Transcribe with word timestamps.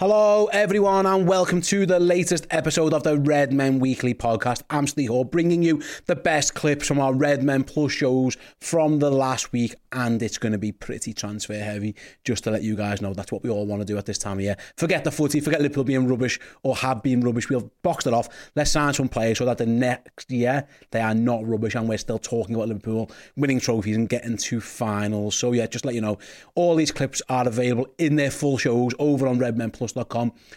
Hello, 0.00 0.46
everyone, 0.46 1.06
and 1.06 1.28
welcome 1.28 1.60
to 1.60 1.86
the 1.86 2.00
latest 2.00 2.48
episode 2.50 2.92
of 2.92 3.04
the 3.04 3.16
Redmen 3.16 3.78
Weekly 3.78 4.12
podcast. 4.12 4.64
I'm 4.68 4.88
Steve 4.88 5.10
Hall, 5.10 5.22
bringing 5.22 5.62
you 5.62 5.84
the 6.06 6.16
best 6.16 6.56
clips 6.56 6.88
from 6.88 6.98
our 6.98 7.14
Redmen 7.14 7.62
Plus 7.62 7.92
shows 7.92 8.36
from 8.60 8.98
the 8.98 9.12
last 9.12 9.52
week, 9.52 9.76
and 9.92 10.20
it's 10.20 10.36
going 10.36 10.50
to 10.50 10.58
be 10.58 10.72
pretty 10.72 11.12
transfer 11.12 11.54
heavy, 11.54 11.94
just 12.24 12.42
to 12.42 12.50
let 12.50 12.64
you 12.64 12.74
guys 12.74 13.00
know 13.00 13.14
that's 13.14 13.30
what 13.30 13.44
we 13.44 13.50
all 13.50 13.66
want 13.66 13.82
to 13.82 13.86
do 13.86 13.96
at 13.96 14.04
this 14.04 14.18
time 14.18 14.38
of 14.38 14.42
year. 14.42 14.56
Forget 14.76 15.04
the 15.04 15.12
footy, 15.12 15.38
forget 15.38 15.62
Liverpool 15.62 15.84
being 15.84 16.08
rubbish 16.08 16.40
or 16.64 16.74
have 16.74 17.00
been 17.00 17.20
rubbish. 17.20 17.48
We'll 17.48 17.70
box 17.84 18.04
it 18.08 18.12
off. 18.12 18.28
Let's 18.56 18.72
sign 18.72 18.94
some 18.94 19.08
players 19.08 19.38
so 19.38 19.44
that 19.44 19.58
the 19.58 19.66
next 19.66 20.28
year 20.28 20.66
they 20.90 21.02
are 21.02 21.14
not 21.14 21.46
rubbish, 21.46 21.76
and 21.76 21.88
we're 21.88 21.98
still 21.98 22.18
talking 22.18 22.56
about 22.56 22.66
Liverpool 22.66 23.12
winning 23.36 23.60
trophies 23.60 23.96
and 23.96 24.08
getting 24.08 24.38
to 24.38 24.60
finals. 24.60 25.36
So, 25.36 25.52
yeah, 25.52 25.68
just 25.68 25.84
let 25.84 25.94
you 25.94 26.00
know, 26.00 26.18
all 26.56 26.74
these 26.74 26.90
clips 26.90 27.22
are 27.28 27.46
available 27.46 27.86
in 27.98 28.16
their 28.16 28.32
full 28.32 28.58
shows 28.58 28.92
over 28.98 29.28
on 29.28 29.38
Redmen 29.38 29.70
Plus 29.70 29.83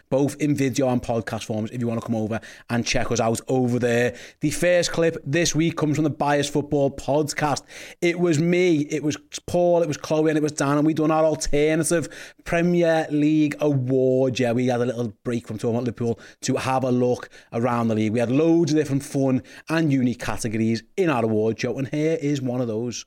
both 0.09 0.35
in 0.39 0.55
video 0.55 0.89
and 0.89 1.01
podcast 1.01 1.45
forms 1.45 1.71
if 1.71 1.81
you 1.81 1.87
want 1.87 1.99
to 1.99 2.05
come 2.05 2.15
over 2.15 2.39
and 2.69 2.85
check 2.85 3.11
us 3.11 3.19
out 3.19 3.41
over 3.47 3.79
there. 3.79 4.15
The 4.41 4.51
first 4.51 4.91
clip 4.91 5.17
this 5.25 5.53
week 5.53 5.75
comes 5.75 5.95
from 5.95 6.03
the 6.03 6.09
Biased 6.09 6.53
Football 6.53 6.91
podcast. 6.91 7.63
It 8.01 8.19
was 8.19 8.39
me, 8.39 8.81
it 8.89 9.03
was 9.03 9.17
Paul, 9.45 9.81
it 9.81 9.87
was 9.87 9.97
Chloe, 9.97 10.29
and 10.29 10.37
it 10.37 10.43
was 10.43 10.51
Dan, 10.51 10.77
and 10.77 10.85
we 10.85 10.93
done 10.93 11.11
our 11.11 11.25
alternative 11.25 12.07
Premier 12.45 13.07
League 13.09 13.55
award. 13.59 14.39
Yeah, 14.39 14.51
we 14.53 14.67
had 14.67 14.81
a 14.81 14.85
little 14.85 15.13
break 15.23 15.47
from 15.47 15.57
talking 15.57 15.75
about 15.75 15.85
Liverpool 15.85 16.19
to 16.41 16.55
have 16.55 16.83
a 16.83 16.91
look 16.91 17.29
around 17.53 17.87
the 17.87 17.95
league. 17.95 18.13
We 18.13 18.19
had 18.19 18.31
loads 18.31 18.71
of 18.71 18.77
different 18.77 19.03
fun 19.03 19.43
and 19.69 19.91
unique 19.91 20.19
categories 20.19 20.83
in 20.95 21.09
our 21.09 21.23
award 21.23 21.59
show, 21.59 21.77
and 21.77 21.87
here 21.87 22.17
is 22.21 22.41
one 22.41 22.61
of 22.61 22.67
those. 22.67 23.05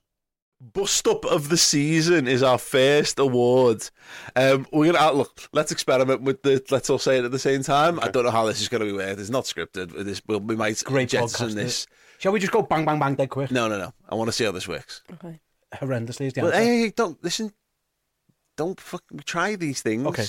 Bust 0.61 1.09
up 1.09 1.25
of 1.25 1.49
the 1.49 1.57
season 1.57 2.29
is 2.29 2.43
our 2.43 2.59
first 2.59 3.19
award. 3.19 3.89
Um, 4.37 4.67
we're 4.73 4.93
gonna 4.93 5.13
look. 5.13 5.49
Let's 5.53 5.73
experiment 5.73 6.21
with 6.21 6.43
the. 6.43 6.63
Let's 6.71 6.91
all 6.91 6.99
say 6.99 7.19
it 7.19 7.25
at 7.25 7.31
the 7.31 7.39
same 7.39 7.63
time. 7.63 7.99
Okay. 7.99 8.09
I 8.09 8.11
don't 8.11 8.25
know 8.25 8.31
how 8.31 8.45
this 8.45 8.61
is 8.61 8.69
going 8.69 8.81
to 8.81 8.87
be 8.87 8.93
weird. 8.93 9.19
It's 9.19 9.31
not 9.31 9.45
scripted. 9.45 10.05
This 10.05 10.21
we 10.27 10.37
we 10.37 10.57
might 10.57 10.83
Great 10.85 11.09
jettison 11.09 11.55
this. 11.55 11.87
Shall 12.19 12.33
we 12.33 12.41
just 12.41 12.53
go 12.53 12.61
bang 12.61 12.85
bang 12.85 12.99
bang 12.99 13.15
dead 13.15 13.31
quick? 13.31 13.51
No, 13.51 13.69
no, 13.69 13.79
no. 13.79 13.95
I 14.07 14.15
want 14.17 14.29
to 14.29 14.33
see 14.33 14.45
how 14.45 14.53
this 14.53 14.69
works. 14.69 15.03
Okay. 15.15 15.41
Horrendously 15.75 16.27
is 16.27 16.33
the 16.35 16.43
well, 16.43 16.53
answer. 16.53 16.63
Hey, 16.63 16.81
hey, 16.81 16.93
don't 16.95 17.23
listen. 17.25 17.55
Don't 18.59 18.79
fuck. 18.79 19.05
Try 19.25 19.57
these 19.57 19.81
things. 19.81 20.07
Okay 20.07 20.27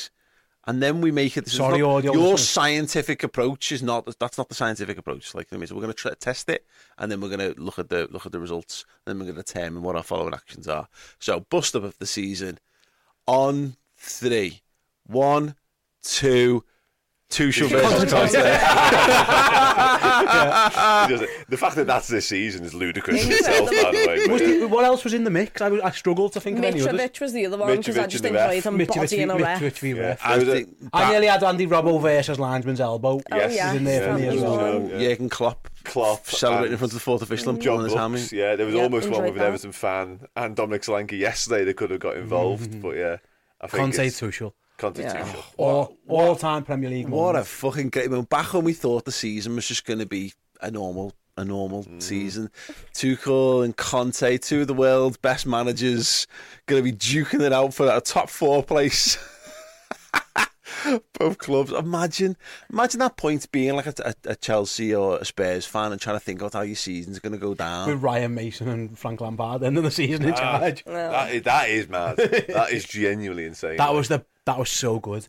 and 0.65 0.81
then 0.81 1.01
we 1.01 1.11
make 1.11 1.37
it. 1.37 1.47
Sorry, 1.47 1.79
not, 1.79 1.89
audio 1.89 2.13
your 2.13 2.37
scientific 2.37 3.23
approach 3.23 3.71
is 3.71 3.81
not. 3.81 4.07
That's 4.19 4.37
not 4.37 4.49
the 4.49 4.55
scientific 4.55 4.97
approach. 4.97 5.33
Like 5.33 5.47
I 5.51 5.57
mean, 5.57 5.67
so 5.67 5.75
we're 5.75 5.81
going 5.81 5.93
to 5.93 6.15
test 6.15 6.49
it, 6.49 6.65
and 6.97 7.11
then 7.11 7.21
we're 7.21 7.35
going 7.35 7.53
to 7.53 7.59
look 7.59 7.79
at 7.79 7.89
the 7.89 8.07
look 8.11 8.25
at 8.25 8.31
the 8.31 8.39
results, 8.39 8.85
and 9.05 9.11
then 9.11 9.19
we're 9.19 9.31
going 9.31 9.43
to 9.43 9.53
determine 9.53 9.81
what 9.83 9.95
our 9.95 10.03
following 10.03 10.33
actions 10.33 10.67
are. 10.67 10.87
So, 11.19 11.39
bust 11.39 11.75
up 11.75 11.83
of 11.83 11.97
the 11.97 12.05
season 12.05 12.59
on 13.25 13.75
three, 13.97 14.61
one, 15.05 15.55
two, 16.03 16.63
Tuchel 17.31 17.69
versus 17.69 18.11
Conte. 18.11 18.33
yeah. 18.33 18.67
The 21.49 21.57
fact 21.57 21.75
that 21.75 21.87
that's 21.87 22.07
this 22.07 22.27
season 22.27 22.63
is 22.63 22.73
ludicrous 22.73 23.25
in 23.25 23.31
itself, 23.31 23.69
by 23.69 23.91
the 23.91 24.05
way. 24.07 24.27
Was 24.27 24.41
the, 24.41 24.65
what 24.65 24.85
else 24.85 25.03
was 25.03 25.13
in 25.13 25.23
the 25.23 25.29
mix? 25.29 25.61
I, 25.61 25.69
I 25.79 25.91
struggled 25.91 26.33
to 26.33 26.41
think 26.41 26.57
of 26.59 26.63
any 26.63 26.81
others. 26.81 26.93
Mitrovic 26.93 27.21
was 27.21 27.33
the 27.33 27.45
other 27.45 27.57
one 27.57 27.77
because 27.77 27.97
I 27.97 28.07
just 28.07 28.25
enjoyed 28.25 28.63
him 28.63 28.77
bodying 28.77 29.29
a 29.29 29.35
ref. 29.37 29.61
Mitrovic 29.61 29.95
yeah. 29.95 30.17
I, 30.23 30.39
think 30.43 30.69
I 30.93 31.11
nearly 31.11 31.27
had 31.27 31.43
Andy 31.43 31.67
Robbo 31.67 32.01
versus 32.01 32.39
linesman's 32.39 32.81
elbow. 32.81 33.21
Oh, 33.31 33.35
yes. 33.35 33.55
Yeah. 33.55 33.73
in 33.73 33.83
there 33.83 34.13
for 34.13 34.19
me 34.19 34.27
as 34.27 34.41
well. 34.41 34.89
Yeah. 34.89 34.99
Jurgen 34.99 35.29
Klopp. 35.29 35.69
Klopp 35.83 36.27
celebrating 36.27 36.73
in 36.73 36.77
front 36.77 36.91
of 36.91 36.95
the 36.95 36.99
fourth 36.99 37.21
official 37.21 37.49
and 37.49 37.61
John 37.61 37.87
Brooks, 37.87 38.31
Yeah, 38.31 38.55
there 38.55 38.65
was 38.65 38.75
yep, 38.75 38.83
almost 38.83 39.09
one 39.09 39.23
with 39.23 39.35
an 39.35 39.41
Everton 39.41 39.71
fan 39.71 40.27
and 40.35 40.55
Dominic 40.55 40.83
Solanke 40.83 41.17
yesterday 41.17 41.63
that 41.65 41.75
could 41.75 41.89
have 41.91 41.99
got 41.99 42.17
involved, 42.17 42.69
mm-hmm. 42.69 42.81
but 42.81 42.95
yeah. 42.95 43.17
I 43.59 43.67
think 43.67 43.95
Conte 43.95 44.07
Tuchel. 44.09 44.53
Yeah. 44.95 45.33
All, 45.57 45.97
all 46.07 46.35
time 46.35 46.63
Premier 46.63 46.89
League. 46.89 47.09
What 47.09 47.35
a 47.35 47.43
fucking 47.43 47.89
great 47.89 48.09
moment. 48.09 48.29
Back 48.29 48.53
when 48.53 48.63
we 48.63 48.73
thought 48.73 49.05
the 49.05 49.11
season 49.11 49.55
was 49.55 49.67
just 49.67 49.85
going 49.85 49.99
to 49.99 50.05
be 50.05 50.33
a 50.61 50.71
normal 50.71 51.13
a 51.37 51.45
normal 51.45 51.83
mm. 51.83 52.01
season. 52.01 52.49
Tuchel 52.93 53.63
and 53.63 53.75
Conte, 53.75 54.37
two 54.37 54.61
of 54.61 54.67
the 54.67 54.73
world's 54.73 55.17
best 55.17 55.45
managers, 55.45 56.27
going 56.65 56.83
to 56.83 56.91
be 56.91 56.95
duking 56.95 57.41
it 57.41 57.53
out 57.53 57.73
for 57.73 57.89
a 57.89 58.01
top 58.01 58.29
four 58.29 58.63
place. 58.63 59.17
Both 61.19 61.37
clubs. 61.37 61.71
Imagine, 61.71 62.37
imagine 62.71 62.99
that 62.99 63.17
point 63.17 63.51
being 63.51 63.75
like 63.75 63.87
a, 63.87 63.93
a, 64.03 64.31
a, 64.31 64.35
Chelsea 64.35 64.93
or 64.93 65.17
a 65.17 65.25
Spurs 65.25 65.65
fan 65.65 65.91
and 65.91 65.99
trying 65.99 66.15
to 66.15 66.19
think 66.19 66.41
about 66.41 66.53
how 66.53 66.61
your 66.61 66.75
season's 66.75 67.19
going 67.19 67.33
to 67.33 67.39
go 67.39 67.53
down. 67.53 67.87
With 67.89 68.01
Ryan 68.01 68.33
Mason 68.33 68.67
and 68.67 68.97
Frank 68.97 69.21
Lampard 69.21 69.63
end 69.63 69.77
of 69.77 69.83
the 69.83 69.91
season 69.91 70.25
in 70.25 70.33
ah, 70.33 70.37
charge. 70.37 70.83
That 70.85 71.31
is, 71.31 71.43
that 71.43 71.69
is 71.69 71.89
mad. 71.89 72.17
that 72.17 72.67
is 72.71 72.85
genuinely 72.85 73.45
insane. 73.45 73.77
That 73.77 73.93
was 73.93 74.07
the 74.07 74.25
that 74.45 74.57
was 74.57 74.69
so 74.69 74.99
good. 74.99 75.27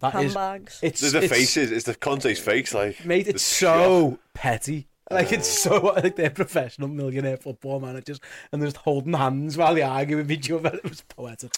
That 0.00 0.12
Handbags. 0.12 0.80
Is, 0.82 1.02
it's 1.02 1.12
the 1.12 1.22
it's, 1.22 1.32
faces. 1.32 1.72
It's 1.72 1.84
the 1.84 1.94
Conte's 1.94 2.38
face. 2.38 2.74
Like 2.74 3.04
mate, 3.04 3.28
it's 3.28 3.42
so 3.42 4.10
shock. 4.10 4.20
petty. 4.34 4.88
Like 5.10 5.32
it's 5.32 5.48
so 5.48 5.78
like 5.96 6.16
they're 6.16 6.30
professional 6.30 6.88
millionaire 6.88 7.36
football 7.36 7.78
managers 7.80 8.20
and 8.50 8.60
they're 8.60 8.68
just 8.68 8.78
holding 8.78 9.12
hands 9.12 9.56
while 9.56 9.74
they 9.74 9.82
argue 9.82 10.16
with 10.16 10.30
each 10.30 10.50
other. 10.50 10.70
It 10.84 10.88
was 10.88 11.02
poetic. 11.02 11.52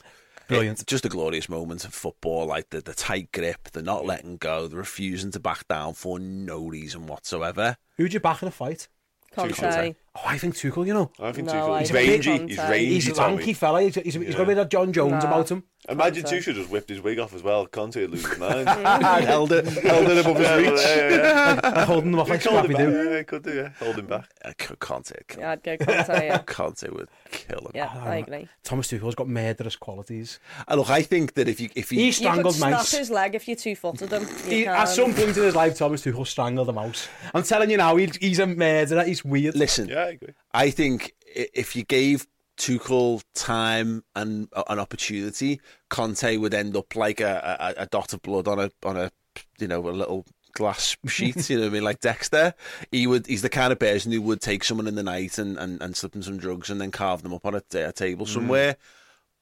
Brilliant. 0.49 0.81
It's 0.81 0.91
just 0.91 1.05
a 1.05 1.09
glorious 1.09 1.49
moment 1.49 1.85
of 1.85 1.93
football, 1.93 2.47
like 2.47 2.71
the, 2.71 2.81
the 2.81 2.95
tight 2.95 3.33
grip, 3.33 3.71
the 3.73 3.83
not 3.83 4.07
letting 4.07 4.37
go, 4.37 4.69
the 4.69 4.77
refusing 4.77 5.33
to 5.33 5.41
back 5.41 5.67
down 5.69 5.95
for 5.95 6.19
no 6.19 6.67
reason 6.67 7.07
whatsoever. 7.07 7.77
Who'd 7.97 8.13
you 8.13 8.21
back 8.21 8.43
in 8.43 8.49
a 8.49 8.53
fight? 8.53 8.89
Conte. 9.33 9.95
Oh, 10.17 10.23
I 10.25 10.39
think 10.39 10.55
Tuchel, 10.55 10.87
you 10.87 10.95
know. 10.95 11.11
I 11.21 11.33
think 11.33 11.47
no, 11.49 11.53
Tuchel. 11.53 11.81
He's 11.81 11.93
rangy. 11.93 12.49
He's 12.49 12.59
rangy. 12.59 12.87
He's 12.87 13.09
a 13.09 13.15
lanky 13.15 13.53
fella. 13.53 13.83
He's, 13.83 13.95
he's, 13.97 14.15
he's 14.15 14.35
got 14.35 14.43
a 14.43 14.47
bit 14.47 14.59
of 14.59 14.69
Jon 14.69 14.93
Jones 14.93 15.25
nah. 15.25 15.29
about 15.29 15.51
him. 15.51 15.65
Imagine 15.89 16.25
Tuchel 16.25 16.55
just 16.55 16.69
whipped 16.69 16.89
his 16.89 17.01
wig 17.01 17.19
off 17.21 17.33
as 17.33 17.43
well. 17.43 17.67
Conte 17.67 18.01
would 18.01 18.11
lose 18.11 18.27
his 18.27 18.39
mind. 18.39 18.69
held 19.25 19.53
it, 19.53 19.67
held 19.67 20.09
it 20.09 20.19
above 20.19 20.37
his 20.37 20.51
reach. 20.51 20.81
Yeah, 20.81 21.09
yeah, 21.09 21.61
yeah. 21.63 21.85
holding 21.85 22.11
them 22.11 22.21
off 22.21 22.29
like 22.29 22.43
Scrappy 22.43 22.75
do. 22.75 23.11
Yeah, 23.13 23.23
could 23.23 23.45
do. 23.45 23.55
Yeah, 23.55 23.69
hold 23.79 23.97
him 23.97 24.07
back. 24.07 24.29
Uh, 24.45 24.53
Conte. 24.81 25.13
Yeah, 25.39 25.53
I'd 25.53 25.63
go 25.63 25.77
Conte. 25.77 26.27
Yeah. 26.27 26.39
Conte 26.39 26.89
would 26.89 27.09
kill 27.31 27.61
him. 27.61 27.71
Yeah, 27.75 27.93
I 27.95 28.17
agree. 28.17 28.49
Thomas 28.65 28.89
Tuchel's 28.89 29.15
got 29.15 29.29
murderous 29.29 29.77
qualities. 29.77 30.41
And 30.67 30.81
look, 30.81 30.91
I 30.91 31.03
think 31.03 31.35
that 31.35 31.47
if 31.47 31.61
you 31.61 31.69
if 31.77 31.91
he, 31.91 31.99
he 31.99 32.13
strangled 32.13 32.57
you 32.57 32.63
could 32.63 32.71
mice. 32.71 32.89
snap 32.89 32.99
his 32.99 33.11
leg 33.11 33.35
if 33.37 33.47
you 33.47 33.55
two 33.55 33.77
footed 33.77 34.11
him. 34.11 34.27
He, 34.45 34.67
at 34.67 34.87
some 34.87 35.15
point 35.15 35.37
in 35.37 35.45
his 35.45 35.55
life, 35.55 35.77
Thomas 35.77 36.03
Tuchel 36.03 36.27
strangled 36.27 36.69
a 36.69 36.73
mouse. 36.73 37.09
I'm 37.33 37.45
telling 37.45 37.71
you 37.71 37.77
now, 37.77 37.95
he's, 37.95 38.17
he's 38.17 38.39
a 38.41 38.47
murderer. 38.47 39.05
He's 39.05 39.25
weird. 39.25 39.55
Listen, 39.55 39.89
yeah, 39.89 40.06
I 40.07 40.11
agree. 40.11 40.35
I 40.53 40.71
think 40.71 41.15
if 41.27 41.75
you 41.75 41.85
gave 41.85 42.27
Tuchel 42.57 43.23
time 43.35 44.05
and 44.15 44.49
uh, 44.53 44.63
an 44.69 44.79
opportunity, 44.79 45.61
Conte 45.91 46.37
would 46.37 46.55
end 46.55 46.77
up 46.77 46.95
like 46.95 47.21
a, 47.21 47.75
a, 47.77 47.83
a 47.83 47.87
dot 47.87 48.13
of 48.13 48.23
blood 48.23 48.49
on 48.49 48.59
a 48.59 48.71
on 48.85 48.97
a 48.97 49.11
you 49.59 49.69
know 49.69 49.87
a 49.89 49.91
little 49.91 50.25
glass 50.53 50.97
sheet. 51.07 51.51
you 51.51 51.57
know 51.57 51.65
what 51.65 51.71
I 51.71 51.73
mean? 51.73 51.85
Like 51.85 52.01
Dexter, 52.01 52.55
he 52.91 53.07
would. 53.07 53.27
He's 53.27 53.43
the 53.43 53.49
kind 53.49 53.73
of 53.73 53.79
person 53.79 54.13
who 54.13 54.23
would 54.23 54.41
take 54.41 54.65
someone 54.65 54.87
in 54.87 54.95
the 54.95 55.03
night 55.03 55.39
and 55.39 55.59
and, 55.59 55.83
and 55.83 55.97
slip 55.97 56.13
them 56.13 56.23
some 56.23 56.39
drugs 56.39 56.71
and 56.71 56.81
then 56.81 56.91
carve 56.91 57.23
them 57.23 57.35
up 57.35 57.45
on 57.45 57.55
a, 57.55 57.63
a 57.75 57.93
table 57.93 58.27
mm. 58.27 58.31
somewhere. 58.31 58.77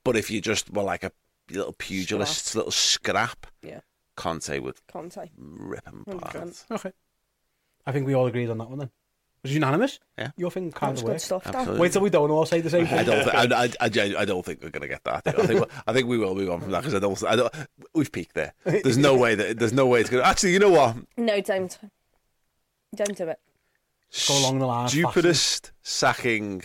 But 0.02 0.16
if 0.16 0.30
you 0.30 0.40
just 0.40 0.72
were 0.72 0.82
like 0.82 1.04
a 1.04 1.12
little 1.50 1.74
pugilist, 1.74 2.46
scrap. 2.46 2.56
little 2.56 2.72
scrap, 2.72 3.46
yeah, 3.62 3.80
Conte 4.16 4.58
would 4.58 4.76
Conte 4.88 5.30
rip 5.36 5.86
him 5.86 6.04
apart. 6.06 6.64
Okay, 6.70 6.92
I 7.86 7.92
think 7.92 8.06
we 8.06 8.14
all 8.14 8.26
agreed 8.26 8.50
on 8.50 8.58
that 8.58 8.68
one 8.68 8.78
then 8.78 8.90
was 9.44 9.54
unanimous. 9.54 10.00
Yeah, 10.18 10.30
your 10.36 10.50
thing 10.50 10.72
kind 10.72 10.98
of 10.98 11.04
good 11.04 11.20
stuff. 11.20 11.46
Absolutely. 11.46 11.80
Wait 11.80 11.92
till 11.92 12.02
we 12.02 12.10
don't 12.10 12.30
all 12.30 12.46
say 12.46 12.60
the 12.60 12.70
same 12.70 12.86
thing. 12.86 12.98
I 12.98 13.04
don't. 13.04 13.24
Think, 13.24 13.34
I, 13.34 13.64
I, 13.64 13.68
I, 13.80 14.20
I, 14.22 14.24
don't 14.24 14.44
think 14.44 14.62
we're 14.62 14.70
going 14.70 14.82
to 14.82 14.88
get 14.88 15.04
that. 15.04 15.22
I 15.26 15.46
think. 15.46 15.64
I 15.86 15.92
think 15.92 16.08
we 16.08 16.18
will 16.18 16.34
move 16.34 16.50
on 16.50 16.60
from 16.60 16.72
that 16.72 16.80
because 16.80 16.94
I 16.94 16.98
don't. 16.98 17.24
I 17.24 17.36
don't. 17.36 17.54
We've 17.94 18.10
peaked 18.10 18.34
there. 18.34 18.54
There's 18.64 18.98
no 18.98 19.16
way 19.16 19.34
that. 19.36 19.58
There's 19.58 19.72
no 19.72 19.86
way 19.86 20.00
it's 20.00 20.10
going. 20.10 20.22
to... 20.22 20.28
Actually, 20.28 20.54
you 20.54 20.58
know 20.58 20.70
what? 20.70 20.96
No, 21.16 21.40
don't. 21.40 21.78
Don't 22.96 23.16
do 23.16 23.28
it. 23.28 23.38
Go 24.28 24.38
along 24.38 24.58
the 24.58 24.66
line. 24.66 24.88
Stupidest 24.88 25.72
sacking. 25.82 26.62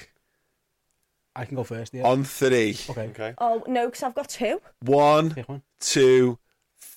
I 1.35 1.45
can 1.45 1.55
go 1.55 1.63
first. 1.63 1.93
Yeah. 1.93 2.03
On 2.03 2.23
three. 2.23 2.77
Okay. 2.89 3.07
Okay. 3.09 3.33
Oh 3.37 3.63
no, 3.67 3.87
because 3.87 4.03
I've 4.03 4.15
got 4.15 4.29
two. 4.29 4.61
One, 4.81 5.35
two, 5.79 6.39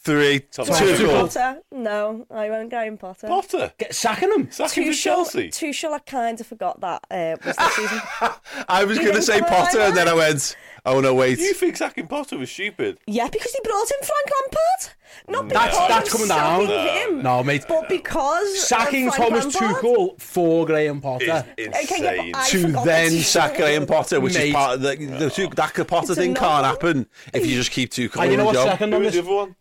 three, 0.03 0.41
Top 0.41 0.67
two. 0.67 1.07
Potter. 1.07 1.61
No, 1.71 2.27
I 2.31 2.51
won't 2.51 2.71
go 2.71 2.83
in 2.83 2.99
Potter. 2.99 3.29
Potter. 3.29 3.73
Get 3.79 3.95
sacking 3.95 4.31
him. 4.33 4.51
Sacking 4.51 4.87
for 4.87 4.93
Chelsea. 4.93 5.49
Tuchel, 5.49 5.93
I 5.93 5.99
kind 6.01 6.41
of 6.41 6.47
forgot 6.47 6.81
that 6.81 7.05
uh, 7.11 7.37
was 7.45 7.57
the 7.57 7.69
season. 7.71 8.01
I 8.69 8.85
was 8.85 8.99
going 8.99 9.15
to 9.15 9.23
say 9.23 9.41
Potter, 9.41 9.81
and 9.81 9.97
then 9.97 10.09
I 10.09 10.15
went, 10.15 10.57
Oh 10.85 11.01
no, 11.01 11.15
wait. 11.15 11.39
You 11.39 11.55
think 11.55 11.77
sacking 11.77 12.09
Potter 12.09 12.37
was 12.37 12.51
stupid? 12.51 12.99
Yeah, 13.07 13.29
because 13.29 13.53
he 13.53 13.59
brought 13.63 13.89
in 13.91 14.05
Frank 14.05 14.31
Lampard. 14.41 14.95
Not 15.29 15.49
That's- 15.49 15.71
because 15.77 15.89
that's 15.89 16.07
of 16.09 16.13
coming 16.13 16.29
down. 16.29 17.09
him, 17.13 17.23
No, 17.23 17.45
mate. 17.45 17.65
but 17.69 17.89
because 17.89 18.67
Sacking 18.67 19.11
Frank 19.13 19.31
Thomas 19.31 19.55
Lampard. 19.61 19.85
Tuchel 19.85 20.21
for 20.21 20.67
Graham 20.67 21.01
Potter. 21.01 21.47
Is 21.57 21.69
Okay, 21.69 21.79
insane. 21.83 22.03
yeah, 22.03 22.31
but 22.33 22.41
I 22.41 22.49
to 22.49 22.61
forgot 22.63 22.85
then 22.87 23.13
that- 23.13 23.23
sack 23.23 23.57
Graham 23.57 23.87
Potter, 23.87 24.21
which 24.21 24.35
Mate. 24.35 24.49
is 24.49 24.55
part 24.55 24.75
of 24.75 24.81
the, 24.83 24.97
the 24.97 25.31
two, 25.31 25.49
that 25.55 25.87
Potter 25.87 26.13
It's 26.13 26.19
thing 26.21 26.35
can't 26.35 26.47
annoying. 26.47 26.65
happen 26.65 27.07
if 27.33 27.47
you 27.47 27.55
just 27.55 27.71
keep 27.71 27.91
two 27.93 28.11
And 28.19 28.31
you 28.33 28.37
know 28.37 28.43
the 28.43 28.47
what's 28.47 28.59
job. 28.59 28.69
second 28.71 28.89
Who 28.91 28.97
on 28.97 29.03
was 29.05 29.13
the 29.15 29.21
this? 29.21 29.27
other 29.29 29.37
one? 29.37 29.57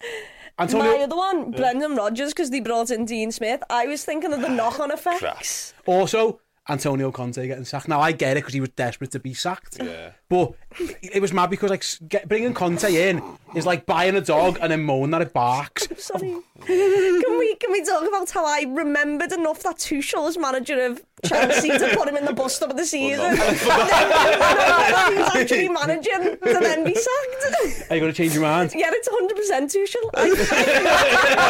My 0.57 0.63
Antonio. 0.63 1.03
other 1.03 1.15
one, 1.15 1.51
Brendan 1.51 1.95
Rodgers, 1.95 2.33
because 2.33 2.49
they 2.49 2.59
brought 2.61 2.89
in 2.89 3.05
Dean 3.05 3.31
Smith. 3.31 3.61
I 3.69 3.85
was 3.87 4.03
thinking 4.03 4.33
of 4.33 4.41
the 4.41 4.47
ah, 4.49 4.53
knock-on 4.55 4.91
effects. 4.91 5.73
Crap. 5.83 5.87
Also, 5.97 6.39
Antonio 6.69 7.11
Conte 7.11 7.45
getting 7.47 7.65
sacked. 7.65 7.87
Now 7.87 7.99
I 7.99 8.11
get 8.11 8.37
it 8.37 8.41
because 8.41 8.53
he 8.53 8.59
was 8.61 8.69
desperate 8.69 9.11
to 9.11 9.19
be 9.19 9.33
sacked. 9.33 9.77
Yeah. 9.81 10.11
But 10.31 10.53
it 11.01 11.21
was 11.21 11.33
mad 11.33 11.49
because 11.49 11.69
like 11.69 11.81
s- 11.83 11.99
get, 12.07 12.25
bringing 12.29 12.53
Conte 12.53 12.85
in 13.09 13.21
is 13.53 13.65
like 13.65 13.85
buying 13.85 14.15
a 14.15 14.21
dog 14.21 14.57
and 14.61 14.71
then 14.71 14.81
moaning 14.83 15.11
that 15.11 15.21
it 15.21 15.33
barks. 15.33 15.89
Sorry. 15.97 16.37
can 16.65 17.37
we 17.37 17.55
can 17.55 17.71
we 17.73 17.83
talk 17.83 18.07
about 18.07 18.29
how 18.31 18.45
I 18.45 18.63
remembered 18.65 19.33
enough 19.33 19.61
that 19.63 19.75
Tuchel 19.79 20.23
was 20.23 20.37
manager 20.37 20.79
of 20.85 21.01
Chelsea 21.25 21.67
to 21.69 21.89
put 21.97 22.07
him 22.07 22.15
in 22.15 22.23
the 22.23 22.31
bus 22.33 22.55
stop 22.55 22.69
of 22.69 22.77
the 22.77 22.85
season? 22.85 23.25
and 23.25 23.37
then 23.37 25.11
he 25.11 25.17
was 25.19 25.35
actually 25.35 25.67
managing 25.67 26.37
to 26.37 26.59
then 26.61 26.85
be 26.85 26.95
sacked. 26.95 27.91
Are 27.91 27.95
you 27.95 28.01
going 28.01 28.13
to 28.13 28.17
change 28.17 28.33
your 28.33 28.43
mind? 28.43 28.71
yeah, 28.73 28.89
it's 28.93 29.09
100% 29.09 29.69
Tuchel. 29.73 30.11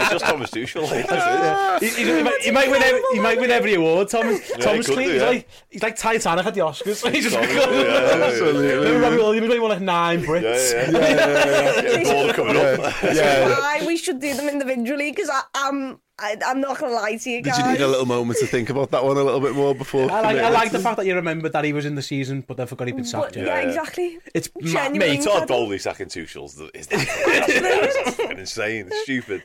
It's 0.00 0.10
just 0.10 0.24
Thomas 0.24 0.50
Tuchel. 0.50 0.82
Like, 0.90 1.06
that's 1.06 1.12
it. 1.12 1.52
Ah. 1.52 1.78
He, 1.80 1.88
he- 1.88 2.04
he 2.18 2.22
might, 2.22 2.40
he 2.42 2.50
might 2.50 2.70
win 2.70 2.82
every, 2.82 3.00
he 3.12 3.20
might 3.20 3.40
win 3.40 3.50
every 3.50 3.74
award. 3.74 4.08
Thomas, 4.08 4.40
Thomas 4.58 4.86
could 4.86 4.94
Clean, 4.96 5.10
he's 5.10 5.20
yeah. 5.20 5.26
like 5.28 5.48
he's 5.70 5.82
like 5.82 5.96
Titanic 5.96 6.46
at 6.46 6.54
the 6.54 6.60
Oscars. 6.60 7.02
He's 7.30 7.50
just 7.50 8.14
Absolutely. 8.14 8.68
Remember 8.68 9.00
Robbie 9.00 9.16
Williams 9.16 9.48
when 9.48 9.56
he 9.56 9.60
won 9.60 9.70
like 9.70 9.80
nine 9.80 10.22
Brits? 10.22 10.72
Yeah, 10.72 10.90
yeah, 10.90 11.00
yeah. 11.00 11.82
Get 11.82 12.04
the 12.04 12.12
ball 12.12 12.32
coming 12.32 12.56
up. 12.56 12.80
Why 13.02 13.82
we 13.86 13.96
should 13.96 14.20
do 14.20 14.34
them 14.34 14.48
individually 14.48 15.10
because 15.10 15.30
I'm 15.54 15.74
um, 15.74 16.00
I, 16.20 16.36
I'm 16.44 16.60
not 16.60 16.78
gonna 16.78 16.94
lie 16.94 17.16
to 17.16 17.30
you 17.30 17.40
guys. 17.40 17.56
Did 17.56 17.66
you 17.66 17.72
need 17.72 17.80
a 17.80 17.86
little 17.86 18.06
moment 18.06 18.38
to 18.40 18.46
think 18.46 18.70
about 18.70 18.90
that 18.90 19.04
one 19.04 19.16
a 19.16 19.22
little 19.22 19.40
bit 19.40 19.54
more 19.54 19.74
before? 19.74 20.10
I 20.10 20.20
like, 20.20 20.36
I 20.38 20.48
like 20.48 20.72
the 20.72 20.80
fact 20.80 20.96
that 20.96 21.06
you 21.06 21.14
remembered 21.14 21.52
that 21.52 21.64
he 21.64 21.72
was 21.72 21.86
in 21.86 21.94
the 21.94 22.02
season, 22.02 22.42
but 22.46 22.56
then 22.56 22.66
forgot 22.66 22.88
he'd 22.88 22.96
been 22.96 23.04
sacked. 23.04 23.36
yeah, 23.36 23.44
Yeah. 23.44 23.60
yeah. 23.60 23.68
exactly. 23.68 24.18
It's 24.34 24.50
ma- 24.60 24.68
Genuinely 24.68 25.16
mate. 25.18 25.24
Todd 25.24 25.42
incredible. 25.42 25.66
Boehly 25.66 25.78
sacking 25.78 26.08
Tuchel's 26.08 26.60
is 26.74 26.88
that 26.88 28.36
insane, 28.38 28.90
stupid. 29.04 29.44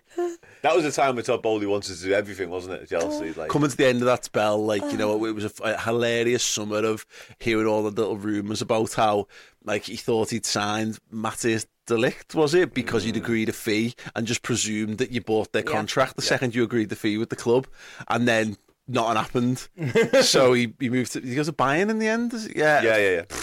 That 0.63 0.75
was 0.75 0.85
a 0.85 0.91
time 0.91 1.15
when 1.15 1.25
Todd 1.25 1.43
Boehly 1.43 1.67
wanted 1.67 1.95
to 1.95 2.03
do 2.03 2.13
everything, 2.13 2.49
wasn't 2.49 2.81
it? 2.81 2.89
Chelsea, 2.89 3.33
oh. 3.37 3.41
like 3.41 3.49
coming 3.49 3.69
to 3.69 3.77
the 3.77 3.85
end 3.85 3.99
of 3.99 4.05
that 4.05 4.25
spell, 4.25 4.63
like 4.63 4.81
you 4.91 4.97
know, 4.97 5.11
oh. 5.11 5.25
it 5.25 5.35
was 5.35 5.45
a, 5.45 5.63
a 5.63 5.81
hilarious 5.81 6.43
summer 6.43 6.77
of 6.77 7.05
hearing 7.39 7.67
all 7.67 7.83
the 7.83 7.91
little 7.91 8.17
rumours 8.17 8.61
about 8.61 8.93
how, 8.93 9.27
like, 9.65 9.83
he 9.85 9.95
thought 9.95 10.29
he'd 10.31 10.45
signed 10.45 10.99
Matthias 11.11 11.65
Delict, 11.85 12.33
was 12.35 12.53
it? 12.53 12.73
Because 12.73 13.05
you'd 13.05 13.15
mm. 13.15 13.23
agreed 13.23 13.49
a 13.49 13.53
fee 13.53 13.93
and 14.15 14.25
just 14.25 14.41
presumed 14.41 14.97
that 14.99 15.11
you 15.11 15.21
bought 15.21 15.51
their 15.51 15.63
contract 15.63 16.15
the 16.15 16.21
second 16.21 16.55
you 16.55 16.63
agreed 16.63 16.89
the 16.89 16.95
fee 16.95 17.17
with 17.17 17.29
the 17.29 17.35
club, 17.35 17.67
and 18.07 18.27
then 18.27 18.55
nothing 18.87 19.17
happened. 19.17 19.67
so 20.21 20.53
he, 20.53 20.73
he 20.79 20.89
moved 20.89 21.11
to 21.13 21.21
he 21.21 21.35
goes 21.35 21.47
to 21.47 21.53
Bayern 21.53 21.89
in 21.89 21.99
the 21.99 22.07
end. 22.07 22.33
Is 22.33 22.45
it? 22.45 22.55
Yeah, 22.55 22.81
yeah, 22.81 22.97
yeah, 22.97 23.09
yeah. 23.11 23.23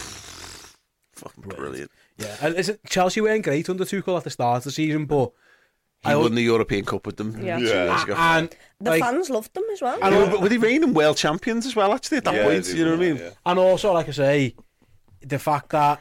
fucking 1.14 1.42
brilliant. 1.42 1.90
Yeah, 2.16 2.36
and 2.40 2.54
is 2.54 2.68
it, 2.68 2.80
Chelsea 2.86 3.20
weren't 3.20 3.44
great 3.44 3.68
under 3.68 3.84
Tuchel 3.84 4.16
at 4.16 4.24
the 4.24 4.30
start 4.30 4.58
of 4.58 4.64
the 4.64 4.70
season, 4.70 5.06
but 5.06 5.32
He 6.02 6.10
I 6.10 6.16
won 6.16 6.34
the 6.34 6.42
European 6.42 6.84
Cup 6.84 7.06
with 7.06 7.16
them 7.16 7.38
Yeah. 7.42 7.58
two 7.58 7.64
Yeah. 7.64 7.84
years 7.92 8.02
ago. 8.04 8.14
and 8.16 8.56
The 8.80 8.90
like, 8.90 9.02
fans 9.02 9.28
loved 9.30 9.52
them 9.54 9.64
as 9.72 9.82
well. 9.82 9.98
and, 10.02 10.32
Were, 10.32 10.38
were 10.40 10.48
they 10.48 10.58
reigning 10.58 10.94
world 10.94 11.16
champions 11.18 11.66
as 11.66 11.76
well? 11.76 11.92
Actually, 11.92 12.18
at 12.18 12.24
that 12.24 12.34
Yeah, 12.34 12.44
point, 12.44 12.66
you 12.68 12.84
know 12.84 12.92
what 12.92 13.00
I 13.00 13.02
mean? 13.12 13.16
yeah. 13.16 13.30
and 13.46 13.58
also, 13.58 13.92
like 13.92 14.08
I 14.08 14.12
say, 14.12 14.54
the 15.20 15.38
fact 15.38 15.70
that 15.70 16.00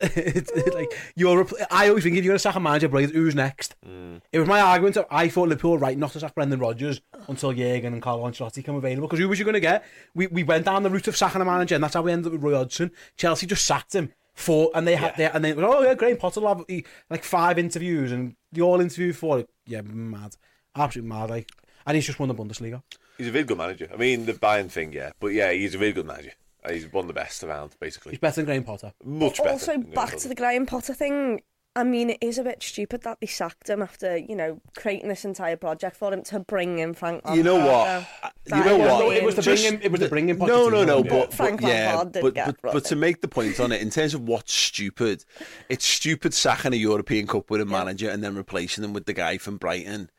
it's 0.00 0.50
it's 0.52 0.74
like 0.74 0.88
you're. 1.16 1.44
repl- 1.44 1.66
I 1.70 1.88
always 1.88 2.04
think 2.04 2.16
if 2.16 2.24
you're 2.24 2.30
going 2.30 2.36
to 2.36 2.40
sack 2.42 2.54
a 2.54 2.60
manager, 2.60 2.88
bro, 2.88 3.02
who's 3.02 3.34
next? 3.34 3.74
Mm. 3.86 4.20
It 4.32 4.38
was 4.38 4.48
my 4.48 4.60
argument. 4.60 4.96
I 5.10 5.28
thought 5.28 5.48
Liverpool 5.48 5.72
were 5.72 5.78
right 5.78 5.96
not 5.98 6.12
to 6.12 6.20
sack 6.20 6.34
Brendan 6.34 6.60
Rodgers 6.60 7.00
until 7.28 7.52
Jurgen 7.52 7.92
and 7.92 8.02
Carlo 8.02 8.28
Ancelotti 8.28 8.64
come 8.64 8.76
available 8.76 9.08
because 9.08 9.18
who 9.18 9.28
was 9.28 9.38
you 9.38 9.44
going 9.44 9.54
to 9.54 9.60
get? 9.60 9.84
We 10.14 10.26
we 10.28 10.42
went 10.44 10.64
down 10.64 10.82
the 10.82 10.90
route 10.90 11.08
of 11.08 11.16
sacking 11.16 11.40
a 11.42 11.44
manager, 11.44 11.74
and 11.74 11.82
that's 11.84 11.94
how 11.94 12.02
we 12.02 12.12
ended 12.12 12.26
up 12.26 12.32
with 12.32 12.42
Roy 12.42 12.54
Hodgson. 12.54 12.90
Chelsea 13.16 13.46
just 13.46 13.66
sacked 13.66 13.94
him. 13.94 14.12
For, 14.36 14.72
and 14.74 14.84
they 14.84 14.96
had 14.96 15.14
Yeah. 15.16 15.28
they, 15.30 15.34
and 15.36 15.44
they 15.44 15.52
were, 15.52 15.64
oh 15.64 15.82
yeah 15.82 15.94
Graham 15.94 16.16
Potter 16.16 16.40
will 16.40 16.48
have 16.48 16.64
he, 16.66 16.84
like 17.08 17.22
five 17.22 17.56
interviews 17.56 18.10
and 18.10 18.34
the 18.50 18.62
all 18.62 18.80
interview 18.80 19.12
for 19.12 19.38
it 19.38 19.48
yeah 19.64 19.80
mad 19.82 20.34
absolutely 20.74 21.08
mad 21.08 21.30
like 21.30 21.48
and 21.86 21.94
he's 21.94 22.04
just 22.04 22.18
won 22.18 22.28
the 22.28 22.34
Bundesliga 22.34 22.82
He's 23.16 23.28
a 23.28 23.30
really 23.30 23.44
good 23.44 23.58
manager. 23.58 23.88
I 23.94 23.96
mean, 23.96 24.26
the 24.26 24.32
Bayern 24.32 24.68
thing, 24.68 24.92
yeah, 24.92 25.12
but 25.20 25.28
yeah, 25.28 25.52
he's 25.52 25.76
a 25.76 25.78
really 25.78 25.92
good 25.92 26.04
manager. 26.06 26.32
He's 26.68 26.90
one 26.92 27.04
of 27.04 27.08
the 27.08 27.14
best 27.14 27.44
around, 27.44 27.74
basically. 27.80 28.12
he's 28.12 28.18
better 28.20 28.36
than 28.36 28.46
Graham 28.46 28.64
Potter 28.64 28.92
Much 29.04 29.38
better. 29.38 29.50
also, 29.50 29.72
than 29.72 29.82
back 29.82 30.08
Graham 30.08 30.20
to 30.20 30.28
the 30.28 30.34
Graham 30.34 30.66
Potter 30.66 30.94
thing. 30.94 31.42
I 31.76 31.82
mean, 31.82 32.10
it 32.10 32.18
is 32.20 32.38
a 32.38 32.44
bit 32.44 32.62
stupid 32.62 33.02
that 33.02 33.18
they 33.20 33.26
sacked 33.26 33.68
him 33.68 33.82
after, 33.82 34.16
you 34.16 34.36
know, 34.36 34.60
creating 34.76 35.08
this 35.08 35.24
entire 35.24 35.56
project 35.56 35.96
for 35.96 36.12
him 36.14 36.22
to 36.22 36.38
bring 36.38 36.78
in 36.78 36.94
Frank 36.94 37.24
Lampard. 37.24 37.36
You 37.36 37.42
know 37.42 37.56
what? 37.56 38.06
though. 38.46 38.56
You 38.56 38.64
know 38.64 38.78
what? 38.78 38.86
No, 39.00 39.10
it 39.10 39.24
was 39.24 39.34
the 39.34 39.42
Just- 39.42 39.62
bring 39.64 39.74
him. 39.74 39.80
It 39.82 39.90
was 39.90 40.00
the 40.00 40.08
bring 40.08 40.28
him. 40.28 40.38
No, 40.38 40.68
no, 40.68 40.84
no. 40.84 41.02
Pochettino. 41.02 41.08
But, 41.10 41.34
Frank 41.34 41.60
but 41.62 41.68
yeah, 41.68 41.88
Lampard 41.88 42.12
did 42.12 42.22
but, 42.22 42.34
get 42.34 42.62
but, 42.62 42.72
but 42.74 42.84
to 42.84 42.94
make 42.96 43.20
the 43.22 43.28
point 43.28 43.58
on 43.58 43.72
it, 43.72 43.82
in 43.82 43.90
terms 43.90 44.14
of 44.14 44.22
what's 44.22 44.52
stupid, 44.54 45.24
it's 45.68 45.84
stupid 45.84 46.32
sacking 46.32 46.72
a 46.72 46.76
European 46.76 47.26
Cup 47.26 47.50
winning 47.50 47.68
Yeah. 47.68 47.78
manager 47.78 48.08
and 48.08 48.22
then 48.22 48.36
replacing 48.36 48.82
them 48.82 48.92
with 48.92 49.06
the 49.06 49.12
guy 49.12 49.38
from 49.38 49.56
Brighton. 49.56 50.10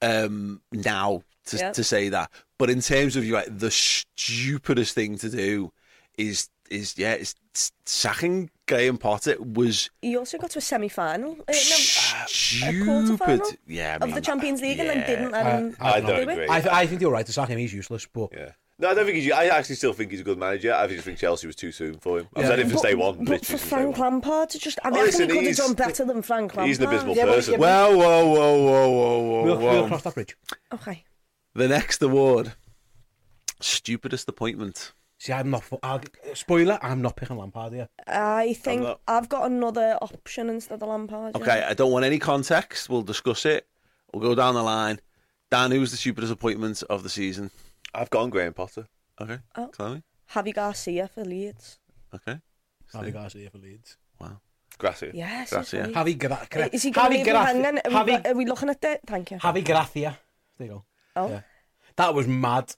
Um, 0.00 0.62
now 0.72 1.24
to 1.46 1.56
Yeah. 1.56 1.72
to 1.72 1.82
say 1.82 2.08
that, 2.10 2.30
but 2.56 2.70
in 2.70 2.80
terms 2.80 3.16
of 3.16 3.24
you, 3.24 3.34
like 3.34 3.58
the 3.58 3.72
stupidest 3.72 4.94
thing 4.94 5.18
to 5.18 5.28
do 5.28 5.72
is 6.28 6.48
is 6.70 6.96
yeah, 6.98 7.14
is 7.14 7.34
sacking 7.84 8.50
Graham 8.68 8.96
Potter 8.98 9.36
was 9.40 9.90
He 10.02 10.16
also 10.16 10.38
got 10.38 10.50
to 10.50 10.58
a 10.58 10.62
semi-final. 10.62 11.32
Uh, 11.32 11.52
no, 11.52 11.54
stupid. 12.26 12.84
quarter-final 12.84 13.50
Yeah, 13.66 13.98
I 14.00 14.04
of 14.06 14.14
the 14.14 14.20
Champions 14.20 14.60
League, 14.60 14.78
and 14.78 14.88
then 14.88 15.06
didn't 15.06 15.32
let 15.32 15.46
him. 15.46 15.76
I- 15.80 15.92
I 15.94 16.00
do 16.00 16.06
don't 16.06 16.28
agree. 16.28 16.46
I, 16.48 16.60
th- 16.60 16.72
I 16.72 16.86
think 16.86 17.00
you're 17.00 17.10
right 17.10 17.26
to 17.26 17.32
sack 17.32 17.48
him. 17.48 17.58
He's 17.58 17.72
useless, 17.74 18.06
but 18.06 18.30
Yeah. 18.32 18.52
No, 18.78 18.88
I 18.88 18.94
don't 18.94 19.04
think 19.04 19.18
he's. 19.18 19.30
I 19.30 19.46
actually 19.46 19.74
still 19.74 19.92
think 19.92 20.10
he's 20.10 20.20
a 20.20 20.24
good 20.24 20.38
manager. 20.38 20.72
I 20.72 20.86
just 20.86 21.04
think 21.04 21.18
Chelsea 21.18 21.46
was 21.46 21.54
too 21.56 21.70
soon 21.70 21.98
for 21.98 22.20
him. 22.20 22.28
I've 22.34 22.44
Yeah. 22.44 22.48
said 22.50 22.58
it 22.60 22.68
since 22.68 22.80
But- 22.80 22.88
day 22.88 22.94
one. 22.94 23.24
But 23.24 23.44
for 23.44 23.52
day 23.52 23.58
Frank 23.58 23.98
one. 23.98 24.12
Lampard 24.12 24.48
to 24.50 24.58
just, 24.58 24.78
I 24.82 24.88
Oh, 24.88 24.92
reckon 24.92 25.04
listen, 25.06 25.28
he 25.30 25.36
could 25.36 25.46
have 25.48 25.56
done 25.56 25.74
better 25.74 26.04
than 26.06 26.22
Frank 26.22 26.52
Lampard. 26.54 26.66
He's 26.68 26.78
an 26.78 26.86
abysmal 26.86 27.14
Yeah, 27.16 27.24
person. 27.26 27.52
yeah, 27.54 27.58
Well, 27.58 27.90
whoa, 27.98 28.26
whoa, 28.26 28.34
whoa, 28.34 28.58
whoa, 28.62 29.18
whoa, 29.20 29.42
we'll, 29.44 29.58
whoa. 29.58 29.72
we'll 29.72 29.88
cross 29.88 30.02
that 30.04 30.14
bridge. 30.14 30.34
Okay. 30.72 31.04
The 31.54 31.68
next 31.68 32.00
award, 32.00 32.54
stupidest 33.60 34.28
appointment. 34.28 34.92
See, 35.20 35.34
I'm 35.34 35.50
not. 35.50 35.62
I'll, 35.82 36.00
spoiler: 36.32 36.78
I'm 36.82 37.02
not 37.02 37.14
picking 37.14 37.36
Lampard 37.36 37.74
here. 37.74 37.88
I 38.08 38.54
think 38.54 38.82
not- 38.82 39.00
I've 39.06 39.28
got 39.28 39.50
another 39.50 39.98
option 40.00 40.48
instead 40.48 40.82
of 40.82 40.88
Lampard. 40.88 41.36
yeah. 41.36 41.42
Okay, 41.42 41.62
I 41.62 41.74
don't 41.74 41.92
want 41.92 42.06
any 42.06 42.18
context. 42.18 42.88
We'll 42.88 43.02
discuss 43.02 43.44
it. 43.44 43.66
We'll 44.14 44.22
go 44.22 44.34
down 44.34 44.54
the 44.54 44.62
line. 44.62 44.98
Dan, 45.50 45.72
who's 45.72 45.90
the 45.90 45.98
stupidest 45.98 46.32
appointment 46.32 46.82
of 46.88 47.02
the 47.02 47.10
season? 47.10 47.50
I've 47.94 48.08
gone 48.08 48.30
Graham 48.30 48.54
Potter. 48.54 48.86
Okay, 49.20 49.38
Oh. 49.56 49.66
Chloe. 49.66 50.02
Javi 50.32 50.54
Garcia 50.54 51.06
for 51.08 51.22
Leeds. 51.22 51.78
Okay, 52.14 52.38
Javi 52.94 53.12
Garcia 53.12 53.50
for 53.50 53.58
Leeds. 53.58 53.98
Wow. 54.18 54.40
Gracia. 54.78 55.10
Yes. 55.12 55.50
That's 55.50 55.70
he's 55.72 55.80
it. 55.80 55.94
right. 55.94 56.06
Javi 56.06 56.18
Gra- 56.18 56.46
Gra- 56.50 56.70
Is 56.72 56.82
he 56.84 56.90
going 56.92 57.10
to 57.10 57.18
Javi 57.18 57.24
Gracia- 57.24 57.44
hanging? 57.44 57.66
Are, 57.94 58.04
we, 58.04 58.12
Javi, 58.12 58.26
are 58.26 58.34
we 58.34 58.46
looking 58.46 58.70
at 58.70 58.82
it? 58.84 59.00
Thank 59.06 59.30
you. 59.32 59.36
Javi 59.36 59.62
Gracia. 59.62 60.18
There 60.56 60.66
you 60.66 60.72
go. 60.72 60.84
Oh. 61.16 61.28
Yeah. 61.28 61.40
That 61.96 62.14
was 62.14 62.26
mad. 62.26 62.74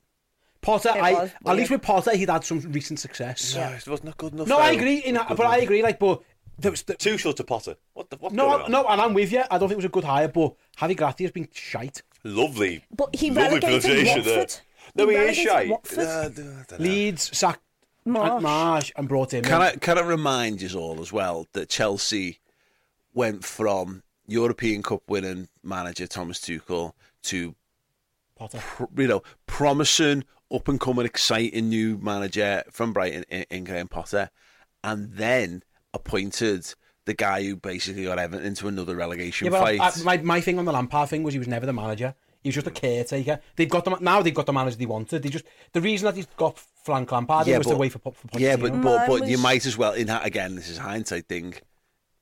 Potter, 0.63 0.91
I 0.91 1.31
at 1.47 1.57
least 1.57 1.71
with 1.71 1.83
Potter, 1.83 2.17
he'd 2.17 2.31
had 2.31 2.45
some 2.45 2.61
recent 2.73 3.01
success. 3.01 3.55
No, 3.55 3.63
it 3.63 3.87
wasn't 3.87 4.17
good 4.17 4.33
enough. 4.33 4.47
No, 4.47 4.57
though. 4.57 4.63
I 4.63 4.71
agree. 4.71 4.99
In, 4.99 5.15
Not 5.15 5.29
good 5.29 5.37
but 5.37 5.47
I 5.47 5.59
agree. 5.59 5.83
Like, 5.83 5.99
but 5.99 6.23
there 6.59 6.71
was 6.71 6.83
the, 6.83 6.95
Too 6.95 7.19
short 7.19 7.37
to 7.39 7.45
Potter. 7.45 7.77
What 7.95 8.11
the? 8.11 8.17
What's 8.17 8.35
no, 8.35 8.49
going 8.51 8.63
on? 8.63 8.71
no, 8.71 8.87
and 8.87 9.01
I'm 9.01 9.13
with 9.13 9.33
you. 9.33 9.43
I 9.51 9.59
don't 9.59 9.69
think 9.69 9.73
it 9.73 9.77
was 9.77 9.85
a 9.87 9.89
good 9.89 10.05
hire, 10.05 10.29
but 10.29 10.55
Javi 10.79 10.97
Gracia's 10.97 11.33
been 11.33 11.49
shite. 11.53 12.03
Lovely. 12.25 12.85
But 12.97 13.15
he 13.15 13.31
Lovely 13.31 13.59
relegated 13.59 13.83
pronunciation 13.83 14.23
there. 14.23 14.39
Watford. 14.39 14.61
No, 14.95 15.09
he 15.09 15.17
is 15.17 15.37
shite. 15.37 15.47
shy. 15.47 15.71
Watford. 15.71 15.99
Uh, 15.99 16.21
I 16.21 16.29
don't 16.29 16.39
know. 16.39 16.77
Leeds 16.79 17.37
sacked 17.37 17.63
Marsh. 18.05 18.43
Marsh 18.43 18.93
and 18.97 19.09
brought 19.09 19.35
him. 19.35 19.43
Can 19.43 19.55
in. 19.55 19.63
I 19.63 19.77
can 19.77 19.99
I 19.99 20.03
remind 20.03 20.63
you 20.63 20.79
all 20.79 21.01
as 21.01 21.13
well 21.13 21.47
that 21.53 21.69
Chelsea 21.69 22.39
went 23.15 23.45
from 23.45 24.03
European 24.27 24.83
Cup 24.83 25.03
winning 25.09 25.49
manager 25.63 26.07
Thomas 26.07 26.39
Tuchel 26.41 26.93
to 27.25 27.55
Potter. 28.37 28.61
you 28.97 29.07
know 29.07 29.23
promising 29.47 30.25
up 30.53 30.69
and 30.69 30.81
coming 30.81 31.07
exciting 31.07 31.69
new 31.69 31.99
manager 31.99 32.63
from 32.71 32.93
Brighton 32.93 33.25
in, 33.29 33.45
in 33.51 33.65
Graham 33.65 33.89
Potter, 33.89 34.31
and 34.85 35.13
then 35.15 35.63
appointed 35.95 36.75
the 37.05 37.15
guy 37.15 37.43
who 37.43 37.57
basically 37.57 38.05
got 38.05 38.19
Everton 38.19 38.47
into 38.47 38.69
another 38.69 38.95
relegation 38.95 39.53
Yeah, 39.53 39.61
fight. 39.61 39.81
I, 39.81 39.89
I, 39.89 40.03
my 40.05 40.17
my 40.23 40.41
thing 40.41 40.59
on 40.59 40.65
the 40.65 40.73
Lampard 40.73 41.09
thing 41.09 41.23
was 41.23 41.35
he 41.35 41.39
was 41.39 41.49
never 41.49 41.67
the 41.67 41.73
manager. 41.73 42.15
He 42.43 42.49
was 42.49 42.57
just 42.57 42.67
a 42.67 42.71
caretaker. 42.73 43.41
They've 43.55 43.69
got 43.69 43.85
them 43.85 43.97
now. 44.01 44.21
They've 44.23 44.35
got 44.35 44.47
the 44.47 44.53
manager 44.53 44.77
they 44.77 44.87
wanted. 44.87 45.23
They 45.23 45.29
just 45.29 45.45
the 45.73 45.81
reason 45.81 46.07
that 46.07 46.17
he's 46.17 46.27
got 46.37 46.59
Frank 46.85 47.11
Lampard 47.13 47.47
Yeah, 47.47 47.59
was 47.59 47.67
but- 47.67 47.75
to 47.75 47.79
wait 47.79 47.93
for, 47.93 47.99
for 48.01 48.11
Pochettino. 48.13 48.41
yeah, 48.41 48.57
but 48.57 48.73
but, 48.73 49.09
Mine 49.09 49.09
but 49.09 49.29
you 49.29 49.39
might 49.39 49.65
as 49.67 49.79
well 49.79 49.93
in 49.93 50.09
that 50.09 50.27
again. 50.27 50.57
This 50.57 50.69
is 50.69 50.79
a 50.79 50.83
hindsight 50.83 51.27
thing. 51.29 51.55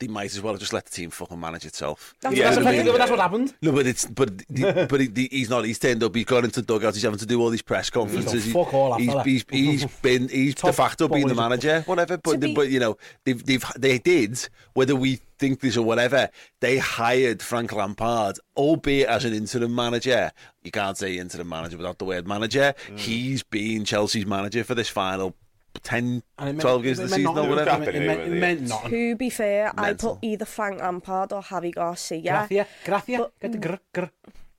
They 0.00 0.08
might 0.08 0.34
as 0.34 0.40
well 0.40 0.54
have 0.54 0.60
just 0.60 0.72
let 0.72 0.86
the 0.86 0.90
team 0.90 1.10
fucking 1.10 1.38
manage 1.38 1.66
itself. 1.66 2.14
That's 2.20 2.34
Yeah, 2.34 2.44
That's, 2.44 2.56
what 2.56 2.64
what, 2.64 2.74
I 2.74 2.82
mean. 2.82 2.98
that's 2.98 3.10
what 3.10 3.20
happened. 3.20 3.54
No, 3.62 3.72
but 3.72 3.86
it's 3.86 4.06
but 4.06 4.38
the, 4.48 4.86
but 4.90 5.00
he, 5.00 5.28
he's 5.30 5.50
not. 5.50 5.64
He's 5.64 5.78
turned 5.78 6.02
up. 6.02 6.14
He's 6.14 6.24
gone 6.24 6.44
into 6.44 6.62
dugouts. 6.62 6.96
He's 6.96 7.04
having 7.04 7.18
to 7.18 7.26
do 7.26 7.40
all 7.40 7.50
these 7.50 7.62
press 7.62 7.90
conferences. 7.90 8.44
He's 8.44 8.52
fuck 8.52 8.72
all, 8.74 8.98
that 8.98 9.00
he's, 9.00 9.44
he's, 9.50 9.82
he's 9.82 9.84
been 10.02 10.28
he's 10.28 10.54
de 10.54 10.62
Top 10.62 10.74
facto 10.74 11.06
been 11.06 11.28
the 11.28 11.34
manager, 11.34 11.82
whatever. 11.82 12.16
But 12.16 12.40
be- 12.40 12.54
but 12.54 12.70
you 12.70 12.80
know 12.80 12.96
they've 13.24 13.44
they've 13.44 13.64
they 13.76 13.98
did 13.98 14.48
whether 14.72 14.96
we 14.96 15.20
think 15.38 15.60
this 15.60 15.76
or 15.76 15.82
whatever. 15.84 16.30
They 16.60 16.78
hired 16.78 17.42
Frank 17.42 17.72
Lampard, 17.72 18.38
albeit 18.56 19.08
as 19.08 19.24
an 19.24 19.34
interim 19.34 19.74
manager. 19.74 20.32
You 20.62 20.70
can't 20.70 20.96
say 20.96 21.18
interim 21.18 21.48
manager 21.48 21.76
without 21.76 21.98
the 21.98 22.04
word 22.06 22.26
manager. 22.26 22.74
Mm. 22.88 22.98
He's 22.98 23.42
been 23.42 23.84
Chelsea's 23.84 24.26
manager 24.26 24.64
for 24.64 24.74
this 24.74 24.88
final 24.88 25.34
10, 25.82 26.22
And 26.38 26.48
it 26.48 26.52
meant- 26.52 26.60
12 26.60 26.82
games 26.82 26.98
it 26.98 27.02
of 27.04 27.10
the 27.10 27.16
season 27.16 27.38
or 27.38 27.48
whatever. 27.48 27.82
It 27.84 27.94
it 27.94 28.06
meant, 28.06 28.20
it 28.20 28.30
meant 28.40 28.60
nothing. 28.62 28.90
To 28.90 29.16
be 29.16 29.30
fair, 29.30 29.72
I 29.78 29.94
put 29.94 30.18
either 30.22 30.44
Frank 30.44 30.80
Lampard 30.80 31.32
or 31.32 31.42
Javi 31.42 31.74
Garcia. 31.74 32.46
Gracia, 32.48 32.66
gracia, 32.84 33.18
But- 33.18 33.32
get 33.40 33.52
the 33.52 33.58
mm. 33.58 33.78
gr, 33.92 34.00
gr. 34.00 34.06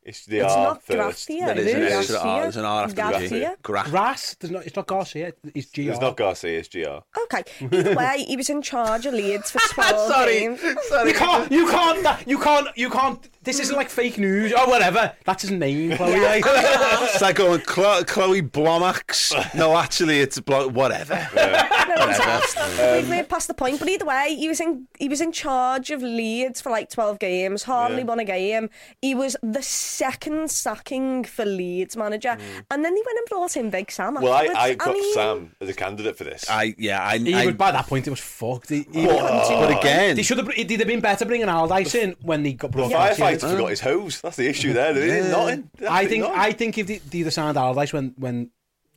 It's 0.03 0.25
the 0.25 0.39
It's 0.39 0.51
R 0.51 0.63
not 0.63 0.81
first. 0.83 0.97
Garcia, 0.97 1.45
There 1.45 1.59
it 1.59 1.67
is 1.67 1.73
an 1.75 1.81
is 1.83 1.93
extra 1.93 2.15
R. 2.17 2.23
Garcia. 2.23 2.41
There's 2.41 2.57
an 2.57 2.65
R 2.65 2.83
after 2.85 2.95
the 2.95 3.27
G. 3.29 3.47
Gra- 3.61 3.83
Grass, 3.87 4.35
there's 4.39 4.51
not, 4.51 4.65
it's 4.65 4.75
not 4.75 4.87
Garcia, 4.87 5.33
it's 5.53 5.71
GR. 5.71 5.81
It's 5.91 6.01
not 6.01 6.17
Garcia, 6.17 6.57
it's 6.59 6.69
GR. 6.69 7.21
Okay. 7.25 7.43
Either 7.71 7.95
way, 7.95 8.25
he 8.27 8.35
was 8.35 8.49
in 8.49 8.63
charge 8.63 9.05
of 9.05 9.13
Leeds 9.13 9.51
for 9.51 9.59
12 9.73 10.11
Sorry, 10.11 10.39
games. 10.39 10.59
You 10.63 11.13
can't, 11.13 11.51
you 11.51 11.67
can't, 11.69 12.27
you 12.27 12.39
can't, 12.39 12.67
you 12.75 12.89
can't, 12.89 13.29
this 13.43 13.59
isn't 13.59 13.75
like 13.75 13.89
fake 13.89 14.17
news 14.17 14.53
or 14.53 14.67
whatever. 14.67 15.13
That's 15.25 15.41
his 15.41 15.51
name, 15.51 15.95
Chloe. 15.97 16.11
Yeah. 16.13 16.41
It's 17.11 17.21
like 17.21 17.35
going 17.35 17.61
Chloe, 17.61 18.03
Chloe 18.05 18.41
Blomax. 18.41 19.53
No, 19.55 19.75
actually, 19.75 20.19
it's 20.19 20.39
Blo- 20.39 20.67
whatever. 20.69 21.27
No, 21.91 22.07
it's 22.07 22.19
past, 22.19 22.57
um, 22.57 22.95
we've 22.95 23.09
made 23.09 23.27
past 23.27 23.49
the 23.49 23.53
point. 23.53 23.77
But 23.77 23.89
either 23.89 24.05
way, 24.05 24.33
he 24.39 24.47
was 24.47 24.61
in 24.61 24.87
he 24.97 25.09
was 25.09 25.19
in 25.19 25.33
charge 25.33 25.89
of 25.91 26.01
Leeds 26.01 26.61
for 26.61 26.69
like 26.69 26.89
12 26.89 27.19
games, 27.19 27.63
hardly 27.63 27.97
Yeah. 27.97 28.03
won 28.05 28.19
a 28.19 28.23
game. 28.23 28.69
He 29.01 29.13
was 29.13 29.35
the 29.43 29.61
second 29.61 30.49
sacking 30.51 31.25
for 31.25 31.43
Leeds 31.43 31.97
manager. 31.97 32.29
Mm. 32.29 32.63
And 32.71 32.85
then 32.85 32.93
they 32.95 33.01
went 33.05 33.17
and 33.17 33.27
brought 33.27 33.57
in 33.57 33.69
Big 33.71 33.91
Sam 33.91 34.13
Well, 34.13 34.31
I, 34.31 34.45
afterwards. 34.45 34.59
I 34.61 34.73
got 34.75 34.93
mean, 34.93 35.13
Sam 35.13 35.55
as 35.59 35.67
a 35.67 35.73
candidate 35.73 36.15
for 36.17 36.23
this. 36.23 36.49
I 36.49 36.75
yeah, 36.77 37.03
I. 37.05 37.17
He 37.17 37.33
I 37.35 37.47
was, 37.47 37.55
by 37.55 37.71
that 37.73 37.87
point, 37.87 38.07
it 38.07 38.11
was 38.11 38.21
fucked. 38.21 38.69
He, 38.69 38.85
he, 38.93 39.05
but 39.05 39.77
again, 39.77 40.15
they 40.15 40.23
should 40.23 40.37
have, 40.37 40.49
it'd 40.49 40.79
have 40.79 40.87
been 40.87 41.01
better 41.01 41.25
bringing 41.25 41.49
Allardyce 41.49 41.95
in 41.95 42.15
when 42.21 42.43
they 42.43 42.53
got 42.53 42.71
brought 42.71 42.91
firefighter 42.91 43.30
in. 43.33 43.39
forgot 43.39 43.69
his 43.69 43.79
hose. 43.81 44.21
That's 44.21 44.35
the 44.37 44.47
issue 44.47 44.73
there. 44.73 44.93
There 44.93 45.03
is 45.03 45.29
nothing. 45.31 45.69
I 45.89 46.05
think, 46.05 46.23
Nothing. 46.23 46.39
I 46.39 46.51
think 46.51 46.77
if 46.77 46.87
they, 46.87 46.97
they 46.97 47.17
either 47.19 47.31
signed 47.31 47.57
Allardyce 47.57 47.93
when, 47.93 48.13
when, 48.17 48.51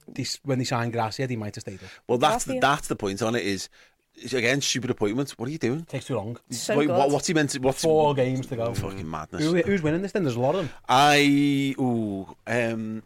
they, 0.09 0.27
when 0.45 0.59
they 0.59 0.65
signed 0.65 0.93
Gracia, 0.93 1.27
they 1.27 1.37
might 1.37 1.55
have 1.55 1.63
stayed 1.63 1.83
up. 1.83 1.91
well, 2.09 2.19
that's 2.19 2.45
Garcia. 2.45 2.61
that's 2.61 2.89
the 2.89 2.97
point 2.97 3.23
on 3.23 3.35
it. 3.35 3.45
Is 3.45 3.69
is, 4.17 4.33
again 4.35 4.61
stupid 4.61 4.91
appointments. 4.91 5.37
What 5.39 5.49
are 5.49 5.53
you 5.53 5.59
doing? 5.59 5.85
takes 5.87 6.07
too 6.07 6.17
long. 6.17 6.39
so 6.51 6.77
Wait, 6.77 6.89
what, 6.89 7.11
what's 7.11 7.27
he 7.27 7.35
meant 7.35 7.51
to? 7.51 7.59
What's 7.61 7.83
Four 7.83 8.15
games 8.15 8.47
to 8.49 8.57
go. 8.57 8.73
fucking 8.75 9.11
madness? 9.11 9.43
Who, 9.43 9.57
who's 9.57 9.83
winning 9.83 10.03
this 10.03 10.13
then? 10.13 10.23
There's 10.25 10.37
a 10.37 10.41
lot 10.41 10.55
of 10.55 10.67
them. 10.67 10.71
I 10.89 11.75
ooh 11.79 12.37
um 12.47 13.03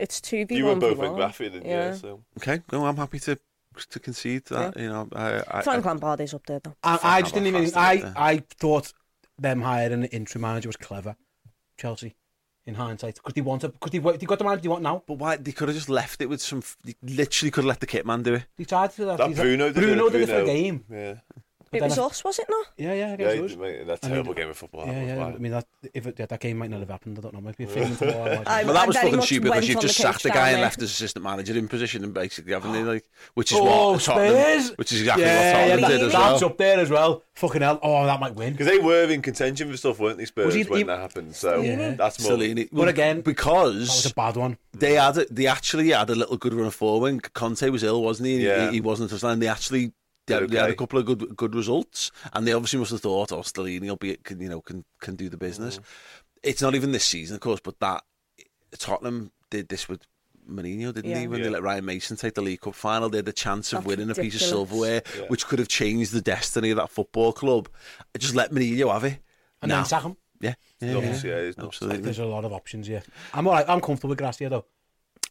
It's 0.00 0.20
2v1. 0.20 0.50
You 0.50 0.64
were 0.66 0.74
both 0.76 0.98
one. 0.98 1.06
in 1.06 1.12
Graffy, 1.14 1.52
didn't 1.52 1.66
Yeah. 1.66 1.90
you? 1.92 1.96
So. 1.96 2.20
okay. 2.38 2.62
Well, 2.70 2.84
I'm 2.84 2.96
happy 2.96 3.18
to 3.20 3.38
to 3.90 4.00
concede 4.00 4.46
that. 4.46 4.76
You 4.76 4.88
know, 4.88 5.08
I, 5.14 5.42
I, 5.50 5.60
Frank 5.62 5.84
Lampard 5.84 6.20
is 6.22 6.32
up 6.34 6.46
there 6.46 6.60
though. 6.60 6.74
I, 6.82 6.98
I 7.02 7.20
just 7.22 7.34
didn't 7.34 7.48
even. 7.48 7.70
I. 7.76 8.12
I 8.16 8.42
thought 8.58 8.92
them 9.38 9.62
hiring 9.62 9.92
an 9.92 10.04
interim 10.06 10.42
manager 10.42 10.68
was 10.68 10.76
clever. 10.76 11.16
Chelsea, 11.78 12.14
in 12.64 12.74
hindsight, 12.74 13.16
because 13.16 13.34
they 13.34 13.40
wanted, 13.42 13.72
because 13.72 13.90
they, 13.92 13.98
wa- 13.98 14.12
they 14.16 14.24
got 14.26 14.38
the 14.38 14.44
manager 14.44 14.62
they 14.62 14.68
want 14.68 14.82
now. 14.82 15.02
But 15.06 15.14
why 15.18 15.36
they 15.36 15.52
could 15.52 15.68
have 15.68 15.76
just 15.76 15.88
left 15.90 16.20
it 16.22 16.26
with 16.28 16.40
some? 16.40 16.62
They 16.84 16.94
literally 17.02 17.50
could 17.50 17.64
have 17.64 17.68
let 17.68 17.80
the 17.80 17.86
kit 17.86 18.06
man 18.06 18.22
do 18.22 18.34
it. 18.34 18.44
They 18.56 18.64
tried 18.64 18.90
to 18.92 18.96
do 18.96 19.04
that. 19.06 19.18
That 19.18 19.34
They- 19.34 19.42
Bruno 19.42 19.66
did 19.66 19.74
Bruno 19.74 20.06
it. 20.06 20.12
did 20.12 20.20
it 20.22 20.28
for 20.28 20.40
a 20.40 20.46
game. 20.46 20.84
Yeah. 20.90 21.14
It 21.76 21.82
was 21.82 21.98
I- 21.98 22.04
us, 22.04 22.24
was 22.24 22.38
it 22.38 22.46
not? 22.48 22.66
Yeah, 22.76 22.92
yeah, 22.92 22.94
Yeah, 22.94 23.12
against 23.14 23.36
he- 23.36 23.44
us. 23.44 23.56
mate, 23.56 23.86
that 23.86 23.98
I 24.02 24.06
mean, 24.06 24.12
terrible 24.14 24.34
game 24.34 24.48
of 24.50 24.56
football. 24.56 24.86
Yeah, 24.86 25.04
yeah. 25.04 25.14
bad. 25.16 25.34
I 25.34 25.38
mean, 25.38 25.52
that, 25.52 25.66
if 25.94 26.06
it, 26.06 26.16
that 26.16 26.40
game 26.40 26.58
might 26.58 26.70
not 26.70 26.80
have 26.80 26.90
happened, 26.90 27.18
I 27.18 27.22
don't 27.22 27.34
know. 27.34 27.40
Might 27.40 27.56
be 27.56 27.64
a 27.64 27.66
figment 27.68 28.00
of 28.02 28.08
our 28.16 28.28
I- 28.46 28.64
Well, 28.64 28.74
that 28.74 28.86
was 28.86 28.96
very 28.96 29.10
fucking 29.10 29.26
stupid 29.26 29.44
because 29.44 29.68
you've 29.68 29.80
just 29.80 29.96
sacked 29.96 30.22
the 30.22 30.30
guy 30.30 30.50
and 30.50 30.60
left 30.60 30.80
as 30.82 30.90
assistant 30.90 31.24
manager 31.24 31.56
in 31.56 31.68
position, 31.68 32.04
and 32.04 32.12
basically, 32.14 32.52
haven't 32.52 32.72
they? 32.72 32.82
Like, 32.82 33.04
which 33.34 33.52
is 33.52 33.58
Oh, 33.58 33.92
what 33.92 34.00
Tottenham, 34.02 34.34
Spurs! 34.62 34.76
which 34.78 34.92
is 34.92 35.00
exactly 35.00 35.24
yeah, 35.24 35.36
what 35.36 35.42
yeah, 35.44 35.52
Tottenham 35.52 35.80
that, 35.80 35.88
did 35.88 36.02
as 36.06 36.12
well. 36.12 36.30
that's 36.32 36.42
up 36.42 36.56
there 36.58 36.78
as 36.80 36.90
well. 36.90 37.22
Fucking 37.34 37.60
hell. 37.62 37.78
Oh, 37.82 38.06
that 38.06 38.18
might 38.20 38.34
win. 38.34 38.52
Because 38.52 38.66
they 38.66 38.78
were 38.78 39.04
in 39.04 39.20
contention 39.22 39.70
for 39.70 39.76
stuff, 39.76 39.98
weren't 39.98 40.18
they, 40.18 40.24
Spurs, 40.24 40.54
he- 40.54 40.64
when 40.64 40.78
he- 40.78 40.84
that 40.84 40.98
happened? 41.00 41.34
So 41.36 41.60
Yeah. 41.60 41.90
that's 41.92 42.22
more. 42.22 42.32
Stellini. 42.38 42.68
But 42.72 42.88
again, 42.88 43.20
because 43.20 43.74
That 43.88 43.94
was 44.04 44.06
a 44.12 44.14
bad 44.14 44.36
one. 44.36 44.56
they 44.72 44.94
had 44.94 45.18
a, 45.18 45.26
they 45.26 45.46
actually 45.46 45.90
had 45.90 46.08
a 46.10 46.14
little 46.14 46.36
good 46.38 46.54
run 46.54 46.66
of 46.66 46.74
forward 46.74 47.02
when 47.02 47.20
Conte 47.20 47.68
was 47.68 47.82
ill, 47.82 48.02
wasn't 48.02 48.28
he? 48.28 48.44
Yeah. 48.46 48.68
He, 48.70 48.76
he 48.76 48.80
wasn't 48.80 49.10
touchdown. 49.10 49.38
They 49.40 49.48
actually 49.48 49.92
they 50.26 50.34
had, 50.34 50.50
they 50.50 50.58
had 50.58 50.70
a 50.70 50.74
couple 50.74 50.98
of 50.98 51.06
good 51.06 51.36
good 51.36 51.54
results, 51.54 52.10
and 52.32 52.46
they 52.46 52.52
obviously 52.52 52.78
must 52.78 52.90
have 52.92 53.00
thought, 53.00 53.32
"Oh, 53.32 53.40
Stellini 53.40 53.88
will 53.88 53.96
be 53.96 54.16
can, 54.16 54.40
you 54.40 54.48
know 54.48 54.60
can 54.60 54.84
can 55.00 55.16
do 55.16 55.28
the 55.28 55.36
business." 55.36 55.78
Mm. 55.78 55.82
It's 56.42 56.62
not 56.62 56.74
even 56.74 56.92
this 56.92 57.04
season, 57.04 57.34
of 57.36 57.40
course, 57.40 57.60
but 57.62 57.78
that 57.80 58.02
Tottenham 58.78 59.32
did 59.50 59.68
this 59.68 59.88
with. 59.88 60.02
Mourinho, 60.48 60.94
didn't 60.94 61.10
Yeah. 61.10 61.18
he? 61.18 61.26
When 61.26 61.40
Yeah. 61.40 61.46
they 61.46 61.50
let 61.50 61.62
Ryan 61.64 61.84
Mason 61.86 62.16
take 62.16 62.34
the 62.34 62.40
League 62.40 62.60
Cup 62.60 62.76
final, 62.76 63.08
they 63.08 63.18
had 63.18 63.24
the 63.24 63.32
chance 63.32 63.72
of 63.72 63.78
That's 63.78 63.86
winning 63.88 64.10
a 64.10 64.14
piece 64.14 64.36
of 64.36 64.42
silverware, 64.42 65.02
Yeah. 65.18 65.24
which 65.26 65.44
could 65.48 65.58
have 65.58 65.66
changed 65.66 66.12
the 66.12 66.20
destiny 66.20 66.70
of 66.70 66.76
that 66.76 66.88
football 66.88 67.32
club. 67.32 67.68
Just 68.16 68.36
let 68.36 68.52
Mourinho 68.52 68.92
have 68.92 69.02
it. 69.02 69.18
And 69.60 69.70
Now. 69.70 69.78
then 69.78 69.86
sack 69.86 70.04
him. 70.04 70.16
Yeah, 70.40 70.54
yeah, 70.80 70.92
Nuts, 71.00 71.24
yeah. 71.24 71.40
yeah, 71.40 71.52
absolutely. 71.58 72.00
There's 72.02 72.20
a 72.20 72.26
lot 72.26 72.44
of 72.44 72.52
options 72.52 72.86
here. 72.86 73.02
I'm 73.34 73.48
all 73.48 73.54
right. 73.54 73.68
I'm 73.68 73.80
comfortable 73.80 74.10
with 74.10 74.18
Gracia 74.18 74.48
though. 74.48 74.66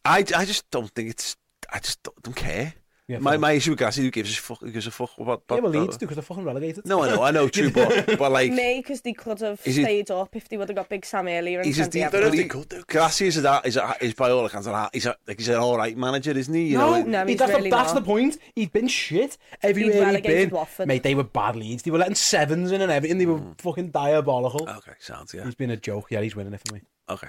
I, 0.04 0.18
I 0.36 0.44
just 0.44 0.70
don't 0.70 0.90
think 0.94 1.12
it's. 1.12 1.38
I 1.72 1.80
just 1.80 2.04
don't, 2.04 2.22
don't 2.22 2.36
care. 2.36 2.74
Yeah, 3.08 3.20
my, 3.20 3.38
my 3.38 3.52
issue 3.52 3.70
with 3.72 3.80
Gassi, 3.80 3.98
who 3.98 4.10
gives 4.10 4.36
a 4.36 4.42
fuck, 4.42 4.62
who 4.62 4.72
gives 4.72 4.88
a 4.88 4.92
fuck 4.92 5.12
what, 5.20 5.28
what, 5.28 5.42
Yeah, 5.52 5.60
well, 5.60 5.72
Leeds 5.72 5.98
do, 5.98 6.08
because 6.08 6.16
they're 6.16 6.24
fucking 6.24 6.44
relegated. 6.44 6.88
No, 6.88 7.04
I 7.04 7.10
know, 7.10 7.22
I 7.22 7.30
know, 7.30 7.48
true, 7.48 7.70
but, 7.70 8.08
but 8.18 8.32
like... 8.32 8.52
May, 8.52 8.80
because 8.80 9.02
they 9.02 9.14
could 9.14 9.40
have 9.42 9.62
stayed 9.62 10.10
it, 10.10 10.12
up 10.12 10.36
if 10.36 10.50
they 10.50 10.58
would 10.58 10.70
have 10.70 10.76
got 10.76 10.90
Big 10.90 11.06
Sam 11.06 11.28
earlier 11.28 11.62
in 11.62 11.72
Santiago. 11.72 12.32
Gassi 12.32 13.28
is, 13.28 13.40
that, 13.44 13.68
is, 13.68 13.78
a, 13.78 13.96
is 14.02 14.16
by 14.16 14.32
all 14.32 14.44
accounts, 14.48 14.66
a, 14.66 14.90
he's, 14.92 15.06
a, 15.06 15.16
like, 15.28 15.38
he's 15.38 15.50
an 15.50 15.58
alright 15.58 15.96
manager, 15.96 16.32
isn't 16.32 16.52
he? 16.52 16.70
You 16.70 16.80
no, 16.80 17.00
know, 17.02 17.04
no, 17.04 17.26
he's 17.28 17.38
that's 17.38 17.52
really 17.52 17.70
the, 17.70 17.76
That's 17.76 17.94
not. 17.94 18.00
the 18.00 18.06
point. 18.06 18.40
He'd 18.56 18.74
been 18.74 18.88
shit 18.88 19.38
everywhere 19.62 20.12
he'd 20.14 20.24
been. 20.24 20.50
Watford. 20.50 20.88
Mate, 20.88 21.04
they 21.04 21.14
were 21.14 21.24
bad 21.24 21.56
leads. 21.56 21.84
They 21.84 21.92
were 21.92 22.00
letting 22.00 22.16
sevens 22.16 22.72
in 22.72 22.82
and 22.82 22.92
everything. 22.92 23.20
They 23.20 23.28
were 23.28 23.38
mm. 23.38 23.62
fucking 23.62 23.92
diabolical. 23.92 24.68
Okay, 24.68 24.94
sounds, 24.98 25.32
yeah. 25.32 25.46
He's 25.46 25.54
been 25.54 25.70
a 25.70 25.78
joke. 25.78 26.08
Yeah, 26.10 26.22
he's 26.22 26.36
winning 26.36 26.54
it 26.54 26.62
for 26.68 26.74
me. 26.74 26.82
Okay, 27.08 27.28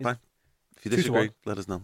fine. 0.00 0.18
If 0.76 0.84
you 0.84 0.90
disagree, 0.92 1.30
let 1.44 1.58
us 1.58 1.66
know. 1.66 1.82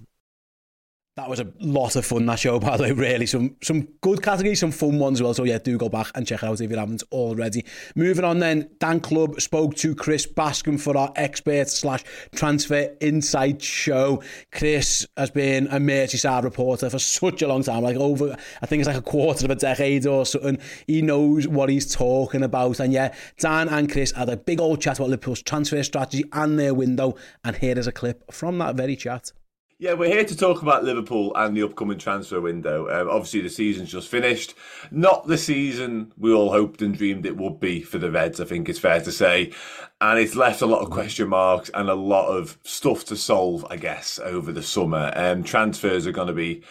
That 1.16 1.30
was 1.30 1.38
a 1.38 1.46
lot 1.60 1.94
of 1.94 2.04
fun, 2.04 2.26
that 2.26 2.40
show, 2.40 2.58
by 2.60 2.76
the 2.76 2.82
way, 2.82 2.92
really. 2.92 3.26
Some 3.26 3.54
some 3.62 3.82
good 4.00 4.20
categories, 4.20 4.58
some 4.58 4.72
fun 4.72 4.98
ones 4.98 5.18
as 5.18 5.22
well. 5.22 5.32
So, 5.32 5.44
yeah, 5.44 5.58
do 5.58 5.78
go 5.78 5.88
back 5.88 6.10
and 6.16 6.26
check 6.26 6.42
it 6.42 6.46
out 6.46 6.60
if 6.60 6.68
you 6.68 6.76
haven't 6.76 7.04
already. 7.12 7.64
Moving 7.94 8.24
on 8.24 8.40
then, 8.40 8.68
Dan 8.80 8.98
Clubb 8.98 9.40
spoke 9.40 9.76
to 9.76 9.94
Chris 9.94 10.26
Bascombe 10.26 10.80
for 10.80 10.96
our 10.96 11.12
expert 11.14 11.68
slash 11.68 12.02
transfer 12.34 12.96
insight 13.00 13.62
show. 13.62 14.24
Chris 14.50 15.06
has 15.16 15.30
been 15.30 15.68
a 15.68 15.78
Merseyside 15.78 16.42
reporter 16.42 16.90
for 16.90 16.98
such 16.98 17.42
a 17.42 17.46
long 17.46 17.62
time, 17.62 17.84
like 17.84 17.96
over, 17.96 18.36
I 18.60 18.66
think 18.66 18.80
it's 18.80 18.88
like 18.88 18.96
a 18.96 19.02
quarter 19.02 19.44
of 19.44 19.52
a 19.52 19.56
decade 19.56 20.08
or 20.08 20.26
something. 20.26 20.58
He 20.88 21.00
knows 21.00 21.46
what 21.46 21.68
he's 21.68 21.94
talking 21.94 22.42
about. 22.42 22.80
And 22.80 22.92
yeah, 22.92 23.14
Dan 23.38 23.68
and 23.68 23.90
Chris 23.90 24.10
had 24.10 24.28
a 24.28 24.36
big 24.36 24.60
old 24.60 24.80
chat 24.80 24.98
about 24.98 25.10
Liverpool's 25.10 25.42
transfer 25.42 25.80
strategy 25.84 26.24
and 26.32 26.58
their 26.58 26.74
window. 26.74 27.14
And 27.44 27.54
here 27.54 27.78
is 27.78 27.86
a 27.86 27.92
clip 27.92 28.32
from 28.32 28.58
that 28.58 28.74
very 28.74 28.96
chat. 28.96 29.30
Yeah, 29.78 29.94
we're 29.94 30.08
here 30.08 30.24
to 30.24 30.36
talk 30.36 30.62
about 30.62 30.84
Liverpool 30.84 31.32
and 31.34 31.56
the 31.56 31.64
upcoming 31.64 31.98
transfer 31.98 32.40
window. 32.40 32.88
Um, 32.88 33.10
obviously, 33.10 33.40
the 33.40 33.48
season's 33.48 33.90
just 33.90 34.08
finished. 34.08 34.54
Not 34.92 35.26
the 35.26 35.36
season 35.36 36.12
we 36.16 36.32
all 36.32 36.52
hoped 36.52 36.80
and 36.80 36.96
dreamed 36.96 37.26
it 37.26 37.36
would 37.36 37.58
be 37.58 37.82
for 37.82 37.98
the 37.98 38.10
Reds, 38.10 38.40
I 38.40 38.44
think 38.44 38.68
it's 38.68 38.78
fair 38.78 39.00
to 39.00 39.10
say. 39.10 39.52
And 40.00 40.20
it's 40.20 40.36
left 40.36 40.62
a 40.62 40.66
lot 40.66 40.82
of 40.82 40.90
question 40.90 41.28
marks 41.28 41.72
and 41.74 41.90
a 41.90 41.94
lot 41.94 42.28
of 42.28 42.56
stuff 42.62 43.04
to 43.06 43.16
solve, 43.16 43.66
I 43.68 43.76
guess, 43.76 44.20
over 44.20 44.52
the 44.52 44.62
summer. 44.62 45.12
Um, 45.16 45.42
transfers 45.42 46.06
are 46.06 46.12
going 46.12 46.28
to 46.28 46.34
be 46.34 46.62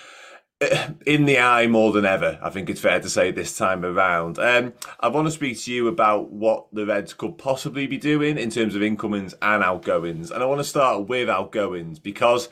in 1.06 1.26
the 1.26 1.40
eye 1.40 1.68
more 1.68 1.92
than 1.92 2.06
ever. 2.06 2.40
I 2.42 2.50
think 2.52 2.70
it's 2.70 2.80
fair 2.80 3.02
to 3.02 3.10
say 3.10 3.32
this 3.32 3.58
time 3.58 3.84
around. 3.84 4.40
Um, 4.40 4.74
I 5.02 5.10
want 5.10 5.28
to 5.28 5.32
speak 5.32 5.60
to 5.60 5.74
you 5.74 5.90
about 5.90 6.32
what 6.32 6.68
the 6.72 6.86
Reds 6.86 7.14
could 7.14 7.38
possibly 7.38 7.86
be 7.86 7.98
doing 7.98 8.38
in 8.38 8.50
terms 8.50 8.76
of 8.76 8.82
incomings 8.82 9.36
and 9.42 9.62
outgoings. 9.62 10.32
And 10.32 10.42
I 10.42 10.46
want 10.46 10.60
to 10.60 10.66
start 10.66 11.10
with 11.10 11.30
outgoings 11.30 12.00
because 12.00 12.48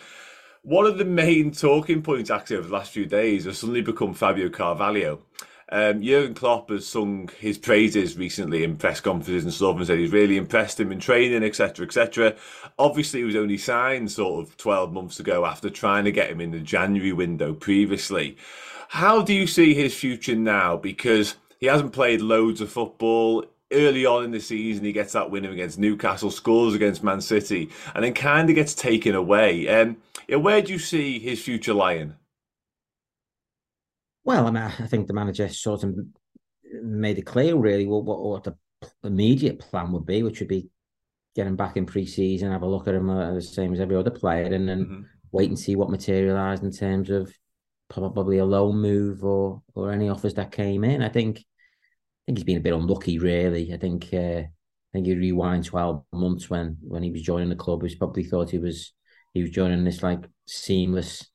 one 0.63 0.86
of 0.86 0.98
the 0.98 1.06
main 1.06 1.51
talking 1.51 2.01
points 2.01 2.30
actually 2.30 2.58
over 2.58 2.68
the 2.68 2.74
last 2.74 2.91
few 2.91 3.06
days 3.06 3.46
has 3.46 3.58
suddenly 3.58 3.82
become 3.82 4.13
Fabio 4.13 4.50
Carvalho. 4.50 5.22
Um, 5.74 6.03
Jurgen 6.03 6.34
Klopp 6.34 6.70
has 6.70 6.86
sung 6.86 7.30
his 7.39 7.58
praises 7.58 8.18
recently 8.18 8.63
in 8.63 8.75
press 8.75 9.00
conferences 9.00 9.46
and 9.46 9.53
stuff 9.53 9.77
and 9.77 9.88
said 9.88 10.00
he's 10.00 10.12
really 10.12 10.36
impressed 10.36 10.80
him 10.80 10.91
in 10.91 11.00
training, 11.00 11.44
etc., 11.44 11.86
etc. 11.86 12.36
Obviously, 12.77 13.22
he 13.22 13.25
was 13.25 13.38
only 13.38 13.58
signed 13.58 14.12
sort 14.12 14.46
of 14.46 14.58
12 14.58 14.91
months 14.91 15.20
ago 15.22 15.46
after 15.46 15.70
trying 15.70 16.03
to 16.03 16.12
get 16.12 16.30
him 16.30 16.41
in 16.41 16.51
the 16.51 16.60
January 16.60 17.13
window 17.13 17.53
previously. 17.53 18.36
How 18.89 19.22
do 19.22 19.34
you 19.34 19.48
see 19.48 19.74
his 19.74 19.96
future 19.96 20.36
now? 20.36 20.75
Because 20.75 21.36
he 21.58 21.68
hasn't 21.68 21.94
played 21.94 22.20
loads 22.20 22.60
of 22.60 22.70
football. 22.70 23.46
Early 23.72 24.06
on 24.06 24.25
in 24.25 24.32
the 24.32 24.40
season, 24.40 24.84
he 24.84 24.92
gets 24.92 25.13
that 25.13 25.32
win 25.32 25.46
against 25.46 25.80
Newcastle, 25.80 26.32
scores 26.32 26.74
against 26.74 27.04
Man 27.04 27.22
City, 27.22 27.70
and 27.96 28.04
then 28.04 28.13
kind 28.13 28.50
of 28.50 28.56
gets 28.56 28.74
taken 28.74 29.16
away. 29.16 29.68
Um, 29.70 29.98
where 30.30 30.62
do 30.62 30.74
you 30.74 30.80
see 30.80 31.20
his 31.20 31.42
future 31.42 31.74
lying? 31.74 32.16
Well, 34.24 34.48
I 34.48 34.51
mean, 34.51 34.63
I 34.63 34.88
think 34.88 35.08
the 35.08 35.13
manager 35.13 35.48
sort 35.50 35.84
of 35.84 35.96
made 36.84 37.18
it 37.18 37.24
clear 37.24 37.56
really 37.56 37.86
what 37.86 38.04
what, 38.04 38.22
what 38.22 38.44
the 38.44 38.56
immediate 39.04 39.60
plan 39.60 39.92
would 39.92 40.06
be, 40.06 40.24
which 40.24 40.40
would 40.40 40.48
be 40.48 40.70
get 41.36 41.48
him 41.48 41.56
back 41.56 41.78
in 41.78 41.86
pre-season, 41.86 42.51
have 42.51 42.62
a 42.62 42.68
look 42.68 42.88
at 42.88 42.96
him 42.96 43.10
uh, 43.10 43.34
the 43.34 43.42
same 43.42 43.74
as 43.74 43.80
every 43.80 43.96
other 43.96 44.12
player, 44.12 44.46
and 44.46 44.68
then 44.68 44.86
mm-hmm. 44.86 45.01
wait 45.32 45.50
and 45.50 45.58
see 45.58 45.75
what 45.75 45.90
materialised 45.90 46.63
in 46.63 46.72
terms 46.72 47.10
of 47.10 47.34
probably 47.90 48.38
a 48.38 48.46
loan 48.46 48.78
move 48.78 49.24
or 49.24 49.62
or 49.75 49.92
any 49.92 50.10
offers 50.10 50.34
that 50.36 50.51
came 50.51 50.84
in. 50.84 51.01
I 51.01 51.10
think 51.10 51.44
think 52.25 52.38
he's 52.38 52.46
been 52.46 52.58
a 52.58 52.62
bit 52.62 52.74
unlucky, 52.74 53.20
really. 53.20 53.74
I 53.74 53.78
think 53.78 54.10
uh, 54.13 54.44
I 54.44 54.50
think 54.94 55.06
he 55.06 55.16
rewind 55.16 55.66
twelve 55.66 56.04
months 56.12 56.50
when 56.50 56.78
when 56.82 57.04
he 57.04 57.12
was 57.12 57.22
joining 57.22 57.50
the 57.50 57.56
club. 57.56 57.84
He 57.84 57.96
probably 57.96 58.24
thought 58.24 58.50
he 58.50 58.60
was 58.60 58.94
he 59.34 59.42
was 59.42 59.51
joining 59.51 59.84
this 59.84 60.04
like 60.04 60.25
seamless 60.46 61.30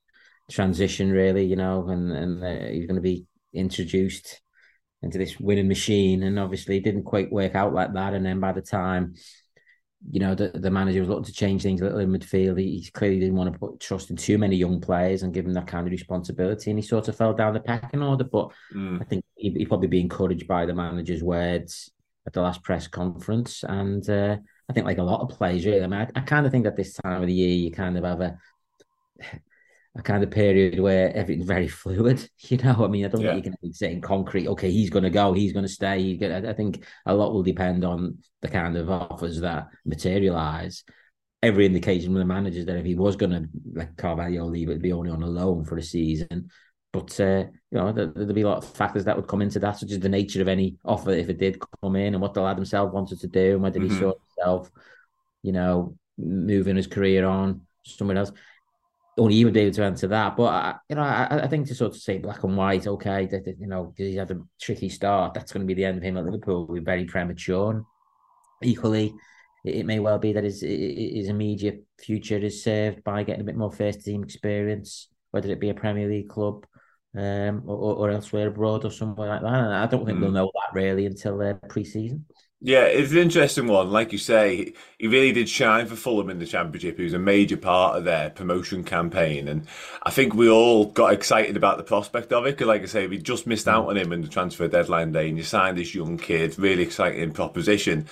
transition, 0.49 1.11
really, 1.11 1.45
you 1.45 1.55
know, 1.55 1.87
and 1.89 2.11
and 2.11 2.43
uh, 2.43 2.67
he's 2.67 2.85
going 2.85 2.95
to 2.95 3.01
be 3.01 3.25
introduced 3.53 4.41
into 5.01 5.17
this 5.17 5.39
winning 5.39 5.67
machine, 5.67 6.23
and 6.23 6.39
obviously 6.39 6.77
it 6.77 6.83
didn't 6.83 7.03
quite 7.03 7.31
work 7.31 7.55
out 7.55 7.73
like 7.73 7.93
that. 7.93 8.13
And 8.13 8.25
then 8.25 8.39
by 8.39 8.51
the 8.51 8.61
time 8.61 9.15
you 10.09 10.19
know, 10.19 10.35
the, 10.35 10.49
the 10.49 10.69
manager 10.69 10.99
was 10.99 11.09
looking 11.09 11.25
to 11.25 11.33
change 11.33 11.63
things 11.63 11.81
a 11.81 11.85
little 11.85 11.99
in 11.99 12.11
midfield. 12.11 12.59
He, 12.59 12.79
he, 12.79 12.91
clearly 12.91 13.19
didn't 13.19 13.35
want 13.35 13.51
to 13.51 13.59
put 13.59 13.79
trust 13.79 14.09
in 14.09 14.15
too 14.15 14.37
many 14.37 14.55
young 14.55 14.79
players 14.79 15.23
and 15.23 15.33
give 15.33 15.45
them 15.45 15.53
that 15.53 15.67
kind 15.67 15.87
of 15.87 15.91
responsibility. 15.91 16.69
And 16.69 16.79
he 16.79 16.85
sort 16.85 17.07
of 17.07 17.15
fell 17.15 17.33
down 17.33 17.53
the 17.53 17.59
pecking 17.59 18.03
order. 18.03 18.23
But 18.23 18.51
mm. 18.73 19.01
I 19.01 19.05
think 19.05 19.25
he, 19.35 19.49
he 19.49 19.65
probably 19.65 19.87
be 19.87 19.99
encouraged 19.99 20.47
by 20.47 20.65
the 20.65 20.75
manager's 20.75 21.23
words 21.23 21.91
at 22.25 22.33
the 22.33 22.41
last 22.41 22.63
press 22.63 22.87
conference. 22.87 23.63
And 23.67 24.07
uh, 24.09 24.37
I 24.69 24.73
think, 24.73 24.85
like 24.85 24.99
a 24.99 25.03
lot 25.03 25.21
of 25.21 25.35
players, 25.35 25.65
really, 25.65 25.83
I 25.83 25.87
mean, 25.87 26.01
I, 26.01 26.09
I 26.15 26.21
kind 26.21 26.45
of 26.45 26.51
think 26.51 26.65
that 26.65 26.77
this 26.77 26.93
time 26.93 27.21
of 27.21 27.27
the 27.27 27.33
year, 27.33 27.55
you 27.55 27.71
kind 27.71 27.97
of 27.97 28.03
have 28.03 28.21
a 28.21 28.37
a 29.97 30.01
kind 30.01 30.23
of 30.23 30.31
period 30.31 30.79
where 30.79 31.15
everything's 31.15 31.47
very 31.47 31.67
fluid. 31.67 32.29
You 32.39 32.57
know, 32.57 32.83
I 32.83 32.87
mean, 32.87 33.05
I 33.05 33.09
don't 33.09 33.21
yeah. 33.21 33.33
think 33.33 33.45
you 33.45 33.51
can 33.59 33.73
say 33.73 33.91
in 33.91 34.01
concrete, 34.01 34.47
okay, 34.47 34.71
he's 34.71 34.89
going 34.89 35.03
to 35.03 35.09
go, 35.09 35.33
he's 35.33 35.53
going 35.53 35.65
to 35.65 35.71
stay. 35.71 36.01
He's 36.01 36.19
gonna, 36.19 36.49
I 36.49 36.53
think 36.53 36.85
a 37.05 37.13
lot 37.13 37.33
will 37.33 37.43
depend 37.43 37.83
on 37.83 38.19
the 38.41 38.47
kind 38.47 38.77
of 38.77 38.89
offers 38.89 39.41
that 39.41 39.67
materialize. 39.85 40.83
Every 41.43 41.65
indication 41.65 42.07
from 42.07 42.19
the 42.19 42.25
managers 42.25 42.65
that 42.65 42.77
if 42.77 42.85
he 42.85 42.95
was 42.95 43.15
going 43.15 43.31
to 43.31 43.47
let 43.73 43.95
Carvalho 43.95 44.45
leave, 44.45 44.69
it'd 44.69 44.81
be 44.81 44.93
only 44.93 45.11
on 45.11 45.23
a 45.23 45.27
loan 45.27 45.65
for 45.65 45.77
a 45.77 45.83
season. 45.83 46.49
But 46.91 47.19
uh, 47.19 47.45
you 47.69 47.77
know, 47.77 47.91
there, 47.91 48.07
would 48.07 48.33
be 48.33 48.41
a 48.41 48.47
lot 48.47 48.57
of 48.63 48.69
factors 48.69 49.05
that 49.05 49.15
would 49.15 49.27
come 49.27 49.41
into 49.41 49.59
that, 49.59 49.77
such 49.77 49.91
as 49.91 49.99
the 49.99 50.09
nature 50.09 50.41
of 50.41 50.47
any 50.47 50.77
offer 50.83 51.11
if 51.11 51.29
it 51.29 51.37
did 51.37 51.61
come 51.81 51.95
in, 51.95 52.13
and 52.13 52.21
what 52.21 52.33
the 52.33 52.41
lad 52.41 52.55
himself 52.55 52.91
wanted 52.91 53.19
to 53.19 53.27
do, 53.27 53.53
and 53.53 53.61
whether 53.61 53.79
mm-hmm. 53.79 53.93
he 53.93 53.99
saw 53.99 54.13
himself, 54.35 54.71
you 55.43 55.51
know, 55.51 55.95
moving 56.17 56.75
his 56.75 56.87
career 56.87 57.25
on 57.25 57.61
somewhere 57.83 58.17
else 58.17 58.31
only 59.17 59.35
he 59.35 59.45
would 59.45 59.53
be 59.53 59.61
able 59.61 59.73
to 59.73 59.83
answer 59.83 60.07
that. 60.07 60.35
But 60.37 60.43
I, 60.45 60.75
you 60.89 60.95
know, 60.95 61.01
I, 61.01 61.43
I, 61.43 61.47
think 61.47 61.67
to 61.67 61.75
sort 61.75 61.95
of 61.95 62.01
say 62.01 62.17
black 62.17 62.43
and 62.43 62.55
white, 62.55 62.87
okay, 62.87 63.25
that, 63.25 63.45
that 63.45 63.59
you 63.59 63.67
know, 63.67 63.93
he 63.97 64.15
had 64.15 64.31
a 64.31 64.41
tricky 64.61 64.89
start. 64.89 65.33
That's 65.33 65.51
going 65.51 65.65
to 65.65 65.67
be 65.67 65.73
the 65.73 65.85
end 65.85 65.97
of 65.97 66.03
him 66.03 66.17
at 66.17 66.25
Liverpool. 66.25 66.67
We're 66.67 66.81
very 66.81 67.05
premature. 67.05 67.71
And 67.71 67.85
equally, 68.63 69.13
it, 69.65 69.75
it, 69.75 69.85
may 69.85 69.99
well 69.99 70.19
be 70.19 70.33
that 70.33 70.43
his 70.43 70.61
his 70.61 71.29
immediate 71.29 71.83
future 71.99 72.37
is 72.37 72.63
served 72.63 73.03
by 73.03 73.23
getting 73.23 73.41
a 73.41 73.45
bit 73.45 73.57
more 73.57 73.71
first 73.71 74.05
team 74.05 74.23
experience, 74.23 75.09
whether 75.31 75.49
it 75.49 75.59
be 75.59 75.69
a 75.69 75.73
Premier 75.73 76.07
League 76.07 76.29
club. 76.29 76.65
Um, 77.15 77.63
or, 77.65 77.95
or 77.95 78.09
elsewhere 78.11 78.49
abroad 78.49 78.85
or 78.85 78.91
somewhere 78.91 79.29
like 79.29 79.41
that. 79.41 79.47
And 79.47 79.73
I 79.73 79.87
don't 79.87 80.05
think 80.05 80.19
mm. 80.19 80.21
they'll 80.21 80.31
know 80.31 80.51
that 80.53 80.77
really 80.79 81.07
until 81.07 81.41
uh, 81.41 81.53
pre-season. 81.67 82.25
Yeah, 82.59 82.85
it's 82.85 83.11
an 83.11 83.19
interesting 83.19 83.67
one. 83.67 83.91
Like 83.91 84.11
you 84.11 84.17
say, 84.17 84.73
he 84.97 85.07
really 85.07 85.31
did 85.31 85.47
shine 85.47 85.85
for 85.85 85.95
Fulham 85.95 86.31
in 86.31 86.39
the 86.39 86.45
Championship. 86.47 86.97
He 86.97 87.03
was 87.03 87.13
a 87.13 87.19
major 87.19 87.55
part 87.55 87.95
of 87.95 88.03
their 88.03 88.31
promotion 88.31 88.83
campaign. 88.83 89.47
And 89.47 89.67
I 90.01 90.09
think 90.09 90.33
we 90.33 90.49
all 90.49 90.85
got 90.85 91.13
excited 91.13 91.55
about 91.55 91.77
the 91.77 91.83
prospect 91.83 92.33
of 92.33 92.47
it. 92.47 92.57
Because, 92.57 92.67
like 92.67 92.81
I 92.81 92.85
say, 92.85 93.05
we 93.05 93.19
just 93.19 93.45
missed 93.45 93.67
out 93.67 93.85
mm. 93.85 93.89
on 93.89 93.97
him 93.97 94.11
in 94.11 94.23
the 94.23 94.27
transfer 94.27 94.67
deadline 94.67 95.11
day. 95.11 95.29
And 95.29 95.37
you 95.37 95.43
signed 95.43 95.77
this 95.77 95.93
young 95.93 96.17
kid, 96.17 96.57
really 96.57 96.81
exciting 96.81 97.31
proposition. 97.31 98.07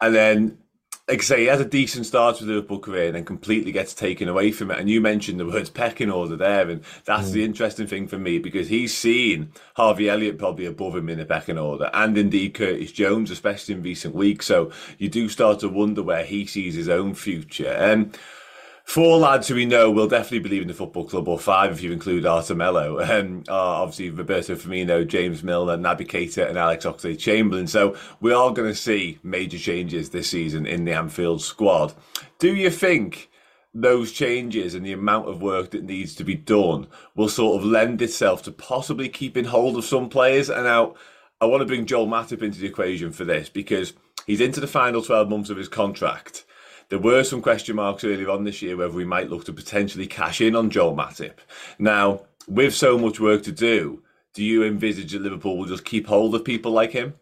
And 0.00 0.12
then 0.12 0.58
like 1.06 1.20
I 1.20 1.22
say, 1.22 1.40
he 1.40 1.46
has 1.46 1.60
a 1.60 1.66
decent 1.66 2.06
start 2.06 2.38
with 2.38 2.48
the 2.48 2.54
Liverpool 2.54 2.78
career 2.78 3.08
and 3.08 3.16
then 3.16 3.26
completely 3.26 3.72
gets 3.72 3.92
taken 3.92 4.26
away 4.26 4.52
from 4.52 4.70
it. 4.70 4.78
And 4.78 4.88
you 4.88 5.02
mentioned 5.02 5.38
the 5.38 5.44
words 5.44 5.68
pecking 5.68 6.10
order 6.10 6.34
there, 6.34 6.70
and 6.70 6.82
that's 7.04 7.28
mm. 7.28 7.32
the 7.32 7.44
interesting 7.44 7.86
thing 7.86 8.08
for 8.08 8.18
me 8.18 8.38
because 8.38 8.68
he's 8.68 8.96
seen 8.96 9.52
Harvey 9.76 10.08
Elliott 10.08 10.38
probably 10.38 10.64
above 10.64 10.96
him 10.96 11.10
in 11.10 11.18
the 11.18 11.26
pecking 11.26 11.58
order, 11.58 11.90
and 11.92 12.16
indeed 12.16 12.54
Curtis 12.54 12.90
Jones, 12.90 13.30
especially 13.30 13.74
in 13.74 13.82
recent 13.82 14.14
weeks. 14.14 14.46
So 14.46 14.72
you 14.96 15.10
do 15.10 15.28
start 15.28 15.60
to 15.60 15.68
wonder 15.68 16.02
where 16.02 16.24
he 16.24 16.46
sees 16.46 16.74
his 16.74 16.88
own 16.88 17.14
future. 17.14 17.72
And 17.72 18.06
um, 18.06 18.12
four 18.84 19.18
lads 19.18 19.48
who 19.48 19.54
we 19.54 19.64
know 19.64 19.90
will 19.90 20.06
definitely 20.06 20.38
believe 20.38 20.62
in 20.62 20.68
the 20.68 20.74
football 20.74 21.04
club, 21.04 21.26
or 21.26 21.38
five 21.38 21.72
if 21.72 21.82
you 21.82 21.90
include 21.90 22.26
Arthur 22.26 22.54
Melo, 22.54 23.00
um, 23.00 23.42
are 23.48 23.82
obviously 23.82 24.10
Roberto 24.10 24.54
Firmino, 24.54 25.06
James 25.06 25.42
Milner, 25.42 25.76
Naby 25.76 26.06
Keita, 26.06 26.48
and 26.48 26.58
Alex 26.58 26.84
Oxlade 26.84 27.18
Chamberlain. 27.18 27.66
So 27.66 27.96
we 28.20 28.32
are 28.32 28.52
going 28.52 28.68
to 28.68 28.74
see 28.74 29.18
major 29.22 29.58
changes 29.58 30.10
this 30.10 30.30
season 30.30 30.66
in 30.66 30.84
the 30.84 30.92
Anfield 30.92 31.42
squad. 31.42 31.94
Do 32.38 32.54
you 32.54 32.70
think? 32.70 33.30
Those 33.76 34.12
changes 34.12 34.76
and 34.76 34.86
the 34.86 34.92
amount 34.92 35.28
of 35.28 35.42
work 35.42 35.72
that 35.72 35.82
needs 35.82 36.14
to 36.14 36.22
be 36.22 36.36
done 36.36 36.86
will 37.16 37.28
sort 37.28 37.60
of 37.60 37.66
lend 37.66 38.00
itself 38.02 38.44
to 38.44 38.52
possibly 38.52 39.08
keeping 39.08 39.46
hold 39.46 39.76
of 39.76 39.84
some 39.84 40.08
players. 40.08 40.48
And 40.48 40.62
now, 40.62 40.94
I 41.40 41.46
want 41.46 41.62
to 41.62 41.66
bring 41.66 41.84
Joel 41.84 42.06
Matip 42.06 42.40
into 42.40 42.60
the 42.60 42.68
equation 42.68 43.10
for 43.10 43.24
this 43.24 43.48
because 43.48 43.94
he's 44.28 44.40
into 44.40 44.60
the 44.60 44.68
final 44.68 45.02
12 45.02 45.28
months 45.28 45.50
of 45.50 45.56
his 45.56 45.68
contract 45.68 46.43
there 46.88 46.98
were 46.98 47.24
some 47.24 47.42
question 47.42 47.76
marks 47.76 48.04
earlier 48.04 48.30
on 48.30 48.44
this 48.44 48.62
year 48.62 48.76
whether 48.76 48.92
we 48.92 49.04
might 49.04 49.30
look 49.30 49.44
to 49.46 49.52
potentially 49.52 50.06
cash 50.06 50.40
in 50.40 50.54
on 50.54 50.70
Joel 50.70 50.96
Matip. 50.96 51.38
Now, 51.78 52.22
with 52.48 52.74
so 52.74 52.98
much 52.98 53.20
work 53.20 53.42
to 53.44 53.52
do, 53.52 54.02
do 54.34 54.42
you 54.44 54.64
envisage 54.64 55.12
that 55.12 55.22
Liverpool 55.22 55.56
will 55.56 55.66
just 55.66 55.84
keep 55.84 56.06
hold 56.06 56.34
of 56.34 56.44
people 56.44 56.72
like 56.72 56.92
him? 56.92 57.14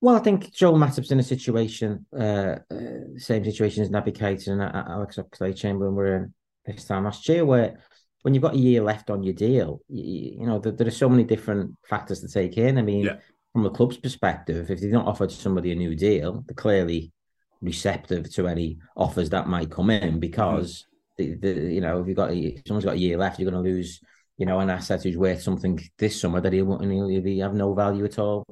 Well, 0.00 0.16
I 0.16 0.20
think 0.20 0.52
Joel 0.52 0.78
Matip's 0.78 1.10
in 1.10 1.20
a 1.20 1.22
situation, 1.22 2.06
uh, 2.18 2.56
uh, 2.70 3.18
same 3.18 3.44
situation 3.44 3.82
as 3.82 3.90
Naby 3.90 4.16
Keita 4.16 4.48
and 4.48 4.62
Alex 4.62 5.18
Oxlade-Chamberlain 5.18 5.94
were 5.94 6.16
in 6.16 6.34
this 6.64 6.86
time 6.86 7.04
last 7.04 7.28
year, 7.28 7.44
where 7.44 7.78
when 8.22 8.32
you've 8.32 8.42
got 8.42 8.54
a 8.54 8.58
year 8.58 8.82
left 8.82 9.10
on 9.10 9.22
your 9.22 9.34
deal, 9.34 9.82
you, 9.88 10.38
you 10.40 10.46
know, 10.46 10.58
there, 10.58 10.72
there, 10.72 10.86
are 10.86 10.90
so 10.90 11.08
many 11.08 11.24
different 11.24 11.76
factors 11.86 12.20
to 12.20 12.28
take 12.28 12.56
in. 12.56 12.78
I 12.78 12.82
mean, 12.82 13.04
yeah. 13.04 13.16
from 13.52 13.62
the 13.62 13.70
club's 13.70 13.98
perspective, 13.98 14.70
if 14.70 14.80
they've 14.80 14.90
not 14.90 15.06
offered 15.06 15.30
somebody 15.30 15.72
a 15.72 15.74
new 15.74 15.94
deal, 15.94 16.44
they're 16.46 16.54
clearly 16.54 17.12
receptive 17.62 18.32
to 18.34 18.48
any 18.48 18.78
offers 18.96 19.30
that 19.30 19.48
might 19.48 19.70
come 19.70 19.90
in 19.90 20.18
because 20.18 20.86
the, 21.18 21.34
the, 21.34 21.48
you 21.50 21.80
know 21.80 22.00
if 22.00 22.06
you've 22.06 22.16
got 22.16 22.32
if 22.32 22.62
someone's 22.66 22.84
got 22.84 22.94
a 22.94 22.98
year 22.98 23.18
left, 23.18 23.38
you're 23.38 23.50
going 23.50 23.62
to 23.62 23.70
lose 23.70 24.00
you 24.38 24.46
know 24.46 24.60
an 24.60 24.70
asset 24.70 25.02
who's 25.02 25.16
worth 25.16 25.42
something 25.42 25.78
this 25.98 26.20
summer 26.20 26.40
that 26.40 26.52
he'll, 26.52 26.78
he'll 26.78 27.42
have 27.42 27.54
no 27.54 27.74
value 27.74 28.04
at 28.04 28.18
all 28.18 28.44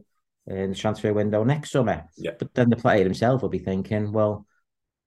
in 0.46 0.70
the 0.70 0.76
transfer 0.76 1.12
window 1.12 1.44
next 1.44 1.70
summer. 1.70 2.04
Yeah. 2.16 2.32
But 2.38 2.54
then 2.54 2.70
the 2.70 2.76
player 2.76 3.04
himself 3.04 3.42
will 3.42 3.48
be 3.48 3.58
thinking, 3.58 4.12
well, 4.12 4.46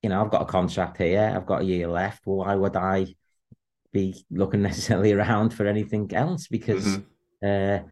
you 0.02 0.10
know, 0.10 0.24
I've 0.24 0.32
got 0.32 0.44
a 0.44 0.46
contract 0.46 0.98
here, 0.98 1.32
I've 1.36 1.46
got 1.46 1.62
a 1.62 1.66
year 1.66 1.88
left. 1.88 2.26
Well, 2.26 2.38
why 2.38 2.56
would 2.56 2.76
I 2.76 3.08
be 3.92 4.24
looking 4.30 4.62
necessarily 4.70 5.14
around 5.14 5.54
for 5.54 5.66
anything 5.66 6.14
else? 6.14 6.48
Because 6.48 6.86
mm-hmm. 6.86 7.86
uh, 7.86 7.90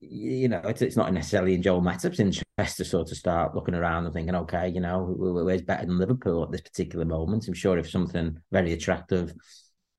you 0.00 0.48
know, 0.48 0.62
it's, 0.64 0.82
it's 0.82 0.96
not 0.96 1.12
necessarily 1.12 1.54
in 1.54 1.62
Joel 1.62 1.82
Matip's 1.82 2.20
interest 2.20 2.76
to 2.76 2.84
sort 2.84 3.10
of 3.10 3.16
start 3.16 3.54
looking 3.54 3.74
around 3.74 4.06
and 4.06 4.14
thinking, 4.14 4.34
okay, 4.34 4.68
you 4.68 4.80
know, 4.80 5.14
where's 5.16 5.62
better 5.62 5.86
than 5.86 5.98
Liverpool 5.98 6.42
at 6.42 6.50
this 6.50 6.62
particular 6.62 7.04
moment? 7.04 7.46
I'm 7.46 7.54
sure 7.54 7.78
if 7.78 7.90
something 7.90 8.38
very 8.50 8.72
attractive 8.72 9.34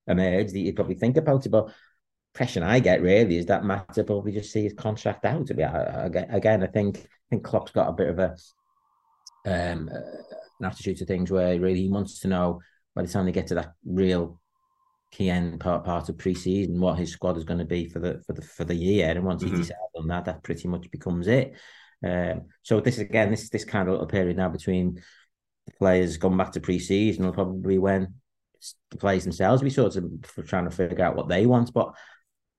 emerged, 0.08 0.54
that 0.54 0.60
you'd 0.60 0.76
probably 0.76 0.96
think 0.96 1.18
about 1.18 1.46
it. 1.46 1.50
But 1.50 1.72
impression 2.34 2.64
I 2.64 2.80
get 2.80 3.02
really 3.02 3.38
is 3.38 3.46
that 3.48 3.64
Matip 3.64 4.08
probably 4.08 4.32
just 4.32 4.52
see 4.52 4.64
his 4.64 4.74
contract 4.74 5.24
out. 5.24 5.48
To 5.48 5.54
be 5.54 5.64
again, 5.64 6.64
I 6.64 6.68
think 6.68 6.98
I 6.98 7.08
think 7.30 7.44
Klopp's 7.44 7.72
got 7.72 7.90
a 7.90 7.94
bit 7.94 8.10
of 8.10 8.20
a 8.20 8.36
um 9.46 9.90
an 9.90 10.66
attitude 10.66 10.98
to 10.98 11.06
things 11.06 11.32
where 11.32 11.60
really 11.60 11.82
he 11.82 11.90
wants 11.90 12.20
to 12.22 12.28
know 12.28 12.62
by 12.96 13.04
the 13.04 13.08
time 13.08 13.26
they 13.26 13.32
get 13.32 13.48
to 13.48 13.56
that 13.56 13.74
real 13.86 14.41
key 15.12 15.30
end 15.30 15.60
part 15.60 15.84
part 15.84 16.08
of 16.08 16.18
pre-season 16.18 16.80
what 16.80 16.98
his 16.98 17.12
squad 17.12 17.38
is 17.38 17.44
going 17.44 17.60
to 17.60 17.66
be 17.66 17.88
for 17.88 18.00
the 18.00 18.22
for 18.26 18.34
the 18.34 18.42
for 18.42 18.64
the 18.64 18.76
year 18.76 19.10
and 19.10 19.26
once 19.26 19.44
mm-hmm. 19.44 19.56
he 19.56 19.62
decides 19.62 19.80
on 19.96 20.08
that 20.08 20.26
that 20.26 20.44
pretty 20.44 20.68
much 20.68 20.90
becomes 20.90 21.28
it 21.28 21.54
um, 22.06 22.44
so 22.64 22.80
this 22.80 22.98
again 22.98 23.30
this 23.30 23.50
this 23.50 23.66
kind 23.66 23.88
of 23.88 23.94
little 23.94 24.08
period 24.08 24.38
now 24.38 24.50
between 24.50 24.96
the 25.66 25.74
players 25.74 26.18
going 26.18 26.38
back 26.38 26.52
to 26.52 26.60
pre-season 26.60 27.26
will 27.26 27.34
probably 27.34 27.78
when 27.78 28.14
the 28.92 28.98
players 28.98 29.24
themselves 29.24 29.62
be 29.62 29.70
sort 29.70 29.96
of 29.96 30.06
trying 30.48 30.66
to 30.66 30.76
figure 30.76 31.04
out 31.04 31.16
what 31.16 31.28
they 31.28 31.46
want 31.46 31.74
but 31.74 31.94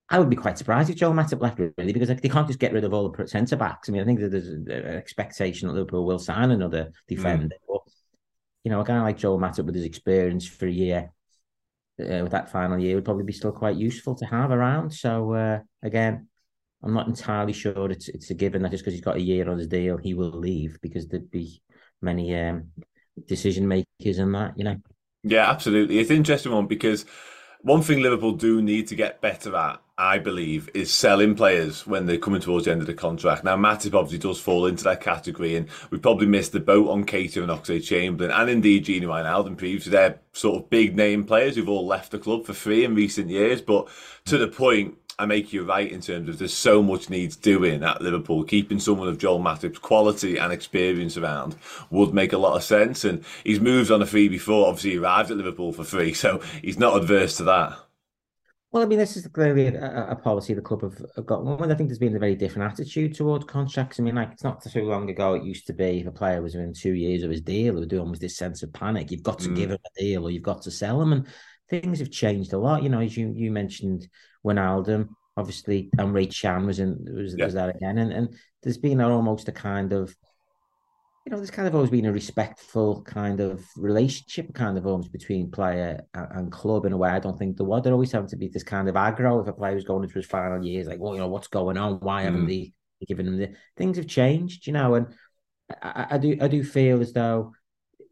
I 0.09 0.19
would 0.19 0.29
be 0.29 0.37
quite 0.37 0.59
surprised 0.59 0.91
if 0.91 0.97
Joe 0.97 1.11
Matip 1.11 1.41
left 1.41 1.59
really 1.59 1.93
because 1.95 2.09
they 2.09 2.29
can't 2.29 2.47
just 2.47 2.59
get 2.59 2.75
rid 2.75 2.85
of 2.85 2.93
all 2.93 3.09
the 3.09 3.27
centre 3.27 3.57
backs. 3.57 3.88
I 3.88 3.93
mean, 3.93 4.03
I 4.03 4.05
think 4.05 4.21
that 4.21 4.31
there's 4.31 4.49
an 4.49 4.69
expectation 4.69 5.69
that 5.69 5.75
Liverpool 5.75 6.05
will 6.05 6.19
sign 6.19 6.51
another 6.51 6.85
mm. 6.85 6.93
defender. 7.09 7.47
Mm. 7.47 7.67
But, 7.67 7.81
you 8.62 8.71
know, 8.71 8.83
a 8.83 8.85
guy 8.85 9.01
like 9.01 9.17
Joe 9.17 9.38
Matip 9.38 9.65
with 9.65 9.75
his 9.75 9.87
experience 9.87 10.47
for 10.47 10.67
a 10.67 10.71
year 10.71 11.12
uh, 12.03 12.23
with 12.23 12.33
that 12.33 12.51
final 12.51 12.79
year 12.79 12.95
would 12.95 13.05
probably 13.05 13.25
be 13.25 13.33
still 13.33 13.53
quite 13.53 13.77
useful 13.77 14.15
to 14.17 14.27
have 14.27 14.51
around. 14.51 14.91
So 14.91 15.33
uh, 15.33 15.61
again, 15.83 16.29
I'm 16.83 16.95
not 16.95 17.09
entirely 17.09 17.53
sure 17.53 17.91
it's 17.91 18.09
it's 18.09 18.31
a 18.31 18.35
given 18.35 18.62
that 18.62 18.71
just 18.71 18.83
because 18.83 18.95
he's 18.95 19.05
got 19.05 19.17
a 19.17 19.21
year 19.21 19.49
on 19.49 19.59
his 19.59 19.69
deal, 19.69 19.97
he 19.97 20.15
will 20.15 20.31
leave 20.31 20.79
because 20.83 21.07
there'd 21.07 21.31
be 21.31 21.62
many 22.01 22.35
um, 22.35 22.69
decision 23.27 23.69
makers 23.69 24.19
in 24.19 24.33
that, 24.33 24.55
you 24.57 24.65
know. 24.65 24.77
Yeah, 25.23 25.49
absolutely. 25.49 25.99
It's 25.99 26.11
interesting 26.11 26.53
one 26.53 26.67
because 26.67 27.07
one 27.62 27.83
thing 27.83 28.01
Liverpool 28.01 28.33
do 28.33 28.61
need 28.61 28.88
to 28.88 28.96
get 28.96 29.20
better 29.20 29.55
at, 29.55 29.81
I 29.96 30.18
believe, 30.18 30.68
is 30.75 30.92
selling 30.92 31.37
players 31.37 31.87
when 31.87 32.07
they're 32.07 32.18
coming 32.18 32.40
towards 32.40 32.64
the 32.64 32.72
end 32.72 32.81
of 32.81 32.88
the 32.88 32.94
contract. 32.94 33.44
Now, 33.44 33.57
Matip 33.57 33.94
obviously 33.94 34.18
does 34.18 34.40
fall 34.40 34.66
into 34.66 34.85
that 34.85 35.01
category, 35.01 35.55
and 35.55 35.68
we 35.90 35.98
probably 35.98 36.27
missed 36.27 36.53
the 36.53 36.61
boat 36.61 36.88
on 36.88 37.05
Keita 37.05 37.37
and 37.42 37.53
Oxlade 37.53 37.85
Chamberlain, 37.85 38.33
and 38.33 38.51
indeed 38.51 38.85
Gini 38.85 39.03
Wijnaldum 39.03 39.57
previously. 39.57 39.92
They're 39.92 40.20
sort 40.33 40.62
of 40.62 40.70
big 40.70 40.96
name 40.96 41.25
players 41.25 41.55
who've 41.55 41.68
all 41.68 41.87
left 41.87 42.11
the 42.11 42.18
club 42.18 42.44
for 42.44 42.53
free 42.53 42.85
in 42.85 42.94
recent 42.94 43.31
years, 43.31 43.62
but 43.62 43.88
to 44.25 44.38
the 44.38 44.48
point 44.48 44.96
I 45.18 45.27
make 45.27 45.53
you 45.53 45.64
right 45.64 45.90
in 45.90 46.01
terms 46.01 46.29
of 46.29 46.38
there's 46.38 46.55
so 46.55 46.83
much 46.83 47.11
needs 47.11 47.37
doing 47.37 47.83
at 47.83 48.01
Liverpool. 48.01 48.44
Keeping 48.44 48.81
someone 48.81 49.09
of 49.09 49.18
Joel 49.18 49.40
Matip's 49.40 49.79
quality 49.79 50.38
and 50.38 50.53
experience 50.53 51.16
around 51.16 51.57
would 51.90 52.14
make 52.14 52.33
a 52.33 52.38
lot 52.38 52.57
of 52.57 52.62
sense. 52.62 53.05
And 53.05 53.25
he's 53.44 53.61
moved 53.61 53.90
on 53.90 54.03
a 54.03 54.07
free 54.07 54.29
before. 54.29 54.68
Obviously, 54.68 54.92
he 54.92 54.98
arrived 54.98 55.31
at 55.31 55.37
Liverpool 55.37 55.72
for 55.72 55.85
free, 55.85 56.14
so 56.14 56.40
he's 56.62 56.79
not 56.79 56.96
adverse 56.96 57.37
to 57.37 57.44
that. 57.44 57.79
Well, 58.72 58.83
I 58.83 58.87
mean, 58.87 58.98
this 58.98 59.18
is 59.18 59.27
clearly 59.27 59.66
a, 59.66 60.12
a 60.12 60.16
policy 60.16 60.55
the 60.55 60.62
club 60.62 60.81
have, 60.81 60.98
have 61.14 61.27
got. 61.27 61.44
Well, 61.44 61.70
I 61.70 61.75
think 61.75 61.90
there's 61.90 61.98
been 61.98 62.16
a 62.16 62.18
very 62.18 62.35
different 62.35 62.72
attitude 62.72 63.14
towards 63.14 63.44
contracts. 63.44 64.01
I 64.01 64.03
mean, 64.03 64.14
like 64.14 64.33
it's 64.33 64.44
not 64.44 64.62
too 64.62 64.85
long 64.85 65.11
ago. 65.11 65.35
It 65.35 65.44
used 65.44 65.66
to 65.66 65.75
be 65.75 66.01
if 66.01 66.07
a 66.07 66.11
player 66.11 66.40
was 66.40 66.55
within 66.55 66.72
two 66.72 66.94
years 66.94 67.22
of 67.22 67.31
his 67.31 67.42
deal, 67.42 67.77
it 67.77 67.81
would 67.81 67.90
do 67.90 68.01
almost 68.01 68.22
this 68.22 68.38
sense 68.38 68.62
of 68.62 68.72
panic. 68.72 69.11
You've 69.11 69.22
got 69.22 69.40
to 69.40 69.51
mm. 69.51 69.57
give 69.57 69.70
him 69.72 69.79
a 69.85 70.01
deal, 70.01 70.25
or 70.25 70.31
you've 70.31 70.42
got 70.42 70.62
to 70.62 70.70
sell 70.70 71.03
him, 71.03 71.12
and 71.12 71.27
things 71.73 71.99
have 72.01 72.11
changed 72.11 72.53
a 72.53 72.59
lot. 72.59 72.83
You 72.83 72.91
know, 72.91 73.01
as 73.01 73.17
you 73.17 73.33
you 73.35 73.51
mentioned, 73.51 74.09
Wijnaldum, 74.45 75.09
obviously 75.37 75.91
and 75.99 76.13
Ray 76.13 76.27
Can 76.27 76.67
was 76.67 76.79
in 76.79 76.99
was, 77.11 77.35
yeah. 77.37 77.47
was 77.47 77.55
that 77.55 77.75
again, 77.77 77.99
and 77.99 78.13
and 78.13 78.35
there's 78.63 78.79
been 78.79 79.01
almost 79.01 79.49
a 79.49 79.53
kind 79.53 79.93
of 79.93 80.15
you 81.25 81.31
know, 81.31 81.37
there's 81.37 81.53
kind 81.53 81.69
of 81.69 81.75
always 81.77 81.91
been 81.91 82.07
a 82.07 82.13
respectful 82.13 83.03
kind 83.03 83.39
of 83.39 83.65
relationship, 83.77 84.53
kind 84.55 84.77
of 84.77 84.87
almost 84.87 85.13
between 85.13 85.53
player 85.53 86.01
and, 86.15 86.27
and, 86.33 86.53
club 86.53 86.85
in 86.85 86.93
a 86.93 86.97
way. 86.97 87.11
I 87.11 87.21
don't 87.21 87.39
think 87.39 87.57
there 87.57 87.65
was. 87.65 87.83
There 87.83 87.93
always 87.93 88.11
having 88.11 88.29
to 88.31 88.37
be 88.37 88.49
this 88.49 88.65
kind 88.65 88.89
of 88.89 88.97
aggro 88.97 89.41
if 89.41 89.47
a 89.47 89.53
player 89.53 89.77
was 89.77 89.85
going 89.85 90.03
into 90.03 90.17
his 90.17 90.27
final 90.27 90.65
years, 90.65 90.89
like, 90.89 90.99
well, 90.99 91.15
you 91.15 91.21
know, 91.21 91.29
what's 91.29 91.47
going 91.47 91.77
on? 91.77 92.01
Why 92.01 92.23
haven't 92.23 92.47
mm. 92.47 92.49
they 92.49 93.07
given 93.07 93.27
them 93.27 93.37
the 93.37 93.53
things 93.77 93.99
have 93.99 94.09
changed, 94.09 94.67
you 94.67 94.73
know? 94.73 94.95
And 94.97 95.15
I, 95.81 96.07
I 96.11 96.19
do, 96.19 96.37
I 96.41 96.49
do 96.49 96.65
feel 96.65 97.01
as 97.01 97.13
though 97.13 97.53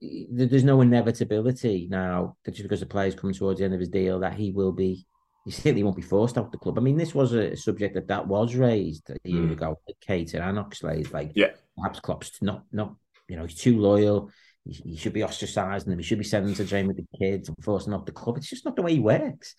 there's 0.01 0.65
no 0.65 0.81
inevitability 0.81 1.87
now 1.91 2.37
that 2.45 2.53
just 2.53 2.63
because 2.63 2.81
the 2.81 2.87
player's 2.87 3.15
coming 3.15 3.35
towards 3.35 3.59
the 3.59 3.65
end 3.65 3.75
of 3.75 3.81
his 3.81 3.89
deal 3.89 4.21
that 4.21 4.35
he 4.35 4.51
will 4.51 4.73
be 4.73 5.07
he 5.45 5.51
certainly 5.51 5.83
won't 5.83 5.97
be 5.97 6.03
forced 6.03 6.37
out 6.37 6.47
of 6.47 6.53
the 6.53 6.59
club. 6.59 6.79
I 6.79 6.83
mean, 6.83 6.99
this 6.99 7.15
was 7.15 7.33
a 7.33 7.57
subject 7.57 7.95
that 7.95 8.09
that 8.09 8.27
was 8.27 8.55
raised 8.55 9.11
a 9.11 9.17
year 9.25 9.43
mm. 9.43 9.53
ago. 9.53 9.81
Keita 10.07 10.35
and 10.35 10.59
Oxlade, 10.59 11.13
like, 11.13 11.33
yeah, 11.35 11.53
perhaps 11.77 12.01
Klopp's 12.01 12.43
not 12.43 12.65
not 12.73 12.95
you 13.29 13.37
know 13.37 13.47
he's 13.47 13.59
too 13.59 13.79
loyal. 13.79 14.31
He, 14.65 14.75
he 14.91 14.97
should 14.97 15.15
be 15.15 15.21
ostracising 15.21 15.87
them. 15.87 15.99
He 15.99 16.05
should 16.05 16.19
be 16.19 16.25
sending 16.25 16.55
to 16.55 16.67
train 16.67 16.87
with 16.87 16.99
the 16.99 17.19
kids 17.19 17.49
and 17.49 17.57
forcing 17.63 17.95
off 17.95 18.05
the 18.05 18.13
club. 18.13 18.37
It's 18.37 18.51
just 18.51 18.67
not 18.67 18.77
the 18.77 18.83
way 18.83 18.93
he 18.93 19.01
works. 19.01 19.55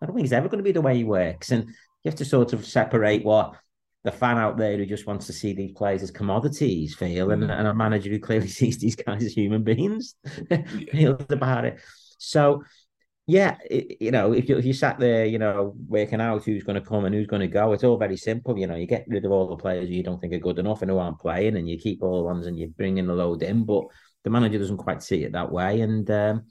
I 0.00 0.06
don't 0.06 0.14
think 0.14 0.24
it's 0.24 0.32
ever 0.32 0.48
going 0.48 0.58
to 0.58 0.64
be 0.64 0.72
the 0.72 0.80
way 0.80 0.96
he 0.96 1.04
works. 1.04 1.50
And 1.50 1.64
you 1.64 2.10
have 2.10 2.16
to 2.16 2.24
sort 2.24 2.52
of 2.52 2.64
separate 2.64 3.24
what 3.24 3.56
the 4.04 4.12
fan 4.12 4.36
out 4.36 4.58
there 4.58 4.76
who 4.76 4.86
just 4.86 5.06
wants 5.06 5.26
to 5.26 5.32
see 5.32 5.54
these 5.54 5.72
players 5.72 6.02
as 6.02 6.10
commodities 6.10 6.94
feel, 6.94 7.30
and, 7.30 7.42
mm. 7.42 7.50
and 7.50 7.66
a 7.66 7.74
manager 7.74 8.10
who 8.10 8.20
clearly 8.20 8.48
sees 8.60 8.78
these 8.78 8.96
guys 8.96 9.24
as 9.24 9.32
human 9.32 9.64
beings 9.64 10.14
feels 10.92 11.24
about 11.30 11.64
it. 11.64 11.80
So 12.18 12.62
yeah, 13.26 13.56
it, 13.70 13.96
you 14.00 14.10
know, 14.10 14.32
if 14.32 14.48
you 14.48 14.58
if 14.58 14.66
you 14.66 14.74
sat 14.74 14.98
there, 14.98 15.24
you 15.24 15.38
know, 15.38 15.74
working 15.88 16.20
out 16.20 16.44
who's 16.44 16.62
going 16.62 16.80
to 16.80 16.86
come 16.86 17.06
and 17.06 17.14
who's 17.14 17.26
going 17.26 17.40
to 17.40 17.48
go, 17.48 17.72
it's 17.72 17.82
all 17.82 17.96
very 17.96 18.18
simple. 18.18 18.58
You 18.58 18.66
know, 18.66 18.74
you 18.74 18.86
get 18.86 19.06
rid 19.08 19.24
of 19.24 19.32
all 19.32 19.48
the 19.48 19.56
players 19.56 19.88
you 19.88 20.02
don't 20.02 20.20
think 20.20 20.34
are 20.34 20.38
good 20.38 20.58
enough 20.58 20.82
and 20.82 20.90
who 20.90 20.98
aren't 20.98 21.20
playing, 21.20 21.56
and 21.56 21.68
you 21.68 21.78
keep 21.78 22.02
all 22.02 22.18
the 22.18 22.24
ones 22.24 22.46
and 22.46 22.58
you 22.58 22.68
bring 22.68 22.98
in 22.98 23.06
the 23.06 23.14
load 23.14 23.42
in. 23.42 23.64
But 23.64 23.84
the 24.24 24.30
manager 24.30 24.58
doesn't 24.58 24.76
quite 24.76 25.02
see 25.02 25.24
it 25.24 25.32
that 25.32 25.50
way, 25.50 25.80
and 25.80 26.10
um, 26.10 26.44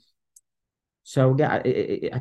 so 1.06 1.36
yeah, 1.38 1.60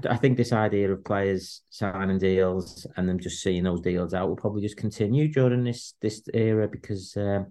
I 0.10 0.18
think 0.18 0.36
this 0.36 0.52
idea 0.52 0.92
of 0.92 1.06
players 1.06 1.62
signing 1.70 2.18
deals 2.18 2.86
and 2.98 3.08
them 3.08 3.18
just 3.18 3.42
seeing 3.42 3.64
those 3.64 3.80
deals 3.80 4.14
out 4.14 4.28
will 4.28 4.36
probably 4.36 4.62
just 4.62 4.76
continue 4.76 5.32
during 5.32 5.64
this 5.64 5.96
this 6.02 6.22
era 6.34 6.68
because. 6.68 7.16
Um, 7.18 7.48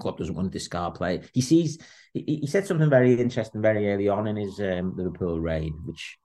club 0.00 0.18
doesn't 0.18 0.34
want 0.34 0.50
to 0.50 0.58
discard 0.58 0.94
play. 0.94 1.20
He 1.32 1.40
sees. 1.40 1.78
He, 2.12 2.40
he, 2.40 2.46
said 2.48 2.66
something 2.66 2.90
very 2.90 3.14
interesting 3.14 3.62
very 3.62 3.92
early 3.92 4.08
on 4.08 4.26
in 4.26 4.34
his 4.34 4.58
um, 4.58 4.96
Liverpool 4.96 5.40
reign, 5.40 5.72
which 5.84 6.18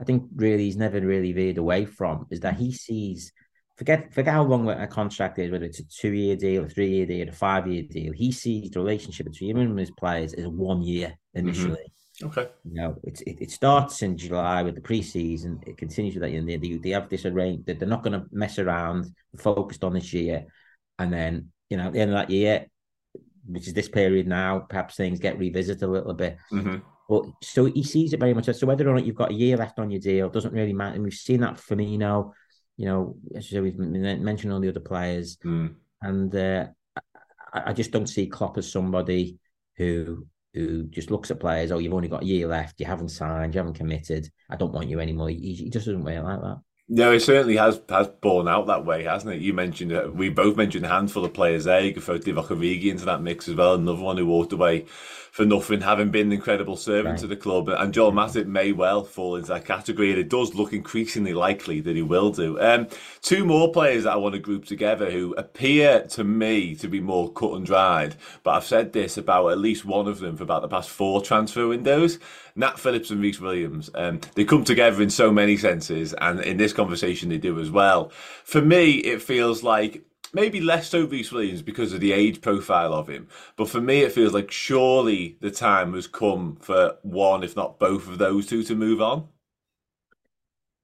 I 0.00 0.04
think 0.04 0.24
really 0.36 0.64
he's 0.66 0.76
never 0.76 1.00
really 1.00 1.32
veered 1.32 1.58
away 1.58 1.86
from. 1.86 2.26
Is 2.30 2.38
that 2.40 2.56
he 2.56 2.72
sees. 2.72 3.32
Forget 3.76 4.14
forget 4.14 4.34
how 4.34 4.44
long 4.44 4.68
a 4.68 4.86
contract 4.86 5.40
is, 5.40 5.50
whether 5.50 5.64
it's 5.64 5.80
a 5.80 5.88
two 5.88 6.12
year 6.12 6.36
deal, 6.36 6.66
a 6.66 6.68
three 6.68 6.90
year 6.90 7.06
deal, 7.06 7.28
a 7.28 7.32
five 7.32 7.66
year 7.66 7.82
deal. 7.82 8.12
He 8.12 8.30
sees 8.30 8.70
the 8.70 8.78
relationship 8.78 9.26
between 9.26 9.56
him 9.56 9.70
and 9.70 9.78
his 9.78 9.90
players 9.90 10.34
as 10.34 10.46
one 10.46 10.82
year 10.82 11.18
initially. 11.34 11.72
Mm-hmm. 11.72 11.99
Okay. 12.22 12.48
You 12.64 12.74
know, 12.74 12.96
it, 13.02 13.20
it, 13.22 13.40
it 13.40 13.50
starts 13.50 14.02
in 14.02 14.16
July 14.16 14.62
with 14.62 14.74
the 14.74 14.80
preseason. 14.80 15.66
It 15.66 15.78
continues 15.78 16.14
with 16.14 16.22
that. 16.22 16.30
You 16.30 16.42
know, 16.42 16.58
they, 16.58 16.76
they 16.76 16.90
have 16.90 17.08
this 17.08 17.24
arrange 17.24 17.64
that 17.66 17.78
they're 17.78 17.88
not 17.88 18.02
going 18.02 18.20
to 18.20 18.26
mess 18.30 18.58
around, 18.58 19.06
focused 19.38 19.84
on 19.84 19.94
this 19.94 20.12
year, 20.12 20.44
and 20.98 21.12
then 21.12 21.50
you 21.70 21.76
know 21.76 21.86
at 21.86 21.92
the 21.92 22.00
end 22.00 22.10
of 22.10 22.16
that 22.16 22.30
year, 22.30 22.66
which 23.46 23.66
is 23.66 23.74
this 23.74 23.88
period 23.88 24.26
now, 24.26 24.60
perhaps 24.68 24.96
things 24.96 25.18
get 25.18 25.38
revisited 25.38 25.82
a 25.82 25.86
little 25.86 26.14
bit. 26.14 26.36
Mm-hmm. 26.52 26.76
But 27.08 27.24
so 27.42 27.64
he 27.64 27.82
sees 27.82 28.12
it 28.12 28.20
very 28.20 28.34
much. 28.34 28.46
So 28.54 28.66
whether 28.66 28.88
or 28.88 28.94
not 28.94 29.04
you've 29.04 29.16
got 29.16 29.32
a 29.32 29.34
year 29.34 29.56
left 29.56 29.78
on 29.78 29.90
your 29.90 30.00
deal 30.00 30.28
doesn't 30.28 30.54
really 30.54 30.72
matter. 30.72 30.94
And 30.94 31.02
we've 31.02 31.12
seen 31.12 31.40
that 31.40 31.58
for 31.58 31.74
Firmino, 31.74 32.32
you 32.76 32.86
know, 32.86 33.16
as 33.34 33.50
we've 33.50 33.76
mentioned 33.76 34.52
all 34.52 34.60
the 34.60 34.68
other 34.68 34.80
players, 34.80 35.36
mm. 35.44 35.74
and 36.02 36.34
uh, 36.34 36.66
I, 37.52 37.70
I, 37.70 37.72
just 37.72 37.90
don't 37.90 38.06
see 38.06 38.26
Klopp 38.26 38.58
as 38.58 38.70
somebody 38.70 39.38
who 39.76 40.26
who 40.54 40.84
just 40.84 41.10
looks 41.10 41.30
at 41.30 41.40
players. 41.40 41.70
Oh, 41.70 41.78
you've 41.78 41.94
only 41.94 42.08
got 42.08 42.22
a 42.22 42.26
year 42.26 42.46
left. 42.46 42.80
You 42.80 42.86
haven't 42.86 43.10
signed. 43.10 43.54
You 43.54 43.58
haven't 43.58 43.74
committed. 43.74 44.30
I 44.48 44.56
don't 44.56 44.72
want 44.72 44.88
you 44.88 45.00
anymore. 45.00 45.28
He, 45.28 45.54
he 45.54 45.70
just 45.70 45.86
doesn't 45.86 46.04
work 46.04 46.24
like 46.24 46.40
that. 46.40 46.60
No, 46.92 47.12
it 47.12 47.20
certainly 47.20 47.56
has 47.56 47.80
has 47.88 48.08
borne 48.08 48.48
out 48.48 48.66
that 48.66 48.84
way, 48.84 49.04
hasn't 49.04 49.32
it? 49.32 49.40
You 49.40 49.52
mentioned 49.52 49.92
uh, 49.92 50.10
we 50.12 50.28
both 50.28 50.56
mentioned 50.56 50.84
a 50.84 50.88
handful 50.88 51.24
of 51.24 51.32
players 51.32 51.62
there. 51.64 51.80
You 51.80 51.94
could 51.94 52.02
throw 52.02 52.18
Divock 52.18 52.48
Origi 52.48 52.86
into 52.86 53.04
that 53.04 53.22
mix 53.22 53.48
as 53.48 53.54
well. 53.54 53.74
Another 53.74 54.02
one 54.02 54.16
who 54.16 54.26
walked 54.26 54.52
away 54.52 54.86
for 55.30 55.44
nothing, 55.44 55.80
having 55.80 56.10
been 56.10 56.28
an 56.28 56.32
incredible 56.32 56.76
servant 56.76 57.14
right. 57.14 57.18
to 57.18 57.26
the 57.26 57.36
club. 57.36 57.68
And 57.68 57.94
Joel 57.94 58.12
Matip 58.12 58.46
may 58.46 58.72
well 58.72 59.04
fall 59.04 59.36
into 59.36 59.48
that 59.48 59.64
category, 59.64 60.10
and 60.10 60.18
it 60.18 60.28
does 60.28 60.54
look 60.54 60.72
increasingly 60.72 61.32
likely 61.34 61.80
that 61.80 61.96
he 61.96 62.02
will 62.02 62.30
do. 62.30 62.60
Um, 62.60 62.88
two 63.22 63.44
more 63.44 63.72
players 63.72 64.04
that 64.04 64.12
I 64.12 64.16
want 64.16 64.34
to 64.34 64.40
group 64.40 64.64
together 64.64 65.10
who 65.10 65.34
appear 65.34 66.02
to 66.08 66.24
me 66.24 66.74
to 66.76 66.88
be 66.88 67.00
more 67.00 67.32
cut 67.32 67.54
and 67.54 67.64
dried, 67.66 68.16
but 68.42 68.52
I've 68.52 68.64
said 68.64 68.92
this 68.92 69.16
about 69.16 69.48
at 69.48 69.58
least 69.58 69.84
one 69.84 70.08
of 70.08 70.18
them 70.18 70.36
for 70.36 70.42
about 70.42 70.62
the 70.62 70.68
past 70.68 70.90
four 70.90 71.22
transfer 71.22 71.68
windows. 71.68 72.18
Nat 72.56 72.78
Phillips 72.78 73.10
and 73.10 73.22
Rhys 73.22 73.40
Williams. 73.40 73.90
Um, 73.94 74.20
they 74.34 74.44
come 74.44 74.64
together 74.64 75.00
in 75.02 75.10
so 75.10 75.30
many 75.30 75.56
senses, 75.56 76.12
and 76.14 76.40
in 76.40 76.56
this 76.56 76.72
conversation 76.72 77.28
they 77.28 77.38
do 77.38 77.58
as 77.60 77.70
well. 77.70 78.10
For 78.44 78.60
me, 78.60 78.94
it 78.96 79.22
feels 79.22 79.62
like 79.62 80.04
maybe 80.32 80.60
less 80.60 80.88
so 80.88 81.04
Rhys 81.04 81.32
Williams 81.32 81.62
because 81.62 81.92
of 81.92 82.00
the 82.00 82.12
age 82.12 82.40
profile 82.40 82.92
of 82.92 83.08
him. 83.08 83.28
But 83.56 83.68
for 83.68 83.80
me, 83.80 84.00
it 84.00 84.12
feels 84.12 84.32
like 84.32 84.50
surely 84.50 85.36
the 85.40 85.50
time 85.50 85.94
has 85.94 86.06
come 86.06 86.56
for 86.60 86.96
one, 87.02 87.42
if 87.42 87.56
not 87.56 87.78
both 87.78 88.08
of 88.08 88.18
those 88.18 88.46
two, 88.46 88.62
to 88.64 88.74
move 88.74 89.00
on. 89.00 89.28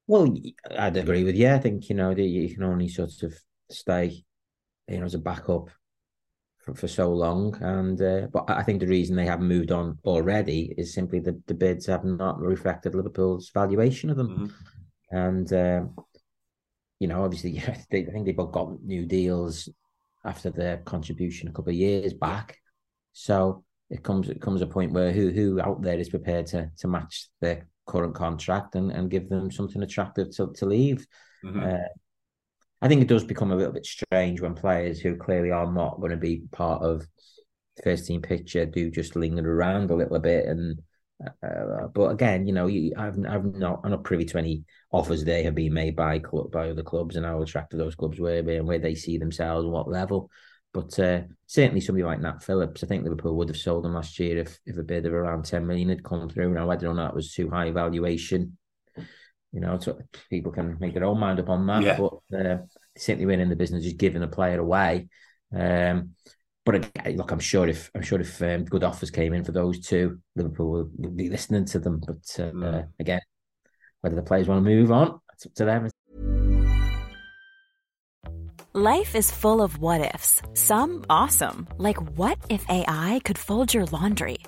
Well, 0.06 0.36
I'd 0.78 0.96
agree 0.96 1.24
with 1.24 1.34
you. 1.34 1.50
I 1.50 1.58
think 1.58 1.88
you 1.88 1.96
know 1.96 2.14
that 2.14 2.22
you 2.22 2.54
can 2.54 2.62
only 2.62 2.88
sort 2.88 3.22
of 3.22 3.34
stay, 3.70 4.24
you 4.88 4.98
know, 4.98 5.04
as 5.04 5.14
a 5.14 5.18
backup 5.18 5.68
for, 6.58 6.74
for 6.74 6.88
so 6.88 7.12
long. 7.12 7.56
And 7.60 8.00
uh, 8.00 8.28
but 8.32 8.44
I 8.48 8.62
think 8.62 8.80
the 8.80 8.86
reason 8.86 9.16
they 9.16 9.26
haven't 9.26 9.48
moved 9.48 9.72
on 9.72 9.98
already 10.04 10.74
is 10.76 10.94
simply 10.94 11.18
that 11.20 11.46
the 11.46 11.54
bids 11.54 11.86
have 11.86 12.04
not 12.04 12.40
reflected 12.40 12.94
Liverpool's 12.94 13.50
valuation 13.50 14.10
of 14.10 14.16
them. 14.16 14.28
Mm-hmm. 14.28 15.16
And 15.16 15.52
um, 15.52 15.94
you 16.98 17.08
know, 17.08 17.24
obviously, 17.24 17.52
they, 17.90 18.06
I 18.06 18.10
think 18.10 18.26
they 18.26 18.32
both 18.32 18.52
got 18.52 18.82
new 18.82 19.06
deals 19.06 19.68
after 20.24 20.50
their 20.50 20.78
contribution 20.78 21.48
a 21.48 21.52
couple 21.52 21.70
of 21.70 21.76
years 21.76 22.12
back. 22.12 22.58
So 23.12 23.64
it 23.88 24.02
comes 24.02 24.28
it 24.28 24.40
comes 24.40 24.62
a 24.62 24.66
point 24.66 24.92
where 24.92 25.12
who 25.12 25.30
who 25.30 25.60
out 25.60 25.82
there 25.82 25.98
is 25.98 26.08
prepared 26.08 26.46
to 26.48 26.70
to 26.78 26.88
match 26.88 27.28
their 27.40 27.68
current 27.86 28.14
contract 28.14 28.74
and, 28.74 28.90
and 28.90 29.10
give 29.10 29.28
them 29.28 29.50
something 29.50 29.82
attractive 29.82 30.34
to, 30.36 30.52
to 30.56 30.66
leave. 30.66 31.06
Mm-hmm. 31.44 31.62
Uh, 31.62 31.88
I 32.82 32.88
think 32.88 33.00
it 33.00 33.08
does 33.08 33.24
become 33.24 33.52
a 33.52 33.56
little 33.56 33.72
bit 33.72 33.86
strange 33.86 34.40
when 34.40 34.54
players 34.54 35.00
who 35.00 35.16
clearly 35.16 35.50
are 35.50 35.72
not 35.72 36.00
going 36.00 36.10
to 36.10 36.16
be 36.16 36.42
part 36.52 36.82
of 36.82 37.06
the 37.76 37.82
first 37.82 38.06
team 38.06 38.20
picture 38.22 38.66
do 38.66 38.90
just 38.90 39.16
linger 39.16 39.50
around 39.50 39.90
a 39.90 39.94
little 39.94 40.18
bit 40.18 40.46
and 40.46 40.82
uh, 41.24 41.86
but 41.94 42.10
again, 42.10 42.46
you 42.46 42.52
know, 42.52 42.66
you, 42.66 42.92
I've 42.96 43.18
I've 43.26 43.44
not 43.44 43.80
I'm 43.84 43.90
not 43.90 44.04
privy 44.04 44.24
to 44.26 44.38
any 44.38 44.64
offers 44.92 45.24
they 45.24 45.42
have 45.44 45.54
been 45.54 45.72
made 45.72 45.96
by 45.96 46.18
club 46.18 46.52
by 46.52 46.70
other 46.70 46.82
clubs 46.82 47.16
and 47.16 47.24
how 47.24 47.40
attractive 47.40 47.78
those 47.78 47.94
clubs 47.94 48.20
were 48.20 48.38
and 48.38 48.66
where 48.66 48.78
they 48.78 48.94
see 48.94 49.16
themselves 49.16 49.64
and 49.64 49.72
what 49.72 49.88
level. 49.88 50.30
But 50.74 50.98
uh, 50.98 51.22
certainly 51.46 51.80
somebody 51.80 52.04
like 52.04 52.20
Nat 52.20 52.42
Phillips, 52.42 52.84
I 52.84 52.86
think 52.86 53.02
Liverpool 53.02 53.34
would 53.36 53.48
have 53.48 53.56
sold 53.56 53.86
him 53.86 53.94
last 53.94 54.18
year 54.18 54.38
if 54.38 54.58
if 54.66 54.76
a 54.76 54.82
bid 54.82 55.06
of 55.06 55.14
around 55.14 55.46
ten 55.46 55.66
million 55.66 55.88
had 55.88 56.04
come 56.04 56.28
through. 56.28 56.52
Now 56.52 56.66
whether 56.66 56.86
or 56.86 56.94
not 56.94 57.10
it 57.12 57.16
was 57.16 57.32
too 57.32 57.48
high 57.48 57.70
valuation, 57.70 58.58
you 59.52 59.60
know, 59.60 59.78
so 59.78 59.98
people 60.28 60.52
can 60.52 60.76
make 60.80 60.92
their 60.92 61.04
own 61.04 61.18
mind 61.18 61.40
up 61.40 61.48
on 61.48 61.66
that. 61.68 61.82
Yeah. 61.82 61.98
But 61.98 62.46
uh, 62.46 62.58
certainly, 62.98 63.26
when 63.26 63.40
in 63.40 63.48
the 63.48 63.56
business 63.56 63.86
is 63.86 63.94
giving 63.94 64.22
a 64.22 64.28
player 64.28 64.60
away. 64.60 65.08
Um, 65.54 66.10
but 66.66 66.90
look, 67.14 67.30
I'm 67.30 67.38
sure 67.38 67.68
if 67.68 67.90
I'm 67.94 68.02
sure 68.02 68.20
if 68.20 68.42
um, 68.42 68.64
good 68.64 68.82
offers 68.82 69.10
came 69.10 69.32
in 69.32 69.44
for 69.44 69.52
those 69.52 69.78
two, 69.78 70.18
Liverpool 70.34 70.90
will 70.98 71.10
be 71.10 71.30
listening 71.30 71.64
to 71.66 71.78
them. 71.78 72.00
But 72.04 72.16
uh, 72.38 72.50
mm. 72.50 72.88
again, 72.98 73.20
whether 74.00 74.16
the 74.16 74.22
players 74.22 74.48
want 74.48 74.64
to 74.64 74.70
move 74.70 74.90
on, 74.90 75.20
it's 75.32 75.46
up 75.46 75.54
to 75.54 75.64
them. 75.64 75.90
Life 78.72 79.14
is 79.14 79.30
full 79.30 79.62
of 79.62 79.78
what 79.78 80.14
ifs. 80.14 80.42
Some 80.54 81.06
awesome, 81.08 81.68
like 81.78 81.96
what 82.18 82.38
if 82.50 82.66
AI 82.68 83.20
could 83.24 83.38
fold 83.38 83.72
your 83.72 83.86
laundry? 83.86 84.38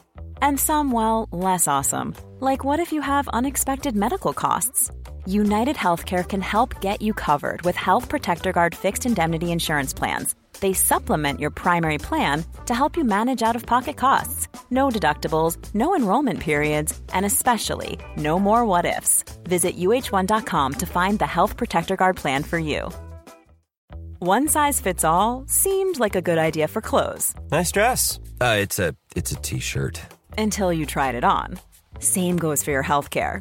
And 0.42 0.60
some, 0.60 0.92
well, 0.92 1.28
less 1.32 1.66
awesome, 1.66 2.14
like 2.40 2.62
what 2.64 2.80
if 2.80 2.92
you 2.92 3.00
have 3.00 3.28
unexpected 3.28 3.96
medical 3.96 4.32
costs? 4.32 4.90
United 5.24 5.76
Healthcare 5.76 6.28
can 6.28 6.40
help 6.42 6.80
get 6.80 7.00
you 7.00 7.14
covered 7.14 7.62
with 7.62 7.76
Health 7.76 8.08
Protector 8.08 8.52
Guard 8.52 8.74
fixed 8.74 9.06
indemnity 9.06 9.50
insurance 9.50 9.94
plans. 9.94 10.34
They 10.60 10.72
supplement 10.72 11.40
your 11.40 11.50
primary 11.50 11.98
plan 11.98 12.44
to 12.66 12.74
help 12.74 12.96
you 12.96 13.04
manage 13.04 13.42
out 13.42 13.56
of 13.56 13.64
pocket 13.66 13.96
costs. 13.96 14.48
No 14.70 14.88
deductibles, 14.88 15.56
no 15.74 15.94
enrollment 15.94 16.40
periods, 16.40 17.00
and 17.12 17.24
especially 17.24 17.98
no 18.16 18.38
more 18.38 18.64
what 18.64 18.84
ifs. 18.84 19.24
Visit 19.44 19.76
uh1.com 19.76 20.72
to 20.74 20.86
find 20.86 21.18
the 21.18 21.26
Health 21.26 21.56
Protector 21.56 21.96
Guard 21.96 22.16
plan 22.16 22.42
for 22.42 22.58
you. 22.58 22.90
One 24.20 24.48
size 24.48 24.80
fits 24.80 25.04
all 25.04 25.44
seemed 25.46 26.00
like 26.00 26.16
a 26.16 26.22
good 26.22 26.38
idea 26.38 26.66
for 26.66 26.80
clothes 26.80 27.34
Nice 27.52 27.70
dress. 27.70 28.18
Uh, 28.40 28.56
it's 28.58 28.78
a 28.80 28.94
it's 29.14 29.30
a 29.32 29.36
t-shirt. 29.36 30.00
until 30.36 30.72
you 30.72 30.86
tried 30.86 31.14
it 31.14 31.22
on. 31.24 31.58
Same 32.00 32.36
goes 32.36 32.64
for 32.64 32.72
your 32.72 32.82
healthcare. 32.84 33.40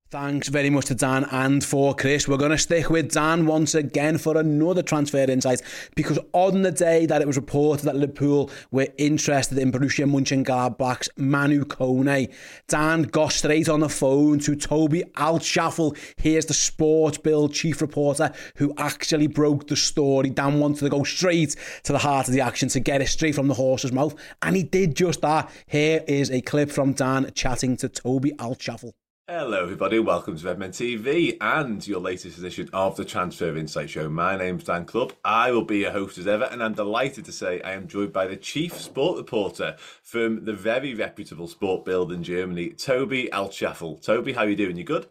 Thanks 0.11 0.49
very 0.49 0.69
much 0.69 0.87
to 0.87 0.95
Dan 0.95 1.23
and 1.31 1.63
for 1.63 1.95
Chris. 1.95 2.27
We're 2.27 2.35
going 2.35 2.51
to 2.51 2.57
stick 2.57 2.89
with 2.89 3.13
Dan 3.13 3.45
once 3.45 3.73
again 3.73 4.17
for 4.17 4.37
another 4.37 4.83
transfer 4.83 5.19
insight 5.19 5.61
because 5.95 6.19
on 6.33 6.63
the 6.63 6.71
day 6.71 7.05
that 7.05 7.21
it 7.21 7.27
was 7.27 7.37
reported 7.37 7.85
that 7.85 7.95
Liverpool 7.95 8.51
were 8.71 8.89
interested 8.97 9.57
in 9.57 9.71
Borussia 9.71 10.05
Mönchengladbach's 10.05 11.07
Manu 11.15 11.63
Kone, 11.63 12.29
Dan 12.67 13.03
got 13.03 13.31
straight 13.31 13.69
on 13.69 13.79
the 13.79 13.87
phone 13.87 14.39
to 14.39 14.57
Tobi 14.57 15.09
Altschäffl. 15.13 15.97
Here's 16.17 16.45
the 16.45 16.53
Sports 16.53 17.17
Bild 17.17 17.53
chief 17.53 17.79
reporter 17.79 18.33
who 18.57 18.73
actually 18.77 19.27
broke 19.27 19.69
the 19.69 19.77
story. 19.77 20.29
Dan 20.29 20.59
wanted 20.59 20.79
to 20.79 20.89
go 20.89 21.05
straight 21.05 21.55
to 21.83 21.93
the 21.93 21.99
heart 21.99 22.27
of 22.27 22.33
the 22.33 22.41
action 22.41 22.67
to 22.67 22.81
get 22.81 23.01
it 23.01 23.07
straight 23.07 23.35
from 23.35 23.47
the 23.47 23.53
horse's 23.53 23.93
mouth, 23.93 24.13
and 24.41 24.57
he 24.57 24.63
did 24.63 24.93
just 24.93 25.21
that. 25.21 25.49
Here 25.67 26.03
is 26.05 26.29
a 26.29 26.41
clip 26.41 26.69
from 26.69 26.91
Dan 26.91 27.31
chatting 27.33 27.77
to 27.77 27.87
Tobi 27.87 28.35
Altschäffl. 28.35 28.91
Hello, 29.33 29.63
everybody. 29.63 29.97
Welcome 29.97 30.37
to 30.37 30.45
Redmen 30.45 30.71
TV 30.71 31.37
and 31.39 31.87
your 31.87 32.01
latest 32.01 32.37
edition 32.37 32.69
of 32.73 32.97
the 32.97 33.05
Transfer 33.05 33.55
Insight 33.55 33.89
Show. 33.89 34.09
My 34.09 34.35
name's 34.35 34.65
Dan 34.65 34.83
Clubb. 34.83 35.13
I 35.23 35.51
will 35.51 35.63
be 35.63 35.77
your 35.77 35.91
host 35.91 36.17
as 36.17 36.27
ever, 36.27 36.43
and 36.43 36.61
I'm 36.61 36.73
delighted 36.73 37.23
to 37.23 37.31
say 37.31 37.61
I 37.61 37.71
am 37.71 37.87
joined 37.87 38.11
by 38.11 38.27
the 38.27 38.35
chief 38.35 38.77
sport 38.77 39.15
reporter 39.15 39.77
from 40.03 40.43
the 40.43 40.51
very 40.51 40.93
reputable 40.93 41.47
Sport 41.47 41.85
Bild 41.85 42.11
in 42.11 42.23
Germany, 42.23 42.71
Tobi 42.71 43.29
Altschäffl. 43.29 44.03
Toby, 44.03 44.33
how 44.33 44.41
are 44.41 44.49
you 44.49 44.57
doing? 44.57 44.75
You 44.75 44.83
good? 44.83 45.07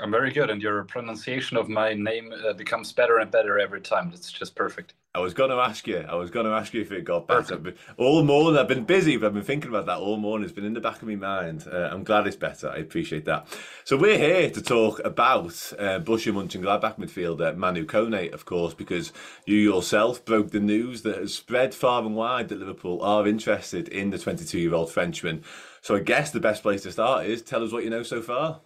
I'm 0.00 0.10
very 0.10 0.32
good, 0.32 0.50
and 0.50 0.62
your 0.62 0.82
pronunciation 0.84 1.56
of 1.56 1.68
my 1.68 1.94
name 1.94 2.32
uh, 2.32 2.52
becomes 2.54 2.92
better 2.92 3.18
and 3.18 3.30
better 3.30 3.58
every 3.58 3.80
time. 3.80 4.10
It's 4.14 4.32
just 4.32 4.54
perfect. 4.54 4.94
I 5.12 5.18
was 5.18 5.34
going 5.34 5.50
to 5.50 5.56
ask 5.56 5.88
you. 5.88 5.98
I 5.98 6.14
was 6.14 6.30
going 6.30 6.46
to 6.46 6.52
ask 6.52 6.72
you 6.72 6.80
if 6.82 6.92
it 6.92 7.04
got 7.04 7.26
better. 7.26 7.56
But 7.56 7.76
all 7.96 8.22
morning, 8.22 8.56
I've 8.56 8.68
been 8.68 8.84
busy, 8.84 9.16
but 9.16 9.26
I've 9.26 9.34
been 9.34 9.42
thinking 9.42 9.68
about 9.68 9.86
that 9.86 9.98
all 9.98 10.16
morning. 10.16 10.44
It's 10.44 10.54
been 10.54 10.64
in 10.64 10.72
the 10.72 10.80
back 10.80 11.02
of 11.02 11.08
my 11.08 11.16
mind. 11.16 11.66
Uh, 11.70 11.88
I'm 11.90 12.04
glad 12.04 12.28
it's 12.28 12.36
better. 12.36 12.70
I 12.70 12.76
appreciate 12.76 13.24
that. 13.24 13.48
So 13.84 13.96
we're 13.96 14.18
here 14.18 14.48
to 14.50 14.62
talk 14.62 15.00
about 15.04 15.72
uh, 15.78 15.98
Borussia 15.98 16.32
Mönchengladbach 16.32 16.96
midfielder 16.96 17.56
Manu 17.56 17.86
Kone, 17.86 18.32
of 18.32 18.44
course, 18.44 18.72
because 18.72 19.12
you 19.46 19.56
yourself 19.56 20.24
broke 20.24 20.52
the 20.52 20.60
news 20.60 21.02
that 21.02 21.16
has 21.16 21.34
spread 21.34 21.74
far 21.74 22.02
and 22.02 22.14
wide 22.14 22.48
that 22.48 22.60
Liverpool 22.60 23.02
are 23.02 23.26
interested 23.26 23.88
in 23.88 24.10
the 24.10 24.16
22-year-old 24.16 24.92
Frenchman. 24.92 25.42
So 25.82 25.96
I 25.96 26.00
guess 26.00 26.30
the 26.30 26.40
best 26.40 26.62
place 26.62 26.82
to 26.82 26.92
start 26.92 27.26
is 27.26 27.42
tell 27.42 27.64
us 27.64 27.72
what 27.72 27.82
you 27.82 27.90
know 27.90 28.04
so 28.04 28.22
far. 28.22 28.60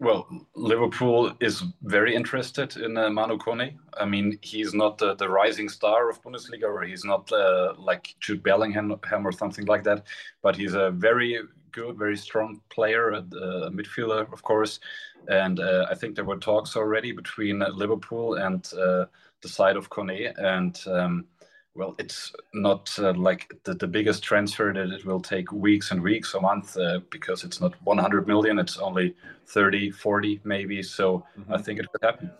Well, 0.00 0.26
Liverpool 0.56 1.32
is 1.40 1.62
very 1.82 2.14
interested 2.14 2.76
in 2.76 2.96
uh, 2.96 3.10
Manu 3.10 3.38
Kone. 3.38 3.76
I 3.96 4.04
mean, 4.04 4.38
he's 4.42 4.74
not 4.74 5.00
uh, 5.00 5.14
the 5.14 5.28
rising 5.28 5.68
star 5.68 6.10
of 6.10 6.20
Bundesliga, 6.22 6.64
or 6.64 6.82
he's 6.82 7.04
not 7.04 7.30
uh, 7.32 7.74
like 7.78 8.14
Jude 8.20 8.42
Bellingham 8.42 8.98
or 9.24 9.32
something 9.32 9.66
like 9.66 9.84
that. 9.84 10.04
But 10.42 10.56
he's 10.56 10.74
a 10.74 10.90
very 10.90 11.38
good, 11.70 11.96
very 11.96 12.16
strong 12.16 12.60
player, 12.70 13.10
a 13.12 13.22
midfielder, 13.22 14.32
of 14.32 14.42
course. 14.42 14.80
And 15.28 15.60
uh, 15.60 15.86
I 15.90 15.94
think 15.94 16.16
there 16.16 16.24
were 16.24 16.38
talks 16.38 16.76
already 16.76 17.12
between 17.12 17.62
uh, 17.62 17.68
Liverpool 17.68 18.34
and 18.34 18.66
uh, 18.74 19.06
the 19.42 19.48
side 19.48 19.76
of 19.76 19.90
Kone. 19.90 20.32
And 20.36 20.78
um, 20.86 21.26
well, 21.74 21.94
it's 21.98 22.32
not 22.52 22.90
uh, 22.98 23.12
like 23.14 23.52
the, 23.64 23.74
the 23.74 23.86
biggest 23.86 24.22
transfer 24.22 24.72
that 24.72 24.92
it 24.92 25.04
will 25.04 25.20
take 25.20 25.50
weeks 25.52 25.90
and 25.90 26.02
weeks 26.02 26.34
or 26.34 26.40
months 26.40 26.76
uh, 26.76 27.00
because 27.10 27.42
it's 27.42 27.60
not 27.60 27.74
100 27.82 28.28
million, 28.28 28.58
it's 28.58 28.78
only 28.78 29.14
30, 29.46 29.90
40 29.90 30.40
maybe. 30.44 30.82
So 30.82 31.24
mm-hmm. 31.38 31.52
I 31.52 31.58
think 31.60 31.80
it 31.80 31.90
could 31.90 32.02
happen. 32.02 32.30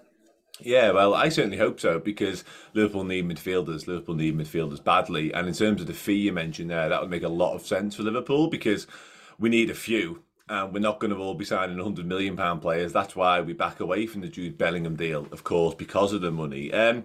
Yeah, 0.60 0.92
well, 0.92 1.14
I 1.14 1.30
certainly 1.30 1.58
hope 1.58 1.80
so 1.80 1.98
because 1.98 2.44
Liverpool 2.74 3.02
need 3.02 3.28
midfielders. 3.28 3.88
Liverpool 3.88 4.14
need 4.14 4.38
midfielders 4.38 4.82
badly. 4.82 5.32
And 5.34 5.48
in 5.48 5.54
terms 5.54 5.80
of 5.80 5.88
the 5.88 5.94
fee 5.94 6.14
you 6.14 6.32
mentioned 6.32 6.70
there, 6.70 6.88
that 6.88 7.00
would 7.00 7.10
make 7.10 7.24
a 7.24 7.28
lot 7.28 7.54
of 7.54 7.66
sense 7.66 7.96
for 7.96 8.04
Liverpool 8.04 8.46
because 8.46 8.86
we 9.38 9.48
need 9.48 9.68
a 9.68 9.74
few. 9.74 10.22
And 10.48 10.72
we're 10.72 10.78
not 10.78 11.00
going 11.00 11.12
to 11.12 11.18
all 11.18 11.34
be 11.34 11.44
signing 11.44 11.76
100 11.76 12.06
million 12.06 12.36
pound 12.36 12.62
players. 12.62 12.92
That's 12.92 13.16
why 13.16 13.40
we 13.40 13.52
back 13.52 13.80
away 13.80 14.06
from 14.06 14.20
the 14.20 14.28
Jude 14.28 14.56
Bellingham 14.56 14.94
deal, 14.94 15.26
of 15.32 15.42
course, 15.42 15.74
because 15.74 16.12
of 16.12 16.20
the 16.20 16.30
money. 16.30 16.72
Um, 16.72 17.04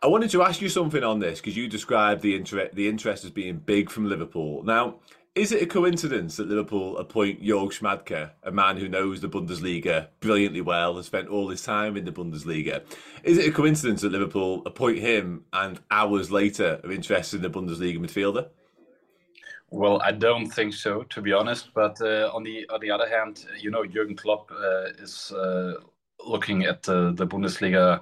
I 0.00 0.06
wanted 0.06 0.30
to 0.30 0.42
ask 0.42 0.60
you 0.60 0.68
something 0.68 1.02
on 1.02 1.18
this 1.18 1.40
because 1.40 1.56
you 1.56 1.66
described 1.66 2.22
the 2.22 2.36
interest 2.36 2.74
the 2.74 2.88
interest 2.88 3.24
as 3.24 3.30
being 3.30 3.58
big 3.58 3.90
from 3.90 4.08
Liverpool. 4.08 4.62
Now, 4.62 5.00
is 5.34 5.50
it 5.50 5.62
a 5.62 5.66
coincidence 5.66 6.36
that 6.36 6.48
Liverpool 6.48 6.96
appoint 6.98 7.42
Jörg 7.42 7.72
Schmadtke, 7.72 8.30
a 8.44 8.50
man 8.52 8.76
who 8.76 8.88
knows 8.88 9.20
the 9.20 9.28
Bundesliga 9.28 10.08
brilliantly 10.20 10.60
well, 10.60 10.96
has 10.96 11.06
spent 11.06 11.28
all 11.28 11.48
his 11.48 11.62
time 11.62 11.96
in 11.96 12.04
the 12.04 12.12
Bundesliga? 12.12 12.82
Is 13.24 13.38
it 13.38 13.48
a 13.48 13.52
coincidence 13.52 14.02
that 14.02 14.12
Liverpool 14.12 14.62
appoint 14.66 14.98
him 14.98 15.44
and 15.52 15.80
hours 15.90 16.30
later 16.30 16.80
are 16.84 16.92
interested 16.92 17.36
in 17.36 17.42
the 17.42 17.58
Bundesliga 17.58 17.98
midfielder? 17.98 18.48
Well, 19.70 20.00
I 20.02 20.12
don't 20.12 20.46
think 20.46 20.74
so, 20.74 21.02
to 21.02 21.20
be 21.20 21.32
honest. 21.32 21.74
But 21.74 22.00
uh, 22.00 22.30
on 22.32 22.44
the 22.44 22.68
on 22.70 22.80
the 22.80 22.90
other 22.90 23.08
hand, 23.08 23.46
you 23.60 23.70
know, 23.72 23.84
Jurgen 23.84 24.16
Klopp 24.16 24.50
uh, 24.52 24.86
is 24.98 25.32
uh, 25.32 25.74
looking 26.24 26.64
at 26.64 26.82
the, 26.82 27.12
the 27.12 27.26
Bundesliga 27.26 28.00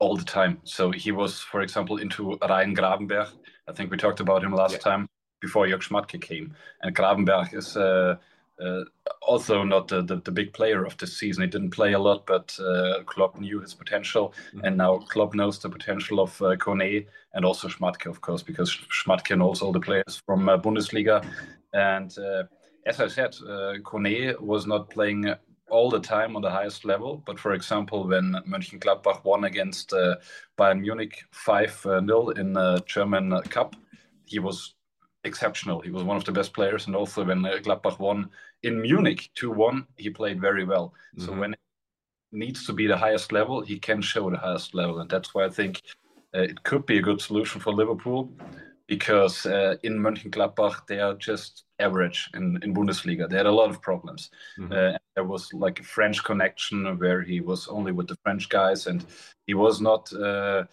all 0.00 0.16
the 0.16 0.24
time. 0.24 0.58
So 0.64 0.90
he 0.90 1.12
was, 1.12 1.40
for 1.40 1.60
example, 1.60 1.98
into 1.98 2.36
Ryan 2.42 2.74
Gravenberch. 2.74 3.30
I 3.68 3.72
think 3.72 3.90
we 3.90 3.96
talked 3.96 4.20
about 4.20 4.42
him 4.42 4.52
last 4.52 4.72
yeah. 4.72 4.78
time 4.78 5.08
before 5.40 5.66
Jörg 5.66 5.82
Schmadtke 5.82 6.20
came. 6.20 6.54
And 6.82 6.96
Gravenberch 6.96 7.54
is 7.54 7.76
uh, 7.76 8.16
uh, 8.60 8.84
also 9.22 9.62
not 9.62 9.88
the, 9.88 10.02
the, 10.02 10.16
the, 10.16 10.32
big 10.32 10.52
player 10.52 10.84
of 10.84 10.96
this 10.98 11.16
season. 11.16 11.42
He 11.42 11.48
didn't 11.48 11.70
play 11.70 11.92
a 11.92 11.98
lot, 11.98 12.26
but 12.26 12.58
uh, 12.60 13.02
Klopp 13.04 13.38
knew 13.38 13.60
his 13.60 13.74
potential. 13.74 14.34
Mm-hmm. 14.48 14.64
And 14.64 14.76
now 14.76 14.98
Klopp 14.98 15.34
knows 15.34 15.58
the 15.58 15.70
potential 15.70 16.20
of 16.20 16.40
uh, 16.42 16.56
Kone 16.56 17.06
and 17.34 17.44
also 17.44 17.68
Schmadtke, 17.68 18.06
of 18.06 18.20
course, 18.20 18.42
because 18.42 18.70
Schmadtke 18.70 19.36
knows 19.36 19.62
all 19.62 19.72
the 19.72 19.80
players 19.80 20.22
from 20.26 20.48
uh, 20.48 20.58
Bundesliga. 20.58 21.24
And 21.72 22.16
uh, 22.18 22.44
as 22.86 23.00
I 23.00 23.08
said, 23.08 23.36
uh, 23.42 23.74
Kone 23.82 24.38
was 24.40 24.66
not 24.66 24.90
playing 24.90 25.34
all 25.70 25.90
the 25.90 26.00
time 26.00 26.36
on 26.36 26.42
the 26.42 26.50
highest 26.50 26.84
level. 26.84 27.22
But 27.26 27.38
for 27.38 27.52
example, 27.52 28.06
when 28.06 28.36
Mönchengladbach 28.48 29.24
won 29.24 29.44
against 29.44 29.92
uh, 29.92 30.16
Bayern 30.58 30.80
Munich 30.80 31.24
5 31.30 31.80
0 31.82 32.28
in 32.30 32.52
the 32.52 32.82
German 32.86 33.40
Cup, 33.42 33.76
he 34.26 34.38
was 34.38 34.74
exceptional. 35.24 35.80
He 35.80 35.90
was 35.90 36.04
one 36.04 36.16
of 36.16 36.24
the 36.24 36.32
best 36.32 36.52
players, 36.52 36.86
and 36.86 36.96
also 36.96 37.24
when 37.24 37.44
uh, 37.44 37.58
Gladbach 37.62 37.98
won 37.98 38.30
in 38.62 38.80
Munich 38.80 39.30
2 39.34 39.50
1, 39.50 39.86
he 39.96 40.10
played 40.10 40.40
very 40.40 40.64
well. 40.64 40.94
Mm-hmm. 41.16 41.26
So 41.26 41.32
when 41.32 41.52
it 41.54 41.60
needs 42.32 42.66
to 42.66 42.72
be 42.72 42.86
the 42.86 42.96
highest 42.96 43.32
level, 43.32 43.60
he 43.60 43.78
can 43.78 44.00
show 44.02 44.30
the 44.30 44.38
highest 44.38 44.74
level. 44.74 45.00
And 45.00 45.10
that's 45.10 45.34
why 45.34 45.44
I 45.44 45.48
think 45.48 45.82
uh, 46.34 46.42
it 46.42 46.62
could 46.62 46.86
be 46.86 46.98
a 46.98 47.02
good 47.02 47.20
solution 47.20 47.60
for 47.60 47.72
Liverpool 47.72 48.30
because 48.90 49.46
uh, 49.46 49.76
in 49.84 50.00
Mönchengladbach, 50.00 50.84
they 50.88 50.98
are 50.98 51.14
just 51.14 51.62
average 51.78 52.28
in, 52.34 52.58
in 52.64 52.74
Bundesliga. 52.74 53.30
They 53.30 53.36
had 53.36 53.46
a 53.46 53.52
lot 53.52 53.70
of 53.70 53.80
problems. 53.80 54.30
Mm-hmm. 54.58 54.72
Uh, 54.72 54.98
there 55.14 55.22
was 55.24 55.54
like 55.54 55.78
a 55.78 55.84
French 55.84 56.24
connection 56.24 56.98
where 56.98 57.22
he 57.22 57.40
was 57.40 57.68
only 57.68 57.92
with 57.92 58.08
the 58.08 58.16
French 58.24 58.48
guys 58.48 58.88
and 58.88 59.06
he 59.46 59.54
was 59.54 59.80
not 59.80 60.12
uh, 60.12 60.64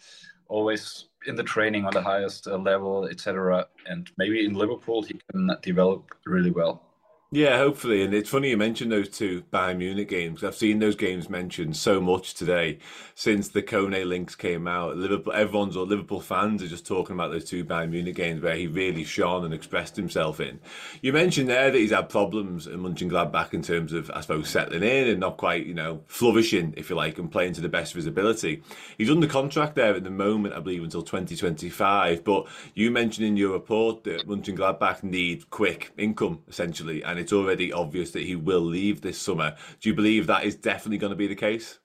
always 0.48 1.10
in 1.28 1.36
the 1.36 1.44
training 1.44 1.86
on 1.86 1.94
the 1.94 2.02
highest 2.02 2.48
uh, 2.48 2.58
level, 2.58 3.06
etc. 3.06 3.68
And 3.86 4.10
maybe 4.18 4.44
in 4.46 4.56
Liverpool 4.56 5.04
he 5.04 5.22
can 5.32 5.52
develop 5.62 6.16
really 6.26 6.52
well. 6.52 6.87
Yeah, 7.30 7.58
hopefully. 7.58 8.04
And 8.04 8.14
it's 8.14 8.30
funny 8.30 8.52
you 8.52 8.56
mentioned 8.56 8.90
those 8.90 9.10
two 9.10 9.44
Bayern 9.52 9.80
Munich 9.80 10.08
games. 10.08 10.46
I've 10.46 10.56
seen 10.56 10.80
those 10.80 10.96
games 10.96 11.30
mentioned 11.30 11.76
so 11.76 12.00
much 12.00 12.36
today 12.36 12.80
since 13.16 13.50
the 13.50 13.62
Kone 13.62 14.06
links 14.06 14.34
came 14.34 14.66
out. 14.66 14.96
Liverpool, 14.96 15.34
everyone's 15.34 15.76
or 15.76 15.86
Liverpool 15.86 16.22
fans 16.22 16.64
are 16.64 16.70
just 16.70 16.88
talking 16.88 17.16
about 17.16 17.32
those 17.32 17.44
two 17.44 17.66
Bayern 17.66 17.90
Munich 17.90 18.16
games 18.16 18.42
where 18.42 18.56
he 18.56 18.68
really 18.68 19.04
shone 19.04 19.44
and 19.44 19.54
expressed 19.54 19.98
himself 19.98 20.40
in. 20.40 20.62
You 21.02 21.12
mentioned 21.12 21.50
there 21.50 21.70
that 21.70 21.78
he's 21.78 21.92
had 21.92 22.08
problems 22.08 22.66
in 22.66 22.80
Mönchengladbach 22.80 23.54
in 23.54 23.62
terms 23.62 23.92
of, 23.92 24.10
I 24.12 24.22
suppose, 24.22 24.48
settling 24.48 24.84
in 24.84 25.10
and 25.10 25.20
not 25.20 25.36
quite, 25.36 25.66
you 25.66 25.74
know, 25.74 26.04
flourishing, 26.08 26.76
if 26.78 26.90
you 26.90 26.96
like, 26.96 27.18
and 27.18 27.30
playing 27.30 27.52
to 27.56 27.62
the 27.62 27.68
best 27.68 27.92
of 27.92 27.98
his 27.98 28.08
ability. 28.08 28.64
He's 28.98 29.12
under 29.12 29.28
contract 29.28 29.76
there 29.76 29.96
at 29.96 30.06
the 30.06 30.10
moment, 30.10 30.54
I 30.54 30.62
believe, 30.62 30.82
until 30.82 31.02
2025. 31.02 32.24
But 32.24 32.48
you 32.74 32.90
mentioned 32.90 33.28
in 33.28 33.36
your 33.36 33.52
report 33.52 34.06
that 34.06 34.26
Mönchengladbach 34.26 35.04
need 35.04 35.50
quick 35.50 35.92
income, 35.98 36.44
essentially. 36.48 37.04
And 37.04 37.17
and 37.18 37.24
it's 37.24 37.34
already 37.34 37.74
obvious 37.74 38.12
that 38.12 38.22
he 38.22 38.36
will 38.36 38.62
leave 38.62 39.02
this 39.02 39.20
summer. 39.20 39.56
Do 39.82 39.90
you 39.90 39.96
believe 39.96 40.28
that 40.28 40.46
is 40.46 40.56
definitely 40.56 41.00
going 41.00 41.10
to 41.10 41.16
be 41.16 41.26
the 41.26 41.36
case? 41.36 41.80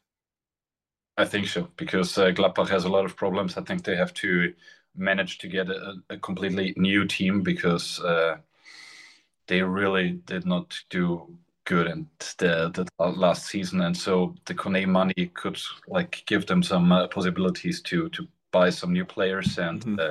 I 1.16 1.24
think 1.24 1.46
so 1.46 1.68
because 1.78 2.18
uh, 2.18 2.32
Gladbach 2.32 2.68
has 2.68 2.84
a 2.84 2.90
lot 2.90 3.06
of 3.06 3.16
problems. 3.16 3.56
I 3.56 3.62
think 3.62 3.82
they 3.82 3.96
have 3.96 4.12
to 4.14 4.52
manage 4.94 5.38
to 5.38 5.48
get 5.48 5.70
a, 5.70 5.94
a 6.10 6.18
completely 6.18 6.74
new 6.76 7.06
team 7.06 7.40
because 7.40 7.98
uh, 8.00 8.36
they 9.46 9.62
really 9.62 10.20
did 10.26 10.44
not 10.44 10.78
do 10.90 11.34
good 11.64 11.86
in 11.86 12.06
the, 12.36 12.86
the 12.98 13.04
last 13.06 13.46
season, 13.46 13.80
and 13.80 13.96
so 13.96 14.34
the 14.44 14.54
Kone 14.54 14.86
money 14.86 15.30
could 15.32 15.58
like 15.88 16.24
give 16.26 16.46
them 16.46 16.62
some 16.62 16.92
uh, 16.92 17.08
possibilities 17.08 17.80
to 17.82 18.10
to 18.10 18.28
buy 18.50 18.68
some 18.68 18.92
new 18.92 19.06
players 19.06 19.58
and. 19.58 19.80
Mm-hmm 19.80 19.98
uh, 19.98 20.10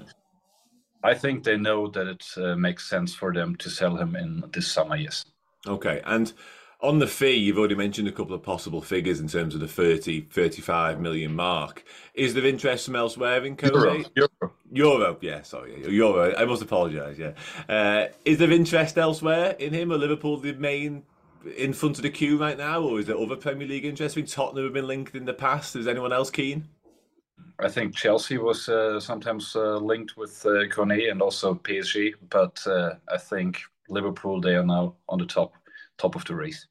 I 1.04 1.14
think 1.14 1.44
they 1.44 1.58
know 1.58 1.88
that 1.90 2.08
it 2.08 2.26
uh, 2.38 2.56
makes 2.56 2.90
sense 2.90 3.14
for 3.14 3.34
them 3.34 3.56
to 3.58 3.70
sell 3.70 3.98
him 3.98 4.16
in 4.16 4.44
this 4.54 4.72
summer. 4.72 4.96
Yes. 4.96 5.26
Okay, 5.68 6.02
and 6.06 6.34
on 6.82 7.00
the 7.00 7.08
fee, 7.08 7.36
you've 7.36 7.58
already 7.58 7.76
mentioned 7.76 8.08
a 8.08 8.12
couple 8.12 8.34
of 8.36 8.42
possible 8.42 8.82
figures 8.82 9.20
in 9.20 9.28
terms 9.28 9.54
of 9.54 9.62
the 9.62 9.68
30, 9.68 10.22
35 10.22 11.00
million 11.00 11.36
mark. 11.36 11.84
Is 12.14 12.34
there 12.34 12.46
interest 12.46 12.86
from 12.86 12.96
elsewhere 12.96 13.46
in 13.46 13.56
Kone? 13.56 13.72
Euro. 13.72 14.04
Euro. 14.16 14.54
Euro, 14.72 15.18
yeah, 15.22 15.42
sorry, 15.44 15.84
Euro. 15.88 16.36
I 16.36 16.46
must 16.46 16.62
apologise. 16.62 17.18
Yeah, 17.18 17.34
uh, 17.70 18.08
is 18.26 18.38
there 18.38 18.52
interest 18.52 18.98
elsewhere 18.98 19.56
in 19.60 19.74
him? 19.74 19.92
Are 19.92 19.98
Liverpool 19.98 20.38
the 20.38 20.54
main 20.54 21.04
in 21.58 21.74
front 21.74 21.98
of 21.98 22.04
the 22.04 22.10
queue 22.10 22.38
right 22.38 22.58
now, 22.58 22.82
or 22.82 23.00
is 23.00 23.08
there 23.08 23.18
other 23.18 23.36
Premier 23.36 23.68
League 23.68 23.86
interest? 23.86 24.18
I 24.18 24.22
mean, 24.22 24.28
Tottenham 24.28 24.64
have 24.64 24.74
been 24.74 24.88
linked 24.88 25.16
in 25.16 25.26
the 25.26 25.34
past. 25.34 25.76
Is 25.76 25.88
anyone 25.88 26.14
else 26.14 26.30
keen? 26.30 26.68
I 27.60 27.70
think 27.70 27.96
Chelsea 27.96 28.38
was 28.38 28.68
uh, 28.68 29.00
sometimes 29.00 29.56
uh, 29.56 29.78
linked 29.78 30.18
with 30.18 30.44
uh, 30.46 30.66
Kone 30.68 31.12
and 31.12 31.22
also 31.22 31.54
PSG, 31.54 32.14
but 32.30 32.66
uh, 32.66 32.96
I 33.10 33.18
think 33.18 33.62
Liverpool 33.88 34.42
they 34.42 34.56
are 34.56 34.66
now 34.66 34.96
on 35.08 35.20
the 35.20 35.26
top 35.26 35.54
top 35.98 36.16
of 36.16 36.26
the 36.26 36.36
race. 36.36 36.68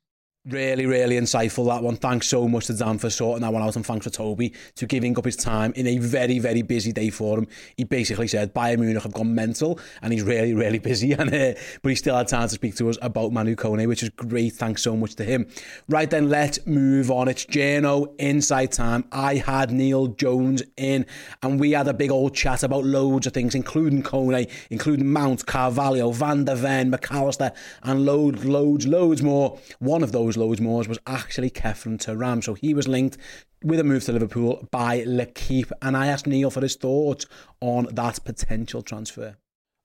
Really, 0.46 0.86
really 0.86 1.16
insightful 1.16 1.66
that 1.66 1.82
one. 1.82 1.96
Thanks 1.96 2.26
so 2.26 2.48
much 2.48 2.68
to 2.68 2.72
Dan 2.72 2.96
for 2.96 3.10
sorting 3.10 3.42
that 3.42 3.52
one 3.52 3.62
out, 3.62 3.76
and 3.76 3.84
thanks 3.84 4.06
for 4.06 4.10
Tobi 4.10 4.56
to 4.76 4.86
giving 4.86 5.18
up 5.18 5.26
his 5.26 5.36
time 5.36 5.70
in 5.76 5.86
a 5.86 5.98
very, 5.98 6.38
very 6.38 6.62
busy 6.62 6.92
day 6.92 7.10
for 7.10 7.36
him. 7.36 7.46
He 7.76 7.84
basically 7.84 8.26
said 8.26 8.54
Bayern 8.54 8.78
Munich 8.78 9.02
have 9.02 9.12
gone 9.12 9.34
mental, 9.34 9.78
and 10.00 10.14
he's 10.14 10.22
really, 10.22 10.54
really 10.54 10.78
busy. 10.78 11.12
And 11.20 11.34
uh, 11.34 11.60
but 11.82 11.90
he 11.90 11.94
still 11.94 12.16
had 12.16 12.28
time 12.28 12.48
to 12.48 12.54
speak 12.54 12.74
to 12.76 12.88
us 12.88 12.96
about 13.02 13.32
Manu 13.32 13.54
Kone, 13.54 13.86
which 13.86 14.02
is 14.02 14.08
great. 14.08 14.54
Thanks 14.54 14.82
so 14.82 14.96
much 14.96 15.14
to 15.16 15.24
him. 15.24 15.46
Right 15.90 16.08
then, 16.08 16.30
let's 16.30 16.64
move 16.66 17.10
on. 17.10 17.28
It's 17.28 17.44
Journo 17.44 18.14
Insight 18.18 18.72
Time. 18.72 19.04
I 19.12 19.34
had 19.34 19.70
Neil 19.70 20.06
Jones 20.06 20.62
in, 20.78 21.04
and 21.42 21.60
we 21.60 21.72
had 21.72 21.86
a 21.86 21.92
big 21.92 22.10
old 22.10 22.34
chat 22.34 22.62
about 22.62 22.84
loads 22.84 23.26
of 23.26 23.34
things, 23.34 23.54
including 23.54 24.02
Kone, 24.02 24.50
including 24.70 25.12
Mount, 25.12 25.44
Carvalho, 25.44 26.12
Van 26.12 26.46
der 26.46 26.54
Ven, 26.54 26.88
Mac 26.88 27.10
Allister, 27.10 27.52
and 27.82 28.06
loads, 28.06 28.46
loads, 28.46 28.86
loads 28.86 29.20
more. 29.20 29.58
One 29.80 30.02
of 30.02 30.12
those 30.12 30.29
those 30.30 30.36
loads 30.36 30.60
more 30.60 30.82
was 30.84 30.98
actually 31.06 31.50
Khéphren 31.50 31.98
Thuram. 31.98 32.42
So 32.42 32.54
he 32.54 32.72
was 32.72 32.86
linked 32.86 33.18
with 33.64 33.80
a 33.80 33.84
move 33.84 34.04
to 34.04 34.12
Liverpool 34.12 34.68
by 34.70 35.02
L'Equipe. 35.06 35.72
And 35.82 35.96
I 35.96 36.06
asked 36.06 36.26
Neil 36.26 36.50
for 36.50 36.60
his 36.60 36.76
thoughts 36.76 37.26
on 37.60 37.88
that 37.92 38.24
potential 38.24 38.82
transfer. 38.82 39.36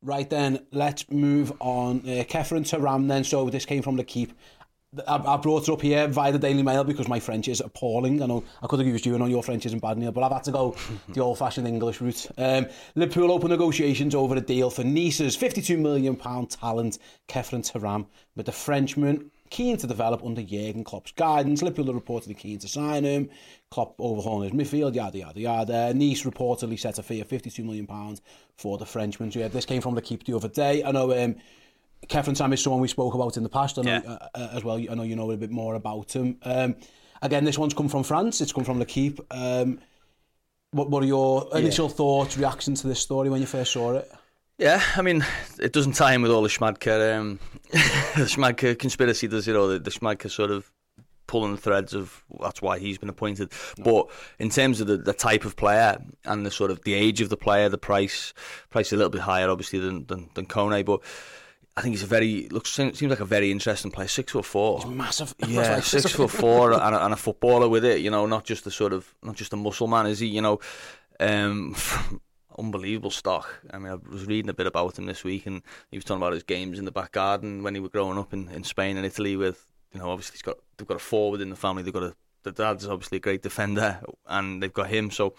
Right 0.02 0.30
then, 0.30 0.60
let's 0.72 1.10
move 1.10 1.52
on. 1.60 2.02
Uh, 2.02 2.24
Khéphren 2.24 2.62
Thuram 2.62 3.08
then. 3.08 3.24
So 3.24 3.50
this 3.50 3.66
came 3.66 3.82
from 3.82 3.98
L'Equipe. 3.98 4.34
I, 5.08 5.18
I 5.18 5.38
brought 5.38 5.68
it 5.68 5.72
up 5.72 5.82
here 5.82 6.08
via 6.08 6.32
the 6.32 6.40
Daily 6.40 6.64
Mail 6.64 6.84
because 6.84 7.08
my 7.08 7.20
French 7.20 7.48
is 7.48 7.60
appalling. 7.60 8.22
I 8.22 8.28
know 8.28 8.44
I 8.62 8.68
could 8.68 8.80
have 8.80 8.88
used 8.88 9.06
you, 9.06 9.16
I 9.16 9.18
know 9.18 9.26
your 9.26 9.44
French 9.44 9.66
isn't 9.66 9.80
bad, 9.80 9.98
Neil, 9.98 10.14
but 10.14 10.24
I've 10.24 10.32
had 10.32 10.44
to 10.46 10.52
go 10.52 10.76
the 11.10 11.20
old-fashioned 11.20 11.68
English 11.68 12.00
route. 12.00 12.28
Um, 12.38 12.68
Liverpool 12.96 13.32
open 13.32 13.50
negotiations 13.50 14.16
over 14.16 14.36
a 14.36 14.42
deal 14.42 14.70
for 14.70 14.86
Nice's 14.86 15.36
£52 15.36 15.78
million 15.80 16.16
talent, 16.16 16.98
Khéphren 17.28 17.70
Thuram, 17.70 18.08
with 18.38 18.46
the 18.46 18.54
Frenchman 18.54 19.32
keen 19.56 19.78
to 19.78 19.88
develop 19.88 20.22
under 20.22 20.42
Jurgen 20.42 20.84
Klopp's 20.84 21.14
guidance. 21.14 21.62
Liverpool 21.62 21.90
are 21.90 21.98
reportedly 21.98 22.38
keen 22.38 22.60
to 22.60 22.68
sign 22.68 23.06
him. 23.06 23.30
Klopp 23.72 23.96
overhauling 24.00 24.52
his 24.52 24.68
midfield, 24.68 24.96
yada, 24.96 25.18
yada, 25.18 25.40
yada. 25.40 25.94
Nice 25.94 26.24
reportedly 26.24 26.78
set 26.78 27.00
a 27.00 27.04
fee 27.04 27.22
of 27.22 27.30
£52 27.30 27.64
million 27.64 27.88
for 28.58 28.78
the 28.78 28.86
Frenchman. 28.86 29.32
So 29.32 29.40
yeah, 29.40 29.48
this 29.48 29.66
came 29.66 29.82
from 29.82 29.96
L'Equipe 29.96 30.26
the 30.26 30.36
other 30.36 30.50
day. 30.50 30.84
I 30.84 30.92
know 30.92 31.10
um, 31.12 31.36
Khéphren 32.08 32.36
Thuram 32.36 32.54
is 32.54 32.62
someone 32.62 32.82
we 32.82 32.90
spoke 32.90 33.14
about 33.14 33.38
in 33.38 33.44
the 33.44 33.50
past 33.50 33.80
I 33.80 33.84
know, 33.84 34.02
yeah. 34.04 34.12
uh, 34.12 34.28
uh, 34.36 34.50
as 34.52 34.66
well. 34.66 34.78
I 34.78 34.94
know 34.94 35.04
you 35.04 35.16
know 35.16 35.32
a 35.32 35.38
bit 35.38 35.52
more 35.52 35.76
about 35.76 36.14
him. 36.14 36.38
Um, 36.44 36.76
again, 37.22 37.46
this 37.46 37.58
one's 37.58 37.74
come 37.74 37.88
from 37.88 38.04
France. 38.04 38.42
It's 38.42 38.52
come 38.52 38.66
from 38.66 38.80
L'Equipe. 38.80 39.22
Um, 39.32 39.80
what, 40.72 40.90
what 40.90 41.02
are 41.02 41.08
your 41.08 41.48
initial 41.58 41.88
yeah. 41.88 41.94
thoughts, 41.96 42.38
reactions 42.38 42.82
to 42.82 42.88
this 42.88 43.00
story 43.00 43.30
when 43.30 43.40
you 43.40 43.48
first 43.48 43.72
saw 43.72 43.94
it? 43.94 44.12
Yeah, 44.58 44.82
I 44.96 45.02
mean, 45.02 45.26
it 45.60 45.74
doesn't 45.74 45.94
tie 45.94 46.14
in 46.14 46.22
with 46.22 46.32
all 46.32 46.42
the 46.42 46.48
Schmadtke, 46.48 47.18
um, 47.18 47.40
the 47.72 48.76
conspiracy, 48.80 49.28
does 49.28 49.48
it? 49.48 49.56
Or 49.56 49.68
the, 49.68 49.80
the 49.80 50.30
sort 50.30 50.52
of 50.52 50.72
pulling 51.28 51.52
the 51.52 51.62
threads 51.62 51.94
of 51.94 52.24
that's 52.40 52.62
why 52.62 52.80
he's 52.80 52.98
been 52.98 53.10
appointed. 53.10 53.52
No. 53.78 53.84
But 53.84 54.16
in 54.40 54.50
terms 54.50 54.80
of 54.80 54.88
the, 54.88 54.98
the 54.98 55.14
type 55.14 55.44
of 55.46 55.56
player 55.56 55.98
and 56.24 56.46
the 56.46 56.52
sort 56.52 56.72
of 56.72 56.82
the 56.84 56.94
age 56.94 57.22
of 57.22 57.30
the 57.30 57.38
player, 57.38 57.68
the 57.68 57.78
price 57.78 58.34
price 58.70 58.88
is 58.88 58.94
a 58.94 58.98
little 58.98 59.10
bit 59.10 59.22
higher, 59.22 59.50
obviously, 59.50 59.80
than 59.80 60.06
than, 60.08 60.30
than 60.34 60.46
Kone, 60.46 60.86
but. 60.86 61.02
I 61.78 61.82
think 61.82 61.92
he's 61.92 62.04
a 62.04 62.08
very 62.08 62.48
looks 62.52 62.72
seems 62.72 63.02
like 63.02 63.20
a 63.20 63.26
very 63.26 63.52
interesting 63.52 63.92
player. 63.92 64.08
Six 64.08 64.32
foot 64.32 64.46
four, 64.46 64.80
he's 64.80 64.88
massive. 64.88 65.36
Yeah, 65.46 65.82
six 65.82 66.10
foot 66.10 66.32
four, 66.32 66.72
and 66.72 66.96
a, 66.96 67.04
and 67.04 67.14
a 67.14 67.18
footballer 67.18 67.68
with 67.68 67.84
it. 67.84 68.00
You 68.00 68.10
know, 68.10 68.26
not 68.26 68.46
just 68.46 68.66
a 68.66 68.72
sort 68.72 68.94
of 68.94 69.14
not 69.22 69.36
just 69.36 69.52
a 69.52 69.58
muscle 69.58 69.88
man, 69.88 70.06
is 70.06 70.20
he? 70.20 70.28
You 70.28 70.42
know, 70.42 70.62
um, 71.20 71.76
unbelievable 72.58 73.12
stock. 73.12 73.62
I 73.72 73.78
mean, 73.78 73.92
I 73.92 73.96
was 73.96 74.26
reading 74.26 74.50
a 74.50 74.54
bit 74.54 74.68
about 74.68 74.98
him 74.98 75.06
this 75.06 75.24
week, 75.24 75.46
and 75.46 75.62
he 75.92 75.98
was 75.98 76.04
talking 76.04 76.22
about 76.22 76.34
his 76.34 76.44
games 76.44 76.80
in 76.80 76.86
the 76.86 76.92
back 76.92 77.12
garden 77.12 77.64
when 77.64 77.76
he 77.76 77.82
was 77.82 77.92
growing 77.92 78.18
up 78.18 78.34
in, 78.34 78.50
in 78.50 78.64
Spain 78.64 78.98
and 78.98 79.06
Italy. 79.06 79.36
With 79.36 79.66
you 79.94 80.00
know, 80.00 80.10
obviously 80.10 80.34
he's 80.34 80.42
got 80.42 80.58
they've 80.78 80.88
got 80.88 80.98
a 80.98 81.00
forward 81.00 81.42
in 81.42 81.50
the 81.50 81.56
family. 81.56 81.84
They've 81.84 81.94
got 81.94 82.04
a 82.04 82.16
the 82.44 82.52
dad's 82.52 82.88
obviously 82.88 83.18
a 83.18 83.22
great 83.22 83.42
defender, 83.42 84.00
and 84.28 84.64
they've 84.64 84.74
got 84.74 84.88
him. 84.88 85.12
So 85.12 85.36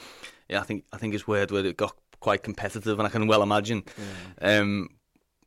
yeah, 0.49 0.61
I 0.61 0.65
think 0.65 0.85
I 0.93 0.99
think 0.99 1.15
it's 1.15 1.27
weird 1.27 1.51
where 1.51 1.65
it 1.65 1.77
got 1.77 1.97
quite 2.21 2.43
competitive, 2.43 2.99
and 2.99 3.07
I 3.07 3.11
can 3.11 3.27
well 3.27 3.43
imagine. 3.43 3.83
Mm. 4.41 4.61
Um, 4.61 4.89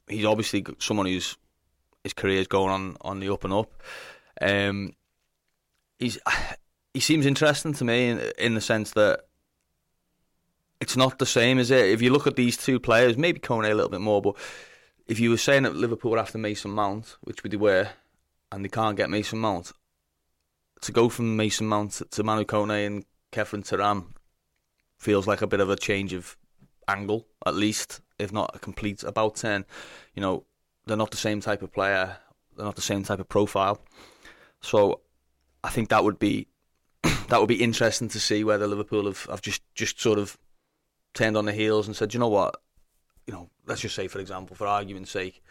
he's 0.07 0.25
obviously 0.25 0.65
someone 0.79 1.05
who's 1.05 1.37
his 2.03 2.13
career 2.13 2.39
is 2.39 2.47
going 2.47 2.71
on 2.71 2.97
on 3.01 3.19
the 3.19 3.31
up 3.31 3.43
and 3.43 3.53
up. 3.53 3.71
Um, 4.41 4.93
he's 5.99 6.17
he 6.93 6.99
seems 6.99 7.25
interesting 7.25 7.73
to 7.73 7.85
me 7.85 8.09
in, 8.09 8.19
in 8.39 8.55
the 8.55 8.61
sense 8.61 8.91
that 8.91 9.25
it's 10.81 10.95
not 10.95 11.19
the 11.19 11.25
same, 11.25 11.59
is 11.59 11.71
it? 11.71 11.89
If 11.89 12.01
you 12.01 12.11
look 12.11 12.27
at 12.27 12.35
these 12.35 12.57
two 12.57 12.79
players, 12.79 13.17
maybe 13.17 13.39
Kone 13.39 13.69
a 13.69 13.73
little 13.73 13.89
bit 13.89 14.01
more, 14.01 14.21
but 14.21 14.35
if 15.07 15.19
you 15.19 15.29
were 15.29 15.37
saying 15.37 15.63
that 15.63 15.75
Liverpool 15.75 16.19
after 16.19 16.37
Mason 16.37 16.71
Mount, 16.71 17.17
which 17.21 17.41
they 17.41 17.57
were, 17.57 17.89
and 18.51 18.63
they 18.63 18.69
can't 18.69 18.95
get 18.95 19.09
Mason 19.09 19.39
Mount, 19.39 19.71
to 20.81 20.91
go 20.91 21.09
from 21.09 21.35
Mason 21.35 21.67
Mount 21.67 22.01
to 22.11 22.23
Manu 22.23 22.45
Kone 22.45 22.85
and 22.85 23.05
Khéphren 23.31 23.67
Thuram 23.67 24.13
feels 24.97 25.27
like 25.27 25.41
a 25.41 25.47
bit 25.47 25.59
of 25.59 25.69
a 25.69 25.75
change 25.75 26.13
of 26.13 26.37
angle, 26.87 27.27
at 27.45 27.55
least, 27.55 28.01
if 28.17 28.31
not 28.31 28.51
a 28.55 28.59
complete 28.59 29.03
about 29.03 29.35
turn. 29.35 29.65
You 30.13 30.21
know, 30.21 30.45
they're 30.85 30.97
not 30.97 31.11
the 31.11 31.17
same 31.17 31.41
type 31.41 31.61
of 31.61 31.73
player, 31.73 32.17
they're 32.55 32.65
not 32.65 32.75
the 32.75 32.81
same 32.81 33.03
type 33.03 33.19
of 33.19 33.29
profile. 33.29 33.81
So 34.61 35.01
I 35.63 35.69
think 35.69 35.89
that 35.89 36.03
would 36.03 36.19
be 36.19 36.47
that 37.03 37.39
would 37.39 37.49
be 37.49 37.63
interesting 37.63 38.09
to 38.09 38.19
see 38.19 38.43
whether 38.43 38.67
Liverpool 38.67 39.05
have, 39.05 39.25
have 39.25 39.41
just, 39.41 39.61
just 39.73 39.99
sort 39.99 40.19
of 40.19 40.37
turned 41.13 41.37
on 41.37 41.45
the 41.45 41.51
heels 41.51 41.87
and 41.87 41.95
said, 41.95 42.13
you 42.13 42.19
know 42.19 42.27
what, 42.27 42.55
you 43.27 43.33
know, 43.33 43.49
let's 43.65 43.81
just 43.81 43.95
say 43.95 44.07
for 44.07 44.19
example, 44.19 44.55
for 44.55 44.67
argument's 44.67 45.11
sake, 45.11 45.43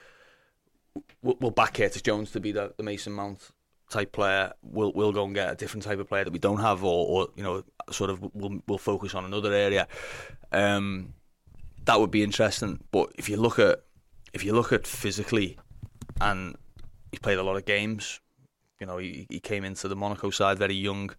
we'll, 1.22 1.36
we'll 1.40 1.50
back 1.50 1.74
Curtis 1.74 2.02
Jones 2.02 2.30
to 2.32 2.40
be 2.40 2.52
the, 2.52 2.72
the 2.76 2.82
Mason 2.82 3.12
Mount 3.12 3.50
type 3.90 4.12
player. 4.12 4.52
We'll 4.62 4.92
we'll 4.92 5.12
go 5.12 5.24
and 5.24 5.34
get 5.34 5.52
a 5.52 5.54
different 5.54 5.84
type 5.84 5.98
of 5.98 6.08
player 6.08 6.24
that 6.24 6.32
we 6.32 6.38
don't 6.38 6.60
have, 6.60 6.84
or, 6.84 7.06
or 7.06 7.28
you 7.36 7.42
know, 7.42 7.64
sort 7.90 8.10
of 8.10 8.22
we'll 8.34 8.60
we'll 8.66 8.78
focus 8.78 9.14
on 9.14 9.24
another 9.24 9.52
area. 9.52 9.88
Um, 10.52 11.14
that 11.84 11.98
would 11.98 12.10
be 12.10 12.22
interesting. 12.22 12.80
But 12.90 13.12
if 13.16 13.28
you 13.28 13.36
look 13.36 13.58
at 13.58 13.82
if 14.32 14.44
you 14.44 14.52
look 14.52 14.72
at 14.72 14.86
physically, 14.86 15.58
and 16.20 16.56
he's 17.10 17.20
played 17.20 17.38
a 17.38 17.42
lot 17.42 17.56
of 17.56 17.64
games. 17.64 18.20
You 18.80 18.86
know, 18.86 18.98
he, 18.98 19.26
he 19.28 19.40
came 19.40 19.64
into 19.64 19.88
the 19.88 19.96
Monaco 19.96 20.30
side 20.30 20.58
very 20.58 20.74
young 20.74 21.10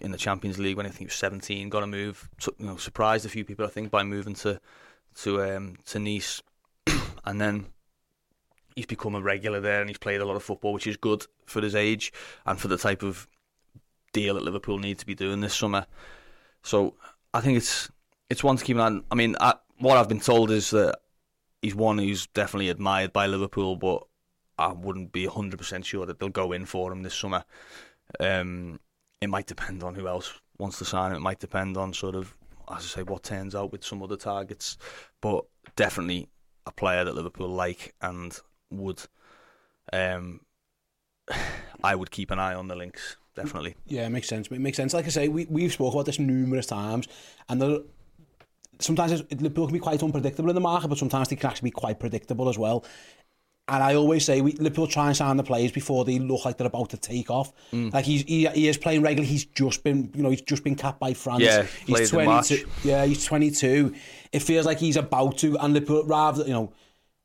in 0.00 0.10
the 0.10 0.18
Champions 0.18 0.58
League 0.58 0.76
when 0.76 0.86
I 0.86 0.88
think 0.88 1.00
he 1.00 1.04
was 1.06 1.14
17. 1.14 1.68
Got 1.68 1.82
a 1.82 1.86
move, 1.86 2.28
you 2.58 2.66
know, 2.66 2.76
surprised 2.76 3.26
a 3.26 3.28
few 3.28 3.44
people 3.44 3.64
I 3.64 3.68
think 3.68 3.90
by 3.90 4.02
moving 4.02 4.34
to 4.36 4.60
to 5.22 5.42
um, 5.42 5.76
to 5.86 5.98
Nice, 5.98 6.42
and 7.24 7.40
then 7.40 7.66
he's 8.74 8.86
become 8.86 9.14
a 9.14 9.20
regular 9.20 9.60
there 9.60 9.80
and 9.80 9.88
he's 9.88 9.98
played 9.98 10.20
a 10.20 10.24
lot 10.24 10.36
of 10.36 10.42
football, 10.42 10.72
which 10.72 10.86
is 10.86 10.96
good 10.96 11.26
for 11.46 11.60
his 11.60 11.74
age 11.74 12.12
and 12.44 12.60
for 12.60 12.68
the 12.68 12.76
type 12.76 13.02
of 13.02 13.28
deal 14.12 14.34
that 14.34 14.42
Liverpool 14.42 14.78
need 14.78 14.98
to 14.98 15.06
be 15.06 15.14
doing 15.14 15.40
this 15.40 15.54
summer. 15.54 15.86
So 16.62 16.94
I 17.32 17.40
think 17.40 17.56
it's 17.56 17.90
it's 18.30 18.42
one 18.42 18.56
to 18.56 18.64
keep 18.64 18.76
an 18.76 18.80
eye 18.80 18.86
on. 18.86 19.04
I 19.10 19.14
mean, 19.14 19.36
I, 19.40 19.54
what 19.78 19.96
I've 19.96 20.08
been 20.08 20.20
told 20.20 20.50
is 20.50 20.70
that 20.70 20.98
he's 21.62 21.74
one 21.74 21.98
who's 21.98 22.26
definitely 22.28 22.70
admired 22.70 23.12
by 23.12 23.26
Liverpool, 23.26 23.76
but 23.76 24.04
I 24.58 24.72
wouldn't 24.72 25.12
be 25.12 25.26
100% 25.26 25.84
sure 25.84 26.06
that 26.06 26.18
they'll 26.18 26.28
go 26.28 26.52
in 26.52 26.64
for 26.64 26.92
him 26.92 27.02
this 27.02 27.14
summer. 27.14 27.44
Um, 28.20 28.80
it 29.20 29.28
might 29.28 29.46
depend 29.46 29.82
on 29.82 29.94
who 29.94 30.08
else 30.08 30.32
wants 30.58 30.78
to 30.78 30.84
sign. 30.84 31.12
It 31.12 31.20
might 31.20 31.40
depend 31.40 31.76
on 31.76 31.92
sort 31.92 32.14
of, 32.14 32.36
as 32.70 32.84
I 32.84 32.86
say, 32.86 33.02
what 33.02 33.22
turns 33.22 33.54
out 33.54 33.72
with 33.72 33.84
some 33.84 34.02
other 34.02 34.16
targets. 34.16 34.76
But 35.20 35.44
definitely 35.76 36.28
a 36.66 36.72
player 36.72 37.04
that 37.04 37.14
Liverpool 37.14 37.48
like 37.48 37.94
and 38.00 38.38
would 38.70 39.02
um, 39.92 40.40
I 41.84 41.94
would 41.94 42.10
keep 42.10 42.30
an 42.30 42.38
eye 42.38 42.54
on 42.54 42.68
the 42.68 42.76
links 42.76 43.16
definitely. 43.34 43.74
Yeah, 43.86 44.06
it 44.06 44.10
makes 44.10 44.28
sense. 44.28 44.48
It 44.48 44.60
makes 44.60 44.76
sense. 44.76 44.94
Like 44.94 45.06
I 45.06 45.08
say, 45.08 45.28
we 45.28 45.46
we've 45.50 45.72
spoken 45.72 45.94
about 45.94 46.06
this 46.06 46.18
numerous 46.18 46.66
times, 46.66 47.08
and 47.48 47.60
there, 47.60 47.78
sometimes 48.78 49.22
Liverpool 49.30 49.66
can 49.66 49.74
be 49.74 49.80
quite 49.80 50.02
unpredictable 50.02 50.48
in 50.48 50.54
the 50.54 50.60
market, 50.60 50.88
but 50.88 50.98
sometimes 50.98 51.28
they 51.28 51.36
can 51.36 51.50
actually 51.50 51.70
be 51.70 51.72
quite 51.72 51.98
predictable 51.98 52.48
as 52.48 52.58
well. 52.58 52.84
And 53.66 53.82
I 53.82 53.94
always 53.94 54.24
say, 54.26 54.42
we, 54.42 54.52
Liverpool 54.52 54.86
try 54.86 55.06
and 55.06 55.16
sign 55.16 55.38
the 55.38 55.42
players 55.42 55.72
before 55.72 56.04
they 56.04 56.18
look 56.18 56.44
like 56.44 56.58
they're 56.58 56.66
about 56.66 56.90
to 56.90 56.98
take 56.98 57.30
off. 57.30 57.50
Mm. 57.72 57.94
Like 57.94 58.04
he's, 58.04 58.22
he, 58.22 58.46
he 58.48 58.68
is 58.68 58.76
playing 58.76 59.00
regularly. 59.00 59.26
He's 59.26 59.46
just 59.46 59.82
been, 59.82 60.10
you 60.14 60.22
know, 60.22 60.28
he's 60.28 60.42
just 60.42 60.64
been 60.64 60.74
capped 60.74 61.00
by 61.00 61.14
France. 61.14 61.42
Yeah, 61.42 61.66
he's 61.86 62.10
22. 62.10 62.68
Yeah, 62.82 63.06
he's 63.06 63.24
22. 63.24 63.94
It 64.32 64.40
feels 64.40 64.66
like 64.66 64.78
he's 64.78 64.96
about 64.96 65.38
to. 65.38 65.56
And 65.58 65.72
Liverpool, 65.72 66.04
rather, 66.04 66.44
you 66.44 66.52
know, 66.52 66.74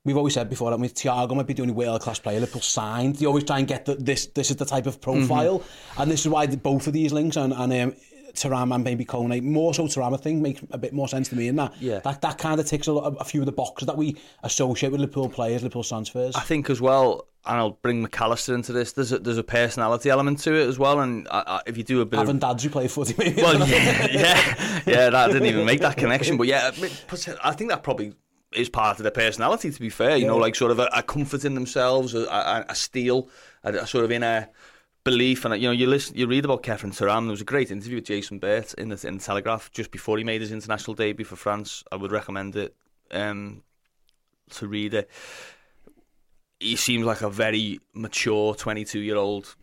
we've 0.06 0.16
always 0.16 0.34
said 0.34 0.50
before 0.50 0.72
that 0.72 0.80
with 0.80 0.96
Thiago 0.96 1.36
might 1.36 1.48
be 1.48 1.54
doing 1.54 1.72
a 1.72 1.74
world 1.74 2.02
class 2.02 2.20
player. 2.20 2.40
Liverpool 2.40 2.62
signed. 2.62 3.18
They 3.18 3.26
always 3.26 3.44
try 3.44 3.60
and 3.60 3.68
get 3.68 3.86
the, 3.86 3.96
this. 3.96 4.28
This 4.28 4.50
is 4.50 4.56
the 4.56 4.66
type 4.66 4.86
of 4.86 5.02
profile, 5.02 5.58
mm 5.58 5.64
-hmm. 5.64 6.02
and 6.02 6.12
this 6.12 6.22
is 6.22 6.32
why 6.32 6.48
the, 6.48 6.58
both 6.58 6.88
of 6.88 6.94
these 6.94 7.14
links 7.14 7.38
and 7.38 7.54
and 7.54 7.74
um, 7.74 7.94
Thuram 8.34 8.74
and 8.74 8.84
maybe 8.84 9.06
Kone, 9.06 9.42
more 9.42 9.74
so 9.74 9.84
Thuram 9.84 10.14
I 10.14 10.18
think 10.18 10.42
makes 10.42 10.62
a 10.72 10.78
bit 10.78 10.94
more 10.94 11.08
sense 11.08 11.30
to 11.30 11.36
me 11.36 11.48
in 11.48 11.56
that. 11.58 11.74
Yeah. 11.82 12.00
That 12.00 12.22
that 12.22 12.38
kind 12.38 12.60
of 12.60 12.66
ticks 12.66 12.88
a, 12.88 12.94
a 12.94 13.24
few 13.24 13.42
of 13.42 13.46
the 13.46 13.52
boxes 13.52 13.88
that 13.88 13.98
we 13.98 14.18
associate 14.44 14.92
with 14.92 15.02
Liverpool 15.02 15.30
players, 15.30 15.64
Liverpool 15.64 15.84
transfers. 15.84 16.36
I 16.36 16.42
think 16.42 16.70
as 16.70 16.82
well. 16.82 17.26
And 17.46 17.58
I'll 17.58 17.72
bring 17.82 18.02
Mac 18.02 18.20
Allister 18.20 18.54
into 18.54 18.74
this. 18.74 18.92
There's 18.92 19.14
a, 19.14 19.18
there's 19.18 19.38
a 19.38 19.44
personality 19.44 20.10
element 20.10 20.40
to 20.40 20.54
it 20.54 20.68
as 20.68 20.78
well, 20.78 21.00
and 21.00 21.26
I, 21.32 21.44
I, 21.48 21.62
if 21.68 21.78
you 21.78 21.86
do 21.86 22.02
a 22.02 22.06
bit 22.06 22.18
having 22.18 22.36
of... 22.36 22.42
dads 22.42 22.64
who 22.64 22.70
play 22.70 22.90
footy, 22.90 23.16
maybe. 23.18 23.42
Well, 23.42 23.58
yeah, 23.60 24.08
yeah, 24.12 24.82
yeah, 24.86 25.10
that 25.10 25.28
didn't 25.28 25.48
even 25.48 25.66
make 25.66 25.80
that 25.80 25.96
connection, 25.96 26.36
but 26.36 26.48
yeah, 26.48 26.68
I 27.44 27.54
think 27.54 27.70
that 27.70 27.82
probably 27.82 28.14
is 28.54 28.68
part 28.68 28.98
of 28.98 29.04
their 29.04 29.12
personality. 29.12 29.72
To 29.72 29.80
be 29.80 29.90
fair, 29.90 30.18
you 30.18 30.24
yeah. 30.24 30.32
know, 30.32 30.38
like 30.38 30.54
sort 30.54 30.72
of 30.72 30.80
a, 30.80 30.90
a 30.94 31.02
comfort 31.02 31.46
in 31.46 31.54
themselves, 31.56 32.14
a, 32.14 32.26
a, 32.26 32.66
a 32.68 32.76
steel, 32.76 33.30
a, 33.64 33.72
a 33.74 33.88
sort 33.88 34.04
of 34.04 34.12
inner 34.12 34.50
belief. 35.04 35.46
And 35.46 35.62
you 35.62 35.68
know, 35.68 35.74
you 35.74 35.88
listen, 35.88 36.18
you 36.18 36.28
read 36.28 36.46
about 36.46 36.64
Khéphren 36.64 36.96
Thuram. 36.96 37.24
There 37.24 37.32
was 37.32 37.42
a 37.42 37.46
great 37.46 37.72
interview 37.72 37.98
with 37.98 38.06
Jason 38.06 38.40
Burt 38.40 38.74
in 38.76 38.90
the 38.90 39.08
in 39.08 39.18
the 39.18 39.24
Telegraph 39.24 39.72
just 39.72 39.92
before 39.92 40.18
he 40.18 40.24
made 40.24 40.42
his 40.42 40.52
international 40.52 40.96
debut 40.96 41.26
for 41.26 41.36
France. 41.36 41.84
I 41.92 41.96
would 41.96 42.12
recommend 42.12 42.56
it 42.56 42.76
um, 43.12 43.64
to 44.52 44.68
read 44.68 44.94
it. 44.94 45.10
He 46.60 46.76
seems 46.76 47.06
like 47.06 47.22
a 47.22 47.30
very 47.30 47.80
mature 47.94 48.56
twenty 48.56 48.86
two 48.86 49.00
year 49.00 49.16
old 49.16 49.56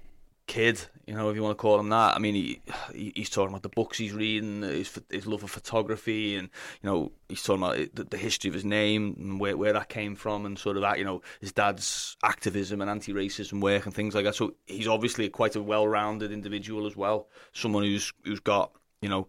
kid, 0.47 0.81
you 1.07 1.15
know, 1.15 1.29
if 1.29 1.37
you 1.37 1.43
want 1.43 1.57
to 1.57 1.61
call 1.61 1.79
him 1.79 1.89
that. 1.91 2.15
I 2.15 2.19
mean, 2.19 2.35
he, 2.35 3.13
he's 3.15 3.31
talking 3.31 3.51
about 3.51 3.63
the 3.63 3.69
books 3.69 3.99
he's 3.99 4.13
reading, 4.13 4.63
his, 4.63 5.01
his 5.11 5.27
love 5.27 5.43
of 5.43 5.51
photography, 5.51 6.37
and 6.37 6.49
you 6.83 6.89
know, 6.89 7.13
he's 7.29 7.43
talking 7.43 7.63
about 7.63 7.95
the, 7.95 8.05
the 8.05 8.17
history 8.17 8.49
of 8.49 8.55
his 8.55 8.65
name 8.65 9.17
and 9.19 9.41
where, 9.41 9.57
where 9.57 9.73
that 9.73 9.89
came 9.89 10.17
from, 10.17 10.47
and 10.47 10.59
sort 10.59 10.77
of 10.77 10.83
that, 10.83 10.99
you 10.99 11.05
know, 11.05 11.23
his 11.41 11.53
dad's 11.53 12.17
activism 12.23 12.81
and 12.81 12.91
anti-racism 12.91 13.61
work 13.61 13.87
and 13.87 13.95
things 13.95 14.15
like 14.15 14.25
that. 14.25 14.35
So 14.35 14.55
he's 14.67 14.89
obviously 14.89 15.29
quite 15.29 15.57
a 15.57 15.63
well-rounded 15.63 16.33
individual 16.33 16.87
as 16.87 16.97
well, 16.97 17.29
someone 17.53 17.85
who's 17.85 18.13
who's 18.25 18.41
got 18.41 18.73
you 19.03 19.09
know 19.09 19.29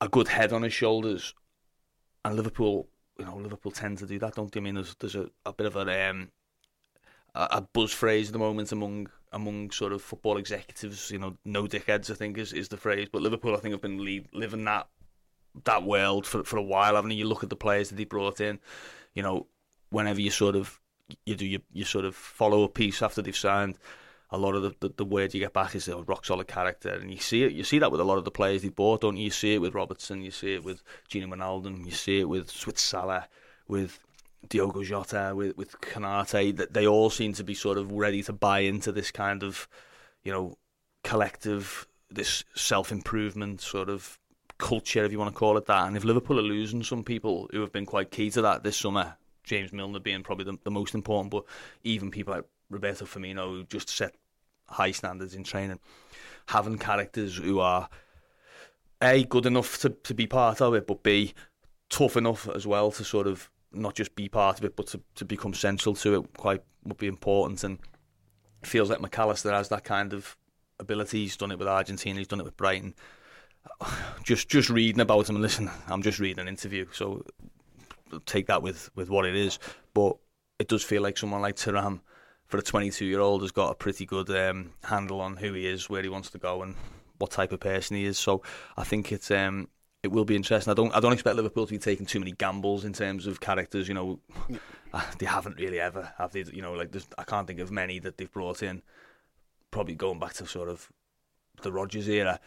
a 0.00 0.08
good 0.08 0.28
head 0.28 0.52
on 0.52 0.62
his 0.62 0.72
shoulders, 0.72 1.34
and 2.24 2.36
Liverpool. 2.36 2.88
You 3.16 3.26
know, 3.26 3.36
Liverpool 3.36 3.70
tend 3.70 3.98
to 3.98 4.06
do 4.06 4.18
that, 4.18 4.34
don't 4.34 4.50
they? 4.50 4.58
I 4.58 4.62
mean, 4.64 4.74
there's 4.74 4.96
there's 4.96 5.14
a, 5.14 5.28
a 5.46 5.52
bit 5.52 5.68
of 5.68 5.76
a 5.76 6.10
um, 6.10 6.32
a 7.34 7.60
buzz 7.60 7.92
phrase 7.92 8.28
at 8.28 8.32
the 8.32 8.38
moment 8.38 8.72
among 8.72 9.08
among 9.34 9.70
sort 9.70 9.92
of 9.92 10.00
football 10.00 10.38
executives. 10.38 11.10
You 11.10 11.18
know, 11.18 11.36
no 11.44 11.64
dickheads, 11.64 12.10
I 12.10 12.14
think 12.14 12.38
is, 12.38 12.52
is 12.52 12.68
the 12.68 12.76
phrase. 12.76 13.08
But 13.12 13.22
Liverpool, 13.22 13.54
I 13.54 13.58
think, 13.58 13.72
have 13.72 13.82
been 13.82 14.02
lead, 14.02 14.28
living 14.32 14.64
that 14.64 14.88
that 15.64 15.84
world 15.84 16.26
for 16.26 16.42
for 16.44 16.56
a 16.56 16.62
while, 16.62 16.94
haven't 16.94 17.10
you? 17.10 17.18
You 17.18 17.26
look 17.26 17.44
at 17.44 17.50
the 17.50 17.56
players 17.56 17.90
that 17.90 17.96
they 17.96 18.04
brought 18.04 18.40
in. 18.40 18.58
You 19.14 19.22
know, 19.22 19.46
whenever 19.90 20.20
you 20.20 20.30
sort 20.30 20.56
of 20.56 20.80
you 21.26 21.36
do 21.36 21.46
you, 21.46 21.60
you 21.72 21.84
sort 21.84 22.04
of 22.04 22.14
follow 22.14 22.62
a 22.62 22.68
piece 22.68 23.02
after 23.02 23.20
they've 23.20 23.36
signed. 23.36 23.76
A 24.30 24.38
lot 24.38 24.56
of 24.56 24.62
the, 24.62 24.74
the, 24.80 24.94
the 24.96 25.04
word 25.04 25.32
you 25.32 25.38
get 25.38 25.52
back 25.52 25.76
is 25.76 25.86
a 25.86 26.02
rock 26.02 26.24
solid 26.24 26.48
character, 26.48 26.88
and 26.88 27.10
you 27.10 27.18
see 27.18 27.44
it. 27.44 27.52
You 27.52 27.62
see 27.62 27.78
that 27.78 27.92
with 27.92 28.00
a 28.00 28.04
lot 28.04 28.18
of 28.18 28.24
the 28.24 28.30
players 28.30 28.62
they 28.62 28.68
bought, 28.68 29.02
don't 29.02 29.16
you? 29.16 29.24
You 29.24 29.30
see 29.30 29.54
it 29.54 29.60
with 29.60 29.74
Robertson, 29.74 30.22
you 30.22 30.30
see 30.30 30.54
it 30.54 30.64
with 30.64 30.82
Gini 31.08 31.28
Wijnaldum, 31.28 31.84
you 31.84 31.92
see 31.92 32.20
it 32.20 32.28
with 32.28 32.50
Salah, 32.50 33.28
with 33.68 34.00
Diogo 34.48 34.82
Jota, 34.82 35.32
with 35.34 35.56
with 35.56 35.80
Konate, 35.80 36.56
that 36.56 36.74
they 36.74 36.86
all 36.86 37.10
seem 37.10 37.32
to 37.34 37.44
be 37.44 37.54
sort 37.54 37.78
of 37.78 37.92
ready 37.92 38.22
to 38.24 38.32
buy 38.32 38.60
into 38.60 38.92
this 38.92 39.10
kind 39.10 39.42
of, 39.42 39.68
you 40.22 40.32
know, 40.32 40.56
collective, 41.02 41.86
this 42.10 42.44
self 42.54 42.92
improvement 42.92 43.60
sort 43.60 43.88
of 43.88 44.18
culture, 44.58 45.04
if 45.04 45.12
you 45.12 45.18
want 45.18 45.32
to 45.32 45.38
call 45.38 45.56
it 45.56 45.66
that. 45.66 45.86
And 45.86 45.96
if 45.96 46.04
Liverpool 46.04 46.38
are 46.38 46.42
losing 46.42 46.82
some 46.82 47.04
people 47.04 47.48
who 47.52 47.60
have 47.60 47.72
been 47.72 47.86
quite 47.86 48.10
key 48.10 48.30
to 48.30 48.42
that 48.42 48.62
this 48.62 48.76
summer, 48.76 49.16
James 49.42 49.72
Milner 49.72 50.00
being 50.00 50.22
probably 50.22 50.44
the, 50.44 50.58
the 50.64 50.70
most 50.70 50.94
important, 50.94 51.30
but 51.30 51.44
even 51.82 52.10
people 52.10 52.34
like 52.34 52.44
Roberto 52.70 53.04
Firmino 53.04 53.48
who 53.48 53.64
just 53.64 53.88
set 53.88 54.14
high 54.68 54.92
standards 54.92 55.34
in 55.34 55.44
training, 55.44 55.80
having 56.46 56.78
characters 56.78 57.36
who 57.36 57.60
are 57.60 57.88
a 59.02 59.24
good 59.24 59.46
enough 59.46 59.78
to, 59.80 59.90
to 59.90 60.14
be 60.14 60.26
part 60.26 60.60
of 60.60 60.74
it, 60.74 60.86
but 60.86 61.02
b 61.02 61.34
tough 61.90 62.16
enough 62.16 62.48
as 62.48 62.66
well 62.66 62.90
to 62.90 63.04
sort 63.04 63.26
of 63.26 63.50
not 63.74 63.94
just 63.94 64.14
be 64.14 64.28
part 64.28 64.58
of 64.58 64.64
it, 64.64 64.76
but 64.76 64.86
to, 64.88 65.00
to 65.16 65.24
become 65.24 65.54
central 65.54 65.94
to 65.96 66.14
it 66.16 66.36
quite 66.36 66.62
would 66.84 66.98
be 66.98 67.06
important. 67.06 67.64
And 67.64 67.78
it 68.62 68.68
feels 68.68 68.90
like 68.90 69.00
Mac 69.00 69.18
Allister 69.18 69.52
has 69.52 69.68
that 69.68 69.84
kind 69.84 70.12
of 70.12 70.36
ability. 70.78 71.22
He's 71.22 71.36
done 71.36 71.50
it 71.50 71.58
with 71.58 71.68
Argentina. 71.68 72.18
He's 72.18 72.28
done 72.28 72.40
it 72.40 72.44
with 72.44 72.56
Brighton. 72.56 72.94
Just 74.24 74.48
just 74.48 74.70
reading 74.70 75.00
about 75.00 75.28
him 75.28 75.36
and 75.36 75.42
listen, 75.42 75.70
I'm 75.88 76.02
just 76.02 76.18
reading 76.18 76.40
an 76.40 76.48
interview, 76.48 76.86
so 76.92 77.24
take 78.24 78.46
that 78.46 78.62
with, 78.62 78.90
with 78.94 79.10
what 79.10 79.26
it 79.26 79.34
is. 79.34 79.58
But 79.92 80.16
it 80.58 80.68
does 80.68 80.82
feel 80.82 81.02
like 81.02 81.18
someone 81.18 81.42
like 81.42 81.56
Thuram, 81.56 82.00
for 82.46 82.58
a 82.58 82.62
22 82.62 83.04
year 83.04 83.20
old, 83.20 83.42
has 83.42 83.52
got 83.52 83.70
a 83.70 83.74
pretty 83.74 84.06
good 84.06 84.30
um, 84.30 84.72
handle 84.82 85.20
on 85.20 85.36
who 85.36 85.52
he 85.52 85.66
is, 85.66 85.90
where 85.90 86.02
he 86.02 86.08
wants 86.08 86.30
to 86.30 86.38
go, 86.38 86.62
and 86.62 86.74
what 87.18 87.30
type 87.30 87.52
of 87.52 87.60
person 87.60 87.96
he 87.96 88.04
is. 88.04 88.18
So 88.18 88.42
I 88.76 88.84
think 88.84 89.12
it's 89.12 89.30
um, 89.30 89.68
it 90.04 90.12
will 90.12 90.24
be 90.24 90.36
interesting. 90.36 90.70
I 90.70 90.74
don't 90.74 90.94
I 90.94 91.00
don't 91.00 91.12
expect 91.12 91.36
Liverpool 91.36 91.66
to 91.66 91.72
be 91.72 91.78
taking 91.78 92.06
too 92.06 92.20
many 92.20 92.32
gambles 92.32 92.84
in 92.84 92.92
terms 92.92 93.26
of 93.26 93.40
characters. 93.40 93.88
You 93.88 93.94
know, 93.94 94.20
ah, 94.94 95.10
they 95.18 95.26
haven't 95.26 95.58
really 95.58 95.80
ever 95.80 96.12
have 96.18 96.32
they. 96.32 96.44
You 96.52 96.62
know, 96.62 96.74
like 96.74 96.94
I 97.18 97.24
can't 97.24 97.46
think 97.46 97.60
of 97.60 97.70
many 97.70 97.98
that 98.00 98.18
they've 98.18 98.30
brought 98.30 98.62
in. 98.62 98.82
Probably 99.70 99.94
going 99.94 100.20
back 100.20 100.34
to 100.34 100.46
sort 100.46 100.68
of 100.68 100.90
the 101.62 101.72
Rodgers 101.72 102.08
era, 102.08 102.38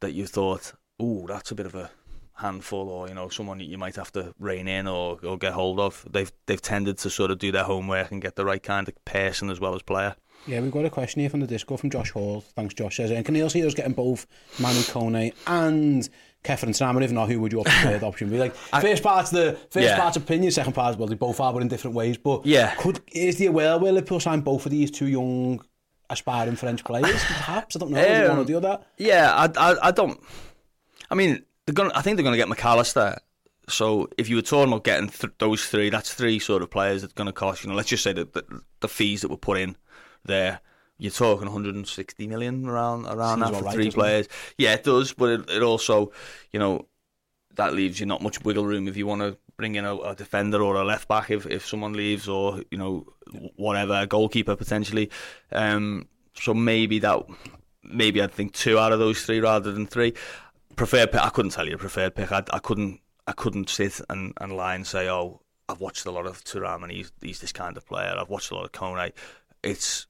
that 0.00 0.12
you 0.12 0.26
thought, 0.26 0.74
oh, 1.00 1.26
that's 1.26 1.50
a 1.50 1.54
bit 1.54 1.66
of 1.66 1.74
a 1.74 1.90
handful, 2.34 2.88
or 2.88 3.08
you 3.08 3.14
know, 3.14 3.28
someone 3.28 3.58
you 3.60 3.78
might 3.78 3.96
have 3.96 4.12
to 4.12 4.34
rein 4.38 4.68
in 4.68 4.86
or, 4.86 5.18
or 5.24 5.36
get 5.38 5.54
hold 5.54 5.80
of. 5.80 6.06
They've 6.10 6.30
they've 6.46 6.62
tended 6.62 6.98
to 6.98 7.10
sort 7.10 7.30
of 7.30 7.38
do 7.38 7.50
their 7.50 7.64
homework 7.64 8.10
and 8.12 8.22
get 8.22 8.36
the 8.36 8.44
right 8.44 8.62
kind 8.62 8.86
of 8.86 9.04
person 9.04 9.50
as 9.50 9.60
well 9.60 9.74
as 9.74 9.82
player. 9.82 10.14
Yeah, 10.46 10.60
we've 10.60 10.70
got 10.70 10.84
a 10.84 10.90
question 10.90 11.20
here 11.20 11.30
from 11.30 11.40
the 11.40 11.46
Discord 11.46 11.80
from 11.80 11.90
Josh 11.90 12.10
Hall. 12.10 12.42
Thanks, 12.54 12.74
Josh. 12.74 12.96
Says, 12.96 13.10
and 13.10 13.24
can 13.24 13.34
Neil 13.34 13.50
see 13.50 13.66
us 13.66 13.74
getting 13.74 13.92
both 13.92 14.26
Manu 14.58 14.80
Kone 14.80 15.34
and 15.46 16.08
Khéphren 16.44 16.70
Thuram? 16.70 17.02
If 17.02 17.12
not, 17.12 17.28
who 17.28 17.40
would 17.40 17.52
your 17.52 17.64
preferred 17.64 18.02
option 18.02 18.30
be? 18.30 18.38
Like, 18.38 18.54
I, 18.72 18.80
first 18.80 19.02
part's 19.02 19.30
the 19.30 19.58
first 19.70 19.86
yeah. 19.86 19.98
part's 19.98 20.16
opinion, 20.16 20.50
second 20.52 20.72
part's 20.72 20.96
well, 20.96 21.08
they 21.08 21.14
both 21.14 21.40
are, 21.40 21.52
but 21.52 21.62
in 21.62 21.68
different 21.68 21.96
ways. 21.96 22.16
But 22.16 22.46
yeah, 22.46 22.74
could 22.76 23.00
is 23.12 23.36
the 23.36 23.46
aware 23.46 23.78
where 23.78 23.92
Liverpool 23.92 24.20
sign 24.20 24.40
both 24.40 24.64
of 24.64 24.70
these 24.70 24.90
two 24.90 25.08
young 25.08 25.64
aspiring 26.10 26.56
French 26.56 26.84
players? 26.84 27.22
Perhaps 27.24 27.76
I 27.76 27.78
don't 27.80 27.90
know. 27.90 28.00
Um, 28.00 28.28
one 28.28 28.38
or 28.38 28.44
the 28.44 28.54
other. 28.54 28.80
Yeah, 28.96 29.32
I, 29.34 29.70
I, 29.70 29.88
I 29.88 29.90
don't. 29.90 30.20
I 31.10 31.14
mean, 31.14 31.42
they're 31.66 31.74
going. 31.74 31.90
I 31.92 32.02
think 32.02 32.16
they're 32.16 32.24
going 32.24 32.34
to 32.34 32.38
get 32.38 32.48
Mac 32.48 32.64
Allister 32.64 33.18
So 33.68 34.08
if 34.16 34.28
you 34.28 34.36
were 34.36 34.42
talking 34.42 34.72
about 34.72 34.84
getting 34.84 35.08
th- 35.08 35.32
those 35.38 35.66
three, 35.66 35.90
that's 35.90 36.14
three 36.14 36.38
sort 36.38 36.62
of 36.62 36.70
players 36.70 37.02
that's 37.02 37.14
going 37.14 37.26
to 37.26 37.32
cost 37.32 37.64
you 37.64 37.70
know. 37.70 37.76
Let's 37.76 37.88
just 37.88 38.04
say 38.04 38.12
that 38.12 38.32
the, 38.32 38.62
the 38.80 38.88
fees 38.88 39.22
that 39.22 39.30
were 39.30 39.36
put 39.36 39.58
in 39.58 39.76
there. 40.24 40.60
You're 40.98 41.12
talking 41.12 41.46
160 41.46 42.26
million 42.26 42.66
around 42.68 43.06
around 43.06 43.38
Seems 43.38 43.50
that 43.50 43.58
for 43.58 43.64
right, 43.64 43.74
three 43.74 43.84
doesn't 43.84 44.00
it? 44.00 44.02
players. 44.02 44.28
Yeah, 44.56 44.74
it 44.74 44.84
does, 44.84 45.12
but 45.12 45.30
it, 45.30 45.50
it 45.50 45.62
also, 45.62 46.12
you 46.52 46.58
know, 46.58 46.86
that 47.54 47.72
leaves 47.74 48.00
you 48.00 48.06
not 48.06 48.22
much 48.22 48.42
wiggle 48.44 48.66
room 48.66 48.88
if 48.88 48.96
you 48.96 49.06
want 49.06 49.20
to 49.20 49.36
bring 49.56 49.74
in 49.74 49.84
a, 49.84 49.96
a 49.96 50.14
defender 50.14 50.62
or 50.62 50.76
a 50.76 50.84
left 50.84 51.08
back 51.08 51.30
if, 51.30 51.44
if 51.46 51.66
someone 51.66 51.92
leaves 51.92 52.28
or 52.28 52.62
you 52.70 52.78
know 52.78 53.04
whatever 53.56 53.94
a 53.94 54.06
goalkeeper 54.06 54.56
potentially. 54.56 55.10
Um, 55.52 56.08
so 56.34 56.54
maybe 56.54 56.98
that 57.00 57.22
maybe 57.82 58.22
I'd 58.22 58.32
think 58.32 58.52
two 58.52 58.78
out 58.78 58.92
of 58.92 58.98
those 58.98 59.24
three 59.24 59.40
rather 59.40 59.72
than 59.72 59.86
three. 59.86 60.14
Preferred 60.76 61.10
pick, 61.12 61.20
I 61.20 61.30
couldn't 61.30 61.50
tell 61.50 61.66
you 61.68 61.74
a 61.74 61.78
preferred 61.78 62.14
pick. 62.14 62.30
I, 62.30 62.44
I 62.52 62.58
couldn't 62.60 63.00
I 63.26 63.32
couldn't 63.32 63.68
sit 63.68 64.00
and, 64.08 64.32
and 64.40 64.56
lie 64.56 64.74
and 64.74 64.86
say 64.86 65.08
oh 65.08 65.42
I've 65.68 65.80
watched 65.80 66.06
a 66.06 66.10
lot 66.10 66.26
of 66.26 66.42
Thuram 66.44 66.82
and 66.82 66.92
he's 66.92 67.12
he's 67.20 67.40
this 67.40 67.52
kind 67.52 67.76
of 67.76 67.86
player. 67.86 68.14
I've 68.18 68.30
watched 68.30 68.50
a 68.50 68.54
lot 68.54 68.64
of 68.64 68.72
Kone. 68.72 69.12
It's 69.62 70.06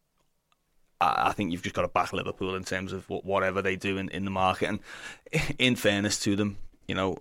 I 1.01 1.32
think 1.32 1.53
you've 1.53 1.62
just 1.62 1.74
got 1.74 1.82
to 1.82 1.88
back 1.88 2.12
Liverpool 2.12 2.57
in 2.57 2.64
terms 2.64 2.92
of 2.92 3.09
whatever 3.09 3.62
they 3.62 3.76
do 3.76 3.99
in, 3.99 4.09
in 4.09 4.24
the 4.24 4.30
market. 4.30 4.68
And 4.68 4.80
in 5.59 5.76
fairness 5.76 6.18
to 6.20 6.34
them, 6.34 6.59
you 6.86 6.94
know, 6.94 7.18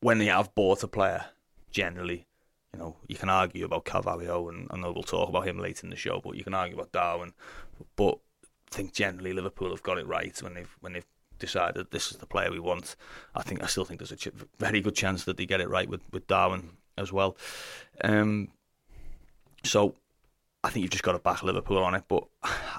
when 0.00 0.18
they 0.18 0.26
have 0.26 0.54
bought 0.54 0.82
a 0.82 0.88
player, 0.88 1.26
generally, 1.70 2.26
you 2.72 2.78
know, 2.78 2.96
you 3.08 3.16
can 3.16 3.28
argue 3.28 3.64
about 3.64 3.84
Carvalho, 3.84 4.48
and 4.48 4.68
I 4.70 4.76
know 4.76 4.92
we'll 4.92 5.02
talk 5.02 5.28
about 5.28 5.46
him 5.46 5.58
later 5.58 5.86
in 5.86 5.90
the 5.90 5.96
show, 5.96 6.20
but 6.22 6.36
you 6.36 6.44
can 6.44 6.54
argue 6.54 6.76
about 6.76 6.92
Darwin. 6.92 7.32
But 7.96 8.18
I 8.70 8.74
think 8.74 8.94
generally 8.94 9.32
Liverpool 9.32 9.70
have 9.70 9.82
got 9.82 9.98
it 9.98 10.06
right 10.06 10.40
when 10.42 10.54
they've 10.54 10.76
when 10.80 10.92
they've 10.92 11.06
decided 11.38 11.90
this 11.90 12.12
is 12.12 12.18
the 12.18 12.26
player 12.26 12.50
we 12.50 12.60
want. 12.60 12.94
I 13.34 13.42
think 13.42 13.62
I 13.62 13.66
still 13.66 13.84
think 13.84 13.98
there's 13.98 14.12
a 14.12 14.16
ch- 14.16 14.28
very 14.58 14.80
good 14.80 14.94
chance 14.94 15.24
that 15.24 15.36
they 15.36 15.46
get 15.46 15.60
it 15.60 15.68
right 15.68 15.88
with, 15.88 16.02
with 16.12 16.28
Darwin 16.28 16.76
as 16.96 17.12
well. 17.12 17.36
Um, 18.04 18.48
so 19.64 19.96
I 20.62 20.70
think 20.70 20.82
you've 20.82 20.90
just 20.90 21.04
got 21.04 21.12
to 21.12 21.18
back 21.18 21.42
Liverpool 21.42 21.78
on 21.78 21.94
it. 21.94 22.04
But 22.08 22.24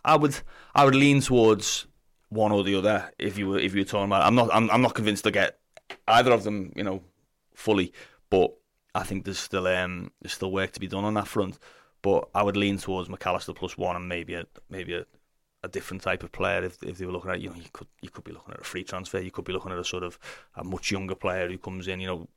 I 0.05 0.15
would 0.15 0.35
I 0.75 0.85
would 0.85 0.95
lean 0.95 1.21
towards 1.21 1.87
one 2.29 2.51
or 2.51 2.63
the 2.63 2.75
other 2.75 3.11
if 3.19 3.37
you 3.37 3.49
were 3.49 3.59
if 3.59 3.73
you 3.73 3.81
were 3.81 3.85
talking 3.85 4.05
about. 4.05 4.23
It. 4.23 4.27
I'm 4.27 4.35
not 4.35 4.49
I'm, 4.53 4.69
I'm 4.71 4.81
not 4.81 4.95
convinced 4.95 5.23
to 5.25 5.31
get 5.31 5.59
either 6.07 6.31
of 6.31 6.43
them. 6.43 6.71
You 6.75 6.83
know, 6.83 7.01
fully, 7.53 7.93
but 8.29 8.53
I 8.93 9.03
think 9.03 9.25
there's 9.25 9.39
still 9.39 9.67
um 9.67 10.11
there's 10.21 10.33
still 10.33 10.51
work 10.51 10.71
to 10.73 10.79
be 10.79 10.87
done 10.87 11.05
on 11.05 11.13
that 11.15 11.27
front. 11.27 11.57
But 12.01 12.29
I 12.33 12.41
would 12.41 12.57
lean 12.57 12.77
towards 12.77 13.09
Mac 13.09 13.25
Allister 13.25 13.53
plus 13.53 13.77
one 13.77 13.95
and 13.95 14.09
maybe 14.09 14.33
a 14.33 14.45
maybe 14.69 14.95
a, 14.95 15.05
a 15.63 15.67
different 15.67 16.03
type 16.03 16.23
of 16.23 16.31
player 16.31 16.63
if 16.63 16.81
if 16.83 16.97
they 16.97 17.05
were 17.05 17.11
looking 17.11 17.31
at 17.31 17.41
you 17.41 17.49
know 17.49 17.55
you 17.55 17.69
could 17.73 17.87
you 18.01 18.09
could 18.09 18.23
be 18.23 18.31
looking 18.31 18.53
at 18.53 18.61
a 18.61 18.63
free 18.63 18.83
transfer 18.83 19.19
you 19.19 19.31
could 19.31 19.45
be 19.45 19.53
looking 19.53 19.71
at 19.71 19.77
a 19.77 19.85
sort 19.85 20.03
of 20.03 20.17
a 20.55 20.63
much 20.63 20.91
younger 20.91 21.15
player 21.15 21.47
who 21.47 21.57
comes 21.57 21.87
in 21.87 21.99
you 21.99 22.07
know 22.07 22.27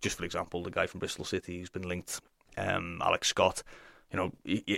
just 0.00 0.16
for 0.16 0.24
example 0.24 0.62
the 0.62 0.70
guy 0.70 0.86
from 0.86 1.00
Bristol 1.00 1.24
City 1.24 1.58
who's 1.58 1.68
been 1.68 1.86
linked 1.86 2.20
um, 2.56 3.00
Alex 3.04 3.28
Scott 3.28 3.62
you 4.12 4.18
know 4.18 4.32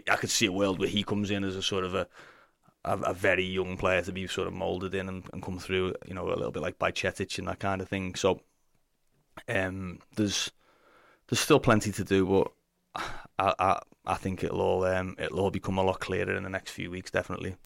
I 0.08 0.16
could 0.16 0.30
see 0.30 0.46
a 0.46 0.52
world 0.52 0.78
where 0.78 0.88
he 0.88 1.02
comes 1.02 1.30
in 1.30 1.44
as 1.44 1.56
a 1.56 1.62
sort 1.62 1.84
of 1.84 1.94
a 1.94 2.06
a, 2.84 2.98
a 2.98 3.14
very 3.14 3.44
young 3.44 3.76
player 3.76 4.02
to 4.02 4.12
be 4.12 4.26
sort 4.26 4.48
of 4.48 4.54
moulded 4.54 4.94
in 4.94 5.08
and, 5.08 5.24
and 5.32 5.42
come 5.42 5.58
through 5.58 5.94
you 6.06 6.14
know 6.14 6.26
a 6.28 6.34
little 6.34 6.50
bit 6.50 6.62
like 6.62 6.78
Bajcetic 6.78 7.38
and 7.38 7.48
that 7.48 7.60
kind 7.60 7.80
of 7.80 7.88
thing 7.88 8.14
so 8.14 8.40
um, 9.48 9.98
there's 10.16 10.50
there's 11.28 11.40
still 11.40 11.60
plenty 11.60 11.92
to 11.92 12.04
do 12.04 12.26
but 12.26 13.04
I, 13.38 13.54
I 13.58 13.80
I 14.04 14.14
think 14.14 14.42
it'll 14.42 14.60
all 14.60 14.84
um, 14.84 15.16
it'll 15.18 15.40
all 15.40 15.50
become 15.50 15.78
a 15.78 15.82
lot 15.82 16.00
clearer 16.00 16.34
in 16.34 16.42
the 16.42 16.50
next 16.50 16.70
few 16.72 16.90
weeks 16.90 17.10
definitely. 17.10 17.56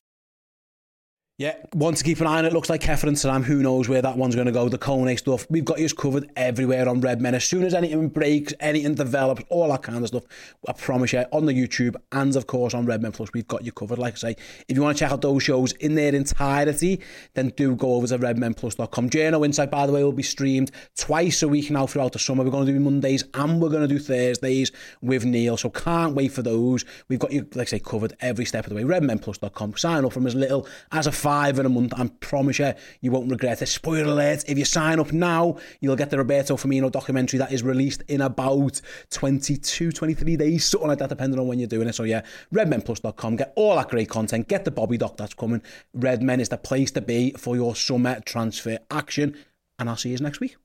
Yeah, 1.38 1.54
one 1.74 1.92
to 1.92 2.02
keep 2.02 2.22
an 2.22 2.26
eye 2.26 2.38
on. 2.38 2.46
It 2.46 2.54
looks 2.54 2.70
like 2.70 2.80
Khéphren 2.80 3.12
Thuram. 3.12 3.44
Who 3.44 3.62
knows 3.62 3.90
where 3.90 4.00
that 4.00 4.16
one's 4.16 4.34
going 4.34 4.46
to 4.46 4.52
go? 4.52 4.70
The 4.70 4.78
Kone 4.78 5.18
stuff. 5.18 5.46
We've 5.50 5.66
got 5.66 5.78
you 5.78 5.86
covered 5.90 6.30
everywhere 6.34 6.88
on 6.88 7.02
Redmen. 7.02 7.34
As 7.34 7.44
soon 7.44 7.62
as 7.64 7.74
anything 7.74 8.08
breaks, 8.08 8.54
anything 8.58 8.94
develops, 8.94 9.42
all 9.50 9.68
that 9.68 9.82
kind 9.82 9.98
of 9.98 10.08
stuff, 10.08 10.22
I 10.66 10.72
promise 10.72 11.12
you, 11.12 11.26
on 11.32 11.44
the 11.44 11.52
YouTube 11.52 11.94
and 12.10 12.34
of 12.36 12.46
course 12.46 12.72
on 12.72 12.86
Redmen 12.86 13.12
Plus, 13.12 13.28
we've 13.34 13.46
got 13.46 13.66
you 13.66 13.72
covered. 13.72 13.98
Like 13.98 14.14
I 14.14 14.16
say, 14.16 14.36
if 14.66 14.78
you 14.78 14.82
want 14.82 14.96
to 14.96 15.04
check 15.04 15.12
out 15.12 15.20
those 15.20 15.42
shows 15.42 15.72
in 15.72 15.94
their 15.94 16.14
entirety, 16.14 17.02
then 17.34 17.50
do 17.50 17.76
go 17.76 17.96
over 17.96 18.06
to 18.06 18.18
redmenplus.com. 18.18 19.10
Journo 19.10 19.44
Insight, 19.44 19.70
by 19.70 19.86
the 19.86 19.92
way, 19.92 20.02
will 20.02 20.12
be 20.12 20.22
streamed 20.22 20.70
twice 20.96 21.42
a 21.42 21.48
week 21.48 21.70
now 21.70 21.86
throughout 21.86 22.14
the 22.14 22.18
summer. 22.18 22.44
We're 22.44 22.50
going 22.50 22.64
to 22.64 22.72
do 22.72 22.80
Mondays 22.80 23.24
and 23.34 23.60
we're 23.60 23.68
going 23.68 23.86
to 23.86 23.94
do 23.94 23.98
Thursdays 23.98 24.72
with 25.02 25.26
Neil. 25.26 25.58
So 25.58 25.68
can't 25.68 26.14
wait 26.14 26.32
for 26.32 26.40
those. 26.40 26.86
We've 27.10 27.18
got 27.18 27.30
you, 27.30 27.46
like 27.54 27.68
I 27.68 27.72
say, 27.72 27.78
covered 27.80 28.16
every 28.20 28.46
step 28.46 28.64
of 28.64 28.70
the 28.70 28.76
way. 28.76 28.84
Redmenplus.com. 28.84 29.76
Sign 29.76 30.06
up 30.06 30.14
from 30.14 30.26
as 30.26 30.34
little 30.34 30.66
as 30.92 31.06
a 31.06 31.12
five 31.26 31.58
in 31.58 31.66
a 31.66 31.68
month. 31.68 31.92
I 31.96 32.06
promise 32.20 32.60
you, 32.60 32.72
you 33.00 33.10
won't 33.10 33.28
regret 33.28 33.60
it. 33.60 33.66
Spoiler 33.66 34.04
alert, 34.04 34.44
if 34.46 34.56
you 34.56 34.64
sign 34.64 35.00
up 35.00 35.12
now, 35.12 35.56
you'll 35.80 35.96
get 35.96 36.10
the 36.10 36.18
Roberto 36.18 36.56
Firmino 36.56 36.88
documentary 36.88 37.40
that 37.40 37.50
is 37.50 37.64
released 37.64 38.04
in 38.06 38.20
about 38.20 38.80
22, 39.10 39.90
23 39.90 40.36
days, 40.36 40.64
something 40.64 40.86
like 40.86 40.98
that, 40.98 41.08
depending 41.08 41.40
on 41.40 41.48
when 41.48 41.58
you're 41.58 41.66
doing 41.66 41.88
it. 41.88 41.96
So 41.96 42.04
yeah, 42.04 42.22
redmenplus.com. 42.54 43.34
Get 43.34 43.52
all 43.56 43.74
that 43.74 43.88
great 43.88 44.08
content. 44.08 44.46
Get 44.46 44.64
the 44.64 44.70
Bobby 44.70 44.98
Doc 44.98 45.16
that's 45.16 45.34
coming. 45.34 45.62
Redmen 45.94 46.38
is 46.38 46.48
the 46.48 46.58
place 46.58 46.92
to 46.92 47.00
be 47.00 47.32
for 47.32 47.56
your 47.56 47.74
summer 47.74 48.20
transfer 48.20 48.78
action. 48.92 49.36
And 49.80 49.90
I'll 49.90 49.96
see 49.96 50.10
you 50.10 50.18
next 50.18 50.38
week. 50.38 50.56